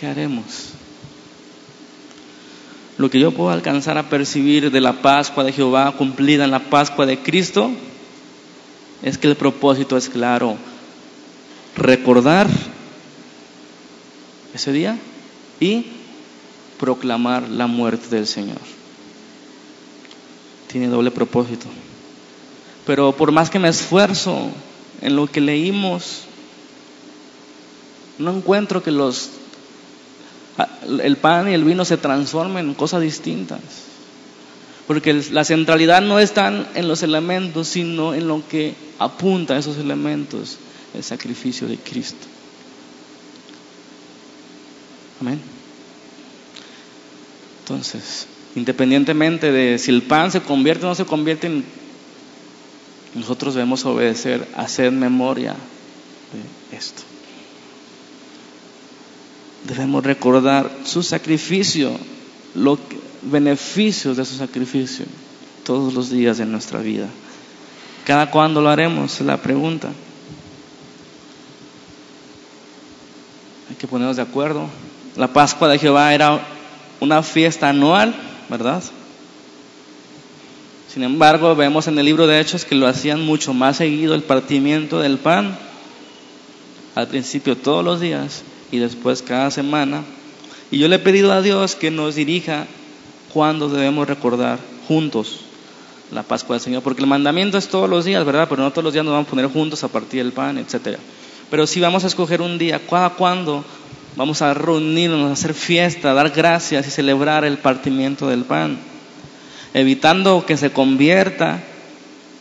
¿Qué 0.00 0.06
haremos? 0.06 0.77
Lo 2.98 3.08
que 3.08 3.20
yo 3.20 3.30
puedo 3.30 3.50
alcanzar 3.50 3.96
a 3.96 4.10
percibir 4.10 4.72
de 4.72 4.80
la 4.80 5.00
Pascua 5.00 5.44
de 5.44 5.52
Jehová 5.52 5.92
cumplida 5.96 6.44
en 6.44 6.50
la 6.50 6.68
Pascua 6.68 7.06
de 7.06 7.20
Cristo 7.20 7.70
es 9.02 9.16
que 9.16 9.28
el 9.28 9.36
propósito 9.36 9.96
es 9.96 10.08
claro, 10.08 10.56
recordar 11.76 12.48
ese 14.52 14.72
día 14.72 14.98
y 15.60 15.86
proclamar 16.80 17.48
la 17.48 17.68
muerte 17.68 18.08
del 18.08 18.26
Señor. 18.26 18.58
Tiene 20.66 20.88
doble 20.88 21.12
propósito. 21.12 21.66
Pero 22.84 23.12
por 23.12 23.30
más 23.30 23.48
que 23.48 23.60
me 23.60 23.68
esfuerzo 23.68 24.50
en 25.00 25.14
lo 25.14 25.28
que 25.28 25.40
leímos, 25.40 26.22
no 28.18 28.36
encuentro 28.36 28.82
que 28.82 28.90
los 28.90 29.30
el 31.02 31.16
pan 31.16 31.48
y 31.48 31.54
el 31.54 31.64
vino 31.64 31.84
se 31.84 31.96
transformen 31.96 32.68
en 32.68 32.74
cosas 32.74 33.00
distintas. 33.00 33.60
Porque 34.86 35.12
la 35.30 35.44
centralidad 35.44 36.00
no 36.00 36.18
está 36.18 36.48
en 36.74 36.88
los 36.88 37.02
elementos, 37.02 37.68
sino 37.68 38.14
en 38.14 38.26
lo 38.26 38.46
que 38.48 38.74
apunta 38.98 39.54
a 39.54 39.58
esos 39.58 39.76
elementos, 39.76 40.58
el 40.94 41.04
sacrificio 41.04 41.68
de 41.68 41.76
Cristo. 41.76 42.26
Amén. 45.20 45.40
Entonces, 47.60 48.26
independientemente 48.56 49.52
de 49.52 49.78
si 49.78 49.90
el 49.90 50.02
pan 50.02 50.32
se 50.32 50.40
convierte 50.40 50.86
o 50.86 50.88
no 50.88 50.94
se 50.94 51.04
convierte, 51.04 51.62
nosotros 53.14 53.54
debemos 53.54 53.84
obedecer, 53.84 54.48
hacer 54.56 54.90
memoria 54.90 55.54
de 56.70 56.76
esto. 56.76 57.07
Debemos 59.64 60.04
recordar 60.04 60.70
su 60.84 61.02
sacrificio, 61.02 61.90
los 62.54 62.78
beneficios 63.22 64.16
de 64.16 64.24
su 64.24 64.36
sacrificio 64.36 65.04
todos 65.64 65.92
los 65.92 66.10
días 66.10 66.38
de 66.38 66.46
nuestra 66.46 66.80
vida. 66.80 67.06
¿Cada 68.06 68.30
cuándo 68.30 68.62
lo 68.62 68.70
haremos? 68.70 69.20
Es 69.20 69.26
la 69.26 69.36
pregunta. 69.36 69.88
Hay 73.68 73.76
que 73.76 73.86
ponernos 73.86 74.16
de 74.16 74.22
acuerdo. 74.22 74.66
La 75.16 75.32
Pascua 75.32 75.68
de 75.68 75.78
Jehová 75.78 76.14
era 76.14 76.40
una 77.00 77.22
fiesta 77.22 77.68
anual, 77.68 78.14
¿verdad? 78.48 78.82
Sin 80.92 81.02
embargo, 81.02 81.54
vemos 81.54 81.86
en 81.86 81.98
el 81.98 82.06
libro 82.06 82.26
de 82.26 82.40
Hechos 82.40 82.64
que 82.64 82.74
lo 82.74 82.86
hacían 82.86 83.20
mucho 83.26 83.52
más 83.52 83.76
seguido 83.76 84.14
el 84.14 84.22
partimiento 84.22 85.00
del 85.00 85.18
pan, 85.18 85.58
al 86.94 87.08
principio 87.08 87.56
todos 87.56 87.84
los 87.84 88.00
días 88.00 88.42
y 88.70 88.78
después 88.78 89.22
cada 89.22 89.50
semana. 89.50 90.02
Y 90.70 90.78
yo 90.78 90.88
le 90.88 90.96
he 90.96 91.00
pedido 91.00 91.32
a 91.32 91.42
Dios 91.42 91.74
que 91.74 91.90
nos 91.90 92.14
dirija 92.14 92.66
cuando 93.32 93.68
debemos 93.68 94.08
recordar 94.08 94.58
juntos 94.86 95.40
la 96.10 96.22
Pascua 96.22 96.56
del 96.56 96.62
Señor, 96.62 96.82
porque 96.82 97.02
el 97.02 97.08
mandamiento 97.08 97.58
es 97.58 97.68
todos 97.68 97.88
los 97.88 98.04
días, 98.04 98.24
¿verdad? 98.24 98.46
Pero 98.48 98.62
no 98.62 98.70
todos 98.70 98.84
los 98.84 98.92
días 98.92 99.04
nos 99.04 99.12
vamos 99.12 99.26
a 99.26 99.30
poner 99.30 99.46
juntos 99.46 99.84
a 99.84 99.88
partir 99.88 100.22
del 100.22 100.32
pan, 100.32 100.58
etcétera. 100.58 100.98
Pero 101.50 101.66
si 101.66 101.80
vamos 101.80 102.04
a 102.04 102.06
escoger 102.06 102.40
un 102.40 102.58
día, 102.58 102.80
cada 102.88 103.10
cuando 103.10 103.64
vamos 104.16 104.42
a 104.42 104.54
reunirnos, 104.54 105.30
a 105.30 105.32
hacer 105.32 105.54
fiesta, 105.54 106.10
a 106.10 106.14
dar 106.14 106.30
gracias 106.30 106.86
y 106.86 106.90
celebrar 106.90 107.44
el 107.44 107.58
partimiento 107.58 108.26
del 108.26 108.44
pan, 108.44 108.78
evitando 109.74 110.44
que 110.46 110.56
se 110.56 110.70
convierta 110.70 111.62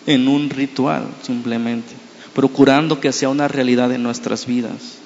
en 0.06 0.28
un 0.30 0.50
ritual 0.50 1.06
simplemente, 1.22 1.94
procurando 2.34 3.02
que 3.02 3.12
sea 3.12 3.30
una 3.30 3.50
realidad 3.50 3.92
en 3.92 4.04
nuestras 4.04 4.46
vidas 4.46 4.97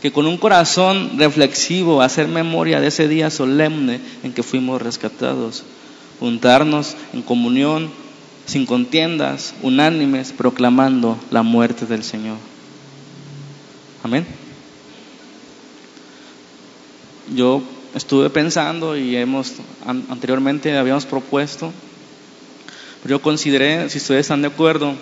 que 0.00 0.12
con 0.12 0.26
un 0.26 0.38
corazón 0.38 1.18
reflexivo 1.18 2.00
hacer 2.00 2.28
memoria 2.28 2.80
de 2.80 2.88
ese 2.88 3.06
día 3.06 3.30
solemne 3.30 4.00
en 4.22 4.32
que 4.32 4.42
fuimos 4.42 4.80
rescatados, 4.80 5.62
juntarnos 6.18 6.96
en 7.12 7.22
comunión, 7.22 7.90
sin 8.46 8.66
contiendas, 8.66 9.54
unánimes, 9.62 10.32
proclamando 10.32 11.18
la 11.30 11.42
muerte 11.42 11.86
del 11.86 12.02
Señor. 12.02 12.36
Amén. 14.02 14.26
Yo 17.34 17.62
estuve 17.94 18.30
pensando 18.30 18.96
y 18.96 19.14
hemos 19.16 19.54
anteriormente 19.84 20.76
habíamos 20.76 21.06
propuesto, 21.06 21.72
pero 23.02 23.16
yo 23.16 23.22
consideré, 23.22 23.88
si 23.90 23.98
ustedes 23.98 24.22
están 24.22 24.42
de 24.42 24.48
acuerdo, 24.48 24.94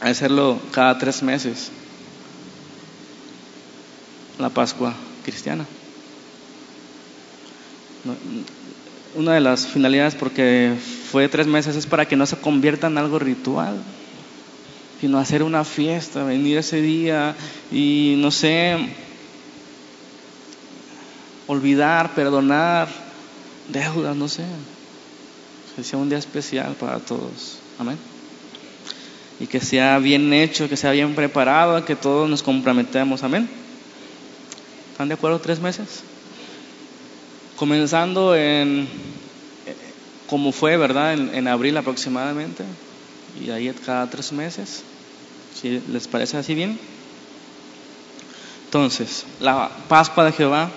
hacerlo 0.00 0.58
cada 0.70 0.96
tres 0.98 1.22
meses, 1.22 1.70
la 4.38 4.50
Pascua 4.50 4.94
cristiana. 5.24 5.64
Una 9.14 9.34
de 9.34 9.40
las 9.40 9.66
finalidades, 9.66 10.14
porque 10.14 10.74
fue 11.10 11.28
tres 11.28 11.46
meses, 11.46 11.76
es 11.76 11.86
para 11.86 12.06
que 12.06 12.16
no 12.16 12.26
se 12.26 12.36
convierta 12.36 12.86
en 12.86 12.98
algo 12.98 13.18
ritual, 13.18 13.82
sino 15.00 15.18
hacer 15.18 15.42
una 15.42 15.64
fiesta, 15.64 16.24
venir 16.24 16.58
ese 16.58 16.80
día 16.80 17.34
y 17.72 18.16
no 18.18 18.30
sé, 18.30 18.76
olvidar, 21.46 22.14
perdonar 22.14 22.88
deudas, 23.68 24.16
no 24.16 24.28
sé. 24.28 24.44
Que 25.74 25.84
sea 25.84 25.98
un 25.98 26.08
día 26.08 26.18
especial 26.18 26.74
para 26.74 26.98
todos. 27.00 27.58
Amén. 27.78 27.98
Y 29.38 29.46
que 29.46 29.60
sea 29.60 29.98
bien 29.98 30.32
hecho, 30.32 30.68
que 30.68 30.76
sea 30.76 30.92
bien 30.92 31.14
preparado, 31.14 31.84
que 31.84 31.96
todos 31.96 32.28
nos 32.30 32.42
comprometemos. 32.42 33.22
Amén. 33.22 33.48
¿Están 34.96 35.08
de 35.08 35.14
acuerdo? 35.14 35.38
Tres 35.40 35.60
meses. 35.60 36.04
Comenzando 37.56 38.34
en, 38.34 38.88
como 40.26 40.52
fue, 40.52 40.78
¿verdad? 40.78 41.12
En, 41.12 41.48
abril 41.48 41.76
aproximadamente. 41.76 42.64
Y 43.38 43.50
ahí 43.50 43.70
cada 43.84 44.08
tres 44.08 44.32
meses. 44.32 44.84
Si 45.54 45.82
les 45.92 46.08
parece 46.08 46.38
así 46.38 46.54
bien. 46.54 46.78
Entonces, 48.64 49.26
la 49.38 49.68
Pascua 49.86 50.24
de 50.24 50.32
Jehová 50.32 50.70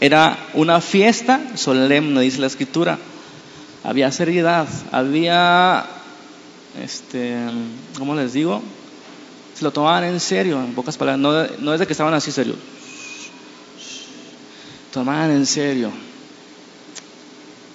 era 0.00 0.38
una 0.54 0.80
fiesta 0.80 1.38
solemne, 1.54 2.22
dice 2.22 2.40
la 2.40 2.46
escritura. 2.46 2.98
Había 3.84 4.10
seriedad, 4.12 4.66
había, 4.92 5.84
este, 6.82 7.36
¿cómo 7.98 8.14
les 8.14 8.32
digo? 8.32 8.62
Se 9.54 9.62
lo 9.62 9.72
tomaban 9.72 10.04
en 10.04 10.20
serio, 10.20 10.58
en 10.58 10.72
pocas 10.72 10.96
palabras. 10.96 11.20
No, 11.20 11.62
no 11.62 11.74
es 11.74 11.80
de 11.80 11.86
que 11.86 11.92
estaban 11.92 12.14
así 12.14 12.32
serios. 12.32 12.56
Tomaban 14.92 15.30
en 15.30 15.46
serio. 15.46 15.90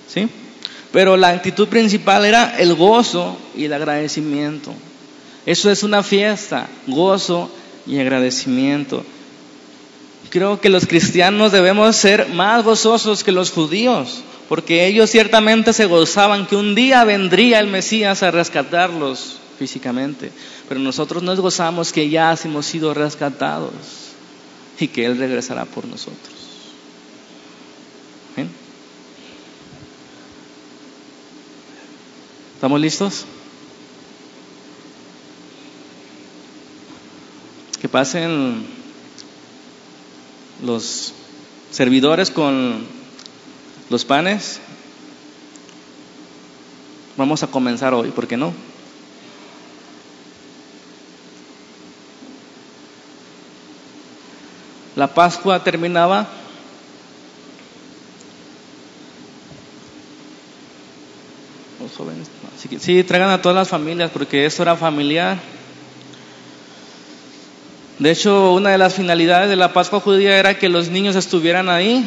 ¿Sí? 0.08 0.28
Pero 0.92 1.18
la 1.18 1.30
actitud 1.30 1.68
principal 1.68 2.26
era 2.26 2.58
el 2.60 2.76
gozo 2.76 3.38
y 3.56 3.66
el 3.66 3.74
agradecimiento. 3.74 4.74
Eso 5.46 5.72
es 5.72 5.84
una 5.84 6.04
fiesta, 6.04 6.68
gozo 6.88 7.50
y 7.88 8.00
agradecimiento 8.00 9.04
creo 10.34 10.60
que 10.60 10.70
los 10.70 10.88
cristianos 10.88 11.52
debemos 11.52 11.96
ser 11.96 12.30
más 12.30 12.64
gozosos 12.64 13.24
que 13.24 13.32
los 13.32 13.52
judíos, 13.52 14.24
porque 14.50 14.88
ellos 14.88 15.12
ciertamente 15.12 15.74
se 15.74 15.86
gozaban 15.86 16.48
que 16.48 16.56
un 16.56 16.74
día 16.74 17.04
vendría 17.04 17.60
el 17.60 17.68
Mesías 17.68 18.24
a 18.24 18.32
rescatarlos 18.32 19.36
físicamente, 19.60 20.32
pero 20.68 20.80
nosotros 20.80 21.22
nos 21.22 21.40
gozamos 21.40 21.94
que 21.94 22.10
ya 22.10 22.36
hemos 22.44 22.66
sido 22.66 22.96
rescatados 22.96 23.74
y 24.80 24.88
que 24.88 25.06
Él 25.06 25.20
regresará 25.20 25.66
por 25.66 25.86
nosotros. 25.86 26.43
¿Estamos 32.64 32.80
listos? 32.80 33.26
Que 37.82 37.90
pasen 37.90 38.66
los 40.64 41.14
servidores 41.72 42.32
con 42.32 42.88
los 43.90 44.06
panes. 44.06 44.62
Vamos 47.18 47.44
a 47.44 47.48
comenzar 47.48 47.94
hoy, 47.94 48.12
¿por 48.12 48.30
qué 48.30 48.38
no? 48.38 48.54
La 54.96 55.14
Pascua 55.14 55.62
terminaba 55.66 56.30
los 61.82 61.92
jóvenes. 61.98 62.30
Sí, 62.80 63.04
traigan 63.04 63.30
a 63.30 63.42
todas 63.42 63.56
las 63.56 63.68
familias 63.68 64.10
porque 64.12 64.46
esto 64.46 64.64
era 64.64 64.76
familiar. 64.78 65.38
De 68.00 68.12
hecho, 68.12 68.54
una 68.54 68.70
de 68.70 68.78
las 68.78 68.94
finalidades 68.94 69.50
de 69.50 69.56
la 69.56 69.74
Pascua 69.74 70.00
judía 70.00 70.38
era 70.38 70.58
que 70.58 70.70
los 70.70 70.90
niños 70.90 71.16
estuvieran 71.16 71.70
ahí, 71.70 72.04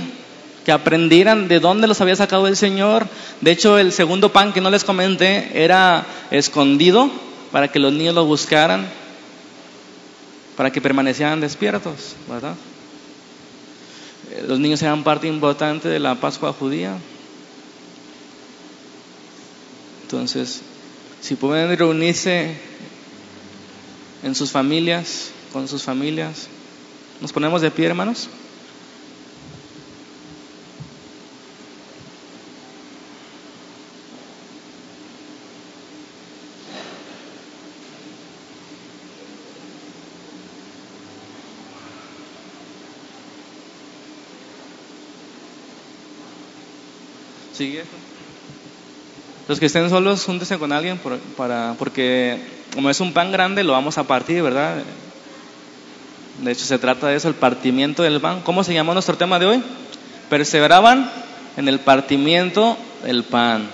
que 0.65 0.73
aprendieran 0.73 1.47
de 1.47 1.61
dónde 1.61 1.87
los 1.87 2.01
había 2.01 2.17
sacado 2.17 2.47
el 2.47 2.57
Señor. 2.57 3.07
De 3.41 3.51
hecho, 3.51 3.79
el 3.79 3.93
segundo 3.93 4.33
pan 4.33 4.53
que 4.53 4.63
no 4.63 4.71
les 4.71 4.83
comenté 4.83 5.51
era 5.63 6.07
escondido 6.31 7.11
para 7.53 7.69
que 7.69 7.79
los 7.79 7.93
niños 7.93 8.15
lo 8.15 8.25
buscaran, 8.25 8.87
para 10.57 10.73
que 10.73 10.81
permanecieran 10.81 11.41
despiertos, 11.41 12.17
¿verdad? 12.29 12.55
Eh, 14.31 14.45
los 14.49 14.59
niños 14.59 14.83
eran 14.83 15.05
parte 15.05 15.29
importante 15.29 15.89
de 15.89 15.99
la 15.99 16.15
Pascua 16.15 16.53
judía. 16.53 16.97
Entonces, 20.07 20.61
si 21.21 21.35
pueden 21.35 21.77
reunirse 21.77 22.55
en 24.23 24.37
sus 24.37 24.53
familias, 24.53 25.31
con 25.53 25.67
sus 25.67 25.83
familias. 25.83 26.47
Nos 27.21 27.33
ponemos 27.33 27.61
de 27.61 27.73
pie, 27.73 27.87
hermanos. 27.87 28.29
Sigue. 47.53 47.85
Los 49.49 49.61
que 49.61 49.67
estén 49.67 49.89
solos, 49.91 50.25
júntense 50.25 50.59
con 50.59 50.73
alguien 50.73 50.99
para, 51.37 51.75
porque 51.79 52.41
como 52.75 52.91
es 52.91 53.01
un 53.01 53.13
pan 53.13 53.31
grande, 53.31 53.63
lo 53.63 53.73
vamos 53.73 53.97
a 53.97 54.05
partir, 54.05 54.43
¿verdad? 54.43 54.83
De 56.43 56.53
hecho, 56.53 56.65
se 56.65 56.79
trata 56.79 57.07
de 57.09 57.17
eso, 57.17 57.29
el 57.29 57.35
partimiento 57.35 58.03
del 58.03 58.21
pan. 58.21 58.43
¿Cómo 58.43 58.65
se 58.65 58.75
llamó 58.75 58.93
nuestro 58.93 59.17
tema 59.17 59.39
de 59.39 59.47
hoy? 59.47 59.63
Perseveraban 60.29 61.11
en 61.57 61.69
el 61.69 61.79
partimiento 61.81 62.77
del 63.05 63.23
pan. 63.23 63.69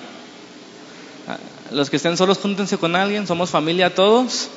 Los 1.71 1.89
que 1.89 1.97
estén 1.97 2.19
solos, 2.19 2.39
júntense 2.39 2.77
con 2.77 2.95
alguien. 2.95 3.27
Somos 3.27 3.51
familia 3.51 3.95
todos. 3.95 4.51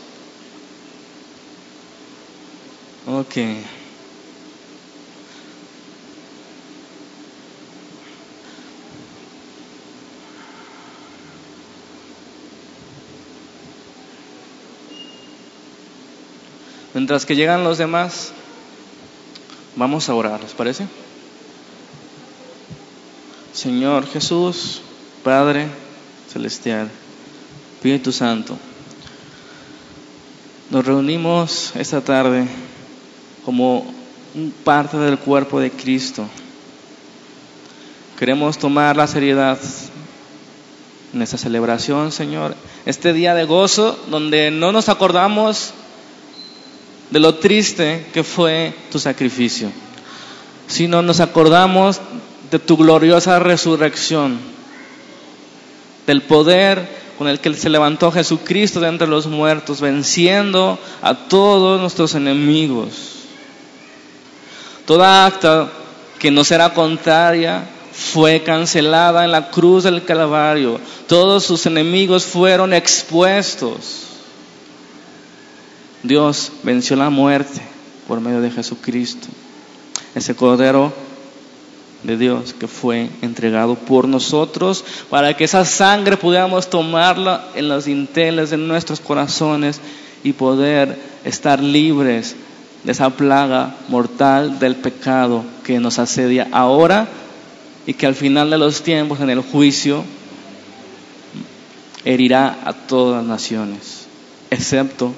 Ok. 3.08 3.38
Mientras 16.96 17.26
que 17.26 17.36
llegan 17.36 17.66
los 17.66 17.78
demás, 17.78 18.32
vamos 19.76 20.08
a 20.08 20.16
orar, 20.16 20.42
¿les 20.42 20.54
parece? 20.54 20.88
Señor 23.52 24.08
Jesús, 24.08 24.82
Padre 25.22 25.68
Celestial, 26.32 26.90
Espíritu 27.76 28.14
Santo, 28.14 28.58
nos 30.70 30.86
reunimos 30.86 31.74
esta 31.76 32.00
tarde 32.00 32.48
como 33.44 33.94
parte 34.64 34.96
del 34.98 35.20
cuerpo 35.20 35.60
de 35.60 35.72
Cristo. 35.72 36.26
Queremos 38.18 38.58
tomar 38.58 38.96
la 38.96 39.08
seriedad 39.08 39.60
en 41.14 41.22
esta 41.22 41.38
celebración, 41.38 42.14
Señor, 42.14 42.56
este 42.86 43.12
día 43.12 43.36
de 43.36 43.44
gozo 43.44 44.00
donde 44.10 44.50
no 44.50 44.72
nos 44.72 44.88
acordamos 44.88 45.74
de 47.10 47.20
lo 47.20 47.36
triste 47.36 48.08
que 48.14 48.24
fue 48.24 48.74
tu 48.92 49.00
sacrificio, 49.00 49.72
sino 50.68 51.02
nos 51.02 51.20
acordamos 51.20 52.02
de 52.52 52.60
tu 52.60 52.78
gloriosa 52.78 53.40
resurrección, 53.40 54.40
del 56.08 56.22
poder 56.22 56.88
con 57.18 57.28
el 57.28 57.40
que 57.40 57.54
se 57.54 57.70
levantó 57.70 58.12
Jesucristo 58.12 58.80
de 58.80 58.90
entre 58.90 59.08
los 59.08 59.28
muertos, 59.28 59.82
venciendo 59.82 60.78
a 61.02 61.16
todos 61.16 61.80
nuestros 61.80 62.14
enemigos. 62.16 63.14
Toda 64.86 65.26
acta 65.26 65.72
que 66.20 66.30
nos 66.30 66.52
era 66.52 66.74
contraria 66.74 67.68
fue 67.92 68.44
cancelada 68.44 69.24
en 69.24 69.32
la 69.32 69.50
cruz 69.50 69.84
del 69.84 70.04
Calvario. 70.04 70.80
Todos 71.08 71.44
sus 71.46 71.66
enemigos 71.66 72.26
fueron 72.26 72.74
expuestos. 72.74 74.04
Dios 76.08 76.52
venció 76.64 76.96
la 76.96 77.10
muerte 77.10 77.62
por 78.08 78.22
medio 78.22 78.42
de 78.42 78.52
Jesucristo. 78.52 79.28
Ese 80.14 80.36
Cordero 80.36 80.94
de 82.04 82.18
Dios 82.18 82.54
que 82.54 82.68
fue 82.68 83.10
entregado 83.22 83.76
por 83.76 84.08
nosotros 84.08 84.86
para 85.10 85.36
que 85.36 85.46
esa 85.46 85.66
sangre 85.66 86.18
pudiéramos 86.18 86.70
tomarla 86.70 87.46
en 87.56 87.68
los 87.68 87.86
dinteles 87.86 88.52
de 88.52 88.58
nuestros 88.58 89.00
corazones 89.00 89.82
y 90.24 90.34
poder 90.34 90.98
estar 91.24 91.62
libres 91.62 92.36
de 92.84 92.92
esa 92.92 93.10
plaga 93.10 93.76
mortal 93.88 94.60
del 94.60 94.76
pecado 94.76 95.44
que 95.64 95.80
nos 95.80 95.98
asedia 95.98 96.48
ahora 96.52 97.08
y 97.88 97.94
que 97.94 98.06
al 98.06 98.16
final 98.16 98.50
de 98.50 98.58
los 98.58 98.82
tiempos, 98.84 99.20
en 99.20 99.30
el 99.30 99.42
juicio, 99.42 100.04
herirá 102.04 102.60
a 102.64 102.74
todas 102.74 103.18
las 103.18 103.26
naciones, 103.26 104.06
excepto 104.52 105.14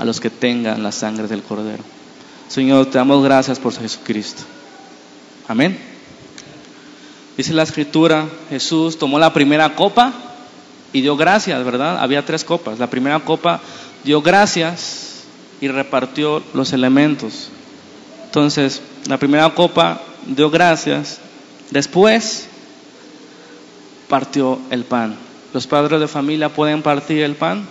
a 0.00 0.04
los 0.04 0.20
que 0.20 0.30
tengan 0.30 0.82
la 0.82 0.92
sangre 0.92 1.28
del 1.28 1.42
Cordero. 1.42 1.82
Señor, 2.48 2.86
te 2.86 2.98
damos 2.98 3.22
gracias 3.22 3.58
por 3.58 3.72
Jesucristo. 3.74 4.42
Amén. 5.46 5.78
Dice 7.36 7.52
la 7.52 7.62
escritura, 7.62 8.26
Jesús 8.48 8.98
tomó 8.98 9.18
la 9.18 9.32
primera 9.32 9.74
copa 9.74 10.12
y 10.92 11.00
dio 11.00 11.16
gracias, 11.16 11.64
¿verdad? 11.64 11.98
Había 11.98 12.24
tres 12.24 12.44
copas. 12.44 12.78
La 12.78 12.90
primera 12.90 13.20
copa 13.20 13.60
dio 14.02 14.22
gracias 14.22 15.24
y 15.60 15.68
repartió 15.68 16.42
los 16.54 16.72
elementos. 16.72 17.48
Entonces, 18.24 18.82
la 19.06 19.18
primera 19.18 19.54
copa 19.54 20.00
dio 20.26 20.50
gracias 20.50 21.20
Después 21.70 22.48
partió 24.08 24.58
el 24.70 24.84
pan. 24.84 25.16
Los 25.54 25.66
padres 25.66 26.00
de 26.00 26.08
familia 26.08 26.48
pueden 26.48 26.82
partir 26.82 27.22
el 27.22 27.36
pan. 27.36 27.66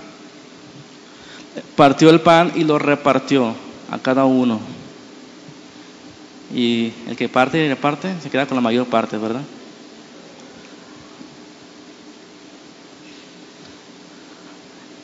Partió 1.75 2.09
el 2.09 2.21
pan 2.21 2.51
y 2.55 2.63
lo 2.63 2.79
repartió 2.79 3.55
a 3.89 3.97
cada 3.99 4.25
uno. 4.25 4.59
Y 6.53 6.91
el 7.07 7.15
que 7.15 7.29
parte 7.29 7.63
y 7.63 7.69
reparte 7.69 8.13
se 8.21 8.29
queda 8.29 8.45
con 8.45 8.55
la 8.55 8.61
mayor 8.61 8.87
parte, 8.87 9.17
¿verdad? 9.17 9.41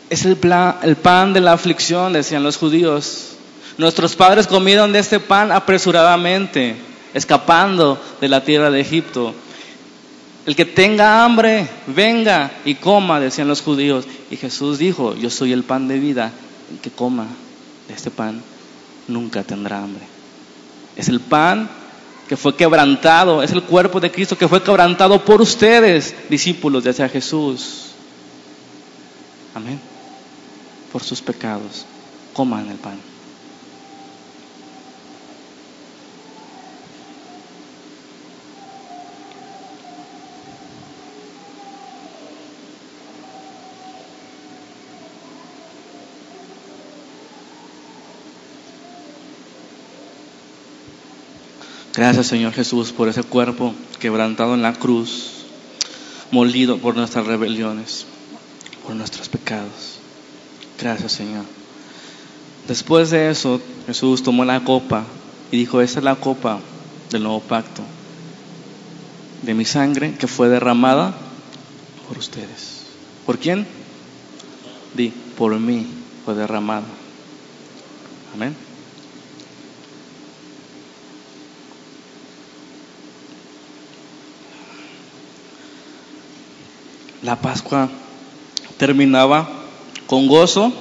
Es 0.09 0.25
el, 0.25 0.37
el 0.83 0.95
pan 0.95 1.33
de 1.33 1.41
la 1.41 1.53
aflicción, 1.53 2.13
decían 2.13 2.43
los 2.43 2.57
judíos. 2.57 3.31
Nuestros 3.77 4.15
padres 4.15 4.47
comieron 4.47 4.93
de 4.93 4.99
este 4.99 5.19
pan 5.19 5.51
apresuradamente 5.51 6.75
escapando 7.13 8.01
de 8.21 8.27
la 8.27 8.43
tierra 8.43 8.69
de 8.69 8.81
Egipto. 8.81 9.33
El 10.45 10.55
que 10.55 10.65
tenga 10.65 11.23
hambre, 11.23 11.67
venga 11.87 12.51
y 12.65 12.75
coma, 12.75 13.19
decían 13.19 13.47
los 13.47 13.61
judíos. 13.61 14.05
Y 14.29 14.37
Jesús 14.37 14.77
dijo, 14.77 15.15
yo 15.15 15.29
soy 15.29 15.53
el 15.53 15.63
pan 15.63 15.87
de 15.87 15.99
vida, 15.99 16.31
el 16.71 16.79
que 16.79 16.91
coma 16.91 17.27
de 17.87 17.93
este 17.93 18.11
pan 18.11 18.41
nunca 19.07 19.43
tendrá 19.43 19.83
hambre. 19.83 20.03
Es 20.95 21.09
el 21.09 21.19
pan 21.19 21.69
que 22.27 22.37
fue 22.37 22.55
quebrantado, 22.55 23.41
es 23.41 23.51
el 23.51 23.63
cuerpo 23.63 23.99
de 23.99 24.11
Cristo 24.11 24.37
que 24.37 24.47
fue 24.47 24.61
quebrantado 24.61 25.23
por 25.25 25.41
ustedes, 25.41 26.15
discípulos 26.29 26.83
de 26.83 26.91
hacia 26.91 27.09
Jesús. 27.09 27.91
Amén. 29.53 29.79
Por 30.91 31.03
sus 31.03 31.21
pecados, 31.21 31.85
coman 32.33 32.69
el 32.69 32.77
pan. 32.77 33.14
Gracias 51.95 52.27
Señor 52.27 52.51
Jesús 52.51 52.91
por 52.91 53.07
ese 53.07 53.23
cuerpo 53.23 53.73
quebrantado 53.99 54.53
en 54.53 54.61
la 54.61 54.73
cruz, 54.73 55.45
molido 56.29 56.77
por 56.77 56.97
nuestras 56.97 57.25
rebeliones, 57.25 58.05
por 58.85 58.95
nuestros 58.95 59.29
pecados. 59.29 59.99
Gracias 60.77 61.13
Señor. 61.13 61.45
Después 62.67 63.11
de 63.11 63.29
eso, 63.29 63.61
Jesús 63.87 64.23
tomó 64.23 64.43
la 64.43 64.63
copa 64.65 65.05
y 65.51 65.57
dijo, 65.57 65.79
esta 65.79 65.99
es 65.99 66.03
la 66.03 66.15
copa 66.15 66.59
del 67.11 67.23
nuevo 67.23 67.39
pacto, 67.39 67.81
de 69.43 69.53
mi 69.53 69.63
sangre 69.63 70.15
que 70.15 70.27
fue 70.27 70.49
derramada 70.49 71.15
por 72.09 72.17
ustedes. 72.17 72.87
¿Por 73.25 73.39
quién? 73.39 73.65
Di, 74.95 75.13
por 75.37 75.57
mí 75.59 75.87
fue 76.25 76.35
derramada. 76.35 76.85
Amén. 78.33 78.64
La 87.25 87.37
Pascua 87.37 87.89
terminaba 88.77 89.49
con 90.05 90.27
gozo, 90.27 90.71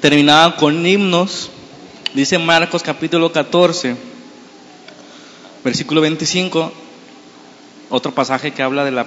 terminaba 0.00 0.56
con 0.56 0.86
himnos. 0.86 1.50
Dice 2.12 2.38
Marcos 2.38 2.82
capítulo 2.82 3.32
14, 3.32 3.96
versículo 5.64 6.02
25, 6.02 6.70
otro 7.88 8.12
pasaje 8.14 8.52
que 8.52 8.62
habla 8.62 8.84
de 8.84 8.90
la 8.90 9.06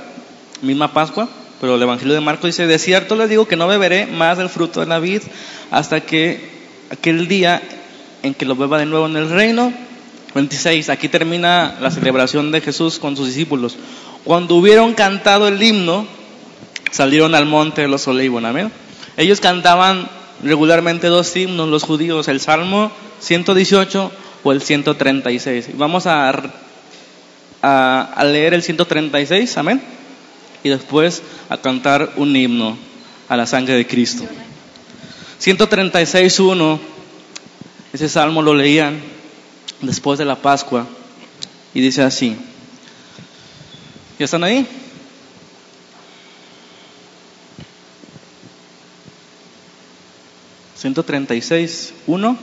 misma 0.64 0.92
Pascua, 0.92 1.30
pero 1.62 1.76
el 1.76 1.82
Evangelio 1.84 2.16
de 2.16 2.22
Marcos 2.22 2.48
dice, 2.48 2.66
de 2.66 2.80
cierto 2.80 3.16
les 3.16 3.30
digo 3.30 3.48
que 3.48 3.56
no 3.56 3.68
beberé 3.68 4.08
más 4.08 4.40
del 4.40 4.50
fruto 4.50 4.80
de 4.80 4.88
la 4.88 4.98
vid 4.98 5.22
hasta 5.70 6.02
que 6.02 6.50
aquel 6.90 7.28
día 7.28 7.62
en 8.24 8.34
que 8.34 8.46
lo 8.46 8.56
beba 8.56 8.80
de 8.80 8.88
nuevo 8.88 9.06
en 9.06 9.18
el 9.18 9.30
reino. 9.30 9.72
26, 10.34 10.90
aquí 10.90 11.10
termina 11.10 11.78
la 11.80 11.92
celebración 11.92 12.52
de 12.52 12.62
Jesús 12.62 12.98
con 12.98 13.16
sus 13.16 13.28
discípulos. 13.28 13.78
Cuando 14.24 14.56
hubieron 14.56 14.94
cantado 14.94 15.48
el 15.48 15.62
himno, 15.62 16.17
salieron 16.92 17.36
al 17.36 17.46
monte 17.46 17.82
de 17.82 17.88
los 17.88 18.08
olivos, 18.08 18.44
amén. 18.44 18.72
Ellos 19.18 19.40
cantaban 19.40 20.10
regularmente 20.44 21.08
dos 21.08 21.36
himnos, 21.36 21.70
los 21.70 21.84
judíos, 21.84 22.28
el 22.28 22.40
Salmo 22.40 22.92
118 23.20 24.12
o 24.44 24.52
el 24.52 24.62
136. 24.62 25.70
Vamos 25.74 26.06
a, 26.06 26.32
a, 27.62 28.24
leer 28.24 28.54
el 28.54 28.64
136, 28.64 29.58
amén. 29.58 29.82
Y 30.64 30.70
después 30.70 31.24
a 31.50 31.58
cantar 31.58 32.14
un 32.18 32.36
himno 32.36 32.78
a 33.30 33.38
la 33.38 33.46
sangre 33.46 33.76
de 33.76 33.88
Cristo. 33.88 34.26
136.1, 35.42 36.80
ese 37.94 38.10
salmo 38.10 38.42
lo 38.42 38.54
leían 38.54 39.00
después 39.82 40.18
de 40.20 40.26
la 40.26 40.36
Pascua 40.36 40.88
y 41.74 41.82
dice 41.82 42.02
así. 42.04 42.36
¿Ya 44.18 44.26
están 44.26 44.44
ahí? 44.44 44.68
136, 50.78 51.94
1. 52.06 52.38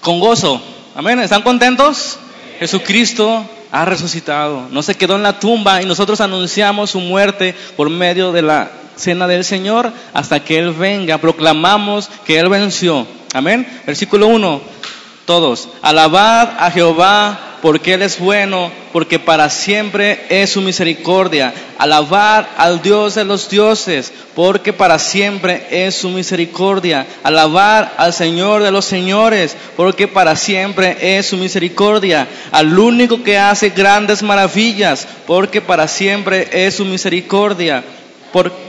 Con 0.00 0.20
gozo. 0.20 0.62
Amén. 0.94 1.18
¿Están 1.20 1.42
contentos? 1.42 2.18
Jesucristo 2.58 3.44
ha 3.70 3.84
resucitado. 3.84 4.68
No 4.70 4.82
se 4.82 4.94
quedó 4.94 5.16
en 5.16 5.22
la 5.22 5.38
tumba 5.38 5.82
y 5.82 5.86
nosotros 5.86 6.20
anunciamos 6.20 6.90
su 6.90 7.00
muerte 7.00 7.54
por 7.76 7.90
medio 7.90 8.32
de 8.32 8.42
la 8.42 8.70
cena 8.96 9.26
del 9.26 9.44
Señor 9.44 9.92
hasta 10.14 10.40
que 10.40 10.58
Él 10.58 10.72
venga. 10.72 11.18
Proclamamos 11.18 12.08
que 12.24 12.38
Él 12.38 12.48
venció. 12.48 13.06
Amén. 13.34 13.66
Versículo 13.86 14.28
1. 14.28 14.60
Todos. 15.26 15.68
Alabad 15.82 16.50
a 16.58 16.70
Jehová 16.70 17.53
porque 17.64 17.94
Él 17.94 18.02
es 18.02 18.18
bueno, 18.18 18.70
porque 18.92 19.18
para 19.18 19.48
siempre 19.48 20.26
es 20.28 20.50
su 20.50 20.60
misericordia. 20.60 21.54
Alabar 21.78 22.46
al 22.58 22.82
Dios 22.82 23.14
de 23.14 23.24
los 23.24 23.48
dioses, 23.48 24.12
porque 24.34 24.74
para 24.74 24.98
siempre 24.98 25.66
es 25.70 25.94
su 25.94 26.10
misericordia. 26.10 27.06
Alabar 27.22 27.94
al 27.96 28.12
Señor 28.12 28.62
de 28.62 28.70
los 28.70 28.84
señores, 28.84 29.56
porque 29.78 30.06
para 30.06 30.36
siempre 30.36 31.16
es 31.16 31.24
su 31.24 31.38
misericordia. 31.38 32.28
Al 32.52 32.78
único 32.78 33.22
que 33.22 33.38
hace 33.38 33.70
grandes 33.70 34.22
maravillas, 34.22 35.08
porque 35.26 35.62
para 35.62 35.88
siempre 35.88 36.46
es 36.52 36.74
su 36.74 36.84
misericordia. 36.84 37.82
porque 38.30 38.63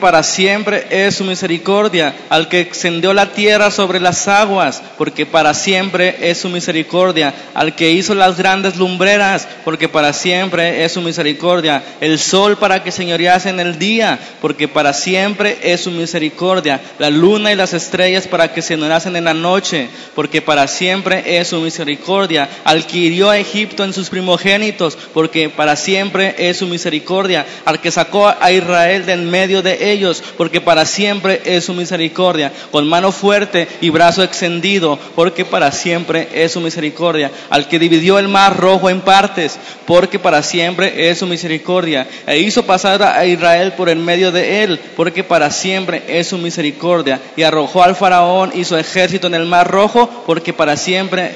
para 0.00 0.22
siempre 0.22 0.86
es 0.90 1.16
su 1.16 1.24
misericordia, 1.24 2.14
al 2.28 2.48
que 2.48 2.60
extendió 2.60 3.12
la 3.12 3.32
tierra 3.32 3.70
sobre 3.70 4.00
las 4.00 4.26
aguas, 4.28 4.82
porque 4.96 5.26
para 5.26 5.54
siempre 5.54 6.16
es 6.20 6.38
su 6.38 6.48
misericordia, 6.48 7.34
al 7.54 7.74
que 7.74 7.90
hizo 7.90 8.14
las 8.14 8.36
grandes 8.36 8.76
lumbreras, 8.76 9.46
porque 9.64 9.88
para 9.88 10.12
siempre 10.12 10.84
es 10.84 10.92
su 10.92 11.02
misericordia, 11.02 11.82
el 12.00 12.18
sol 12.18 12.56
para 12.56 12.82
que 12.82 12.90
señorease 12.90 13.50
en 13.50 13.60
el 13.60 13.78
día, 13.78 14.18
porque 14.40 14.68
para 14.68 14.92
siempre 14.92 15.58
es 15.62 15.82
su 15.82 15.90
misericordia, 15.90 16.80
la 16.98 17.10
luna 17.10 17.52
y 17.52 17.56
las 17.56 17.74
estrellas 17.74 18.26
para 18.26 18.52
que 18.52 18.62
señoreasen 18.62 19.16
en 19.16 19.24
la 19.24 19.34
noche, 19.34 19.88
porque 20.14 20.42
para 20.42 20.66
siempre 20.66 21.38
es 21.38 21.48
su 21.48 21.60
misericordia, 21.60 22.48
al 22.64 22.86
que 22.86 22.98
hirió 22.98 23.30
a 23.30 23.38
Egipto 23.38 23.84
en 23.84 23.92
sus 23.92 24.08
primogénitos, 24.08 24.96
porque 25.12 25.48
para 25.48 25.76
siempre 25.76 26.34
es 26.38 26.58
su 26.58 26.66
misericordia, 26.66 27.46
al 27.64 27.80
que 27.80 27.90
sacó 27.90 28.28
a 28.28 28.52
Israel 28.52 29.06
del 29.06 29.22
de 29.50 29.90
ellos, 29.90 30.22
porque 30.36 30.60
para 30.60 30.84
siempre 30.86 31.42
es 31.44 31.64
su 31.64 31.74
misericordia, 31.74 32.52
con 32.70 32.88
mano 32.88 33.10
fuerte 33.10 33.66
y 33.80 33.90
brazo 33.90 34.22
extendido, 34.22 34.98
porque 35.16 35.44
para 35.44 35.72
siempre 35.72 36.28
es 36.32 36.52
su 36.52 36.60
misericordia, 36.60 37.30
al 37.50 37.66
que 37.66 37.80
dividió 37.80 38.18
el 38.18 38.28
mar 38.28 38.56
rojo 38.56 38.88
en 38.88 39.00
partes, 39.00 39.58
porque 39.86 40.18
para 40.20 40.42
siempre 40.42 41.10
es 41.10 41.18
su 41.18 41.26
misericordia, 41.26 42.06
e 42.26 42.38
hizo 42.38 42.64
pasar 42.64 43.02
a 43.02 43.26
Israel 43.26 43.72
por 43.72 43.88
en 43.88 44.04
medio 44.04 44.30
de 44.30 44.62
él, 44.62 44.80
porque 44.96 45.24
para 45.24 45.50
siempre 45.50 46.04
es 46.06 46.28
su 46.28 46.38
misericordia, 46.38 47.20
y 47.36 47.42
arrojó 47.42 47.82
al 47.82 47.96
faraón 47.96 48.52
y 48.54 48.64
su 48.64 48.76
ejército 48.76 49.26
en 49.26 49.34
el 49.34 49.46
mar 49.46 49.68
rojo, 49.68 50.08
porque 50.26 50.52
para 50.52 50.76
siempre, 50.76 51.34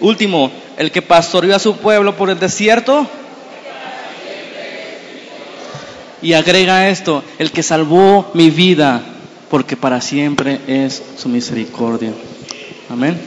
último, 0.00 0.52
el 0.76 0.92
que 0.92 1.02
pastoreó 1.02 1.56
a 1.56 1.58
su 1.58 1.76
pueblo 1.78 2.16
por 2.16 2.30
el 2.30 2.38
desierto, 2.38 3.06
y 6.22 6.32
agrega 6.32 6.88
esto, 6.88 7.22
el 7.38 7.50
que 7.50 7.62
salvó 7.62 8.30
mi 8.34 8.50
vida, 8.50 9.02
porque 9.50 9.76
para 9.76 10.00
siempre 10.00 10.60
es 10.66 11.02
su 11.16 11.28
misericordia. 11.28 12.12
Amén. 12.90 13.18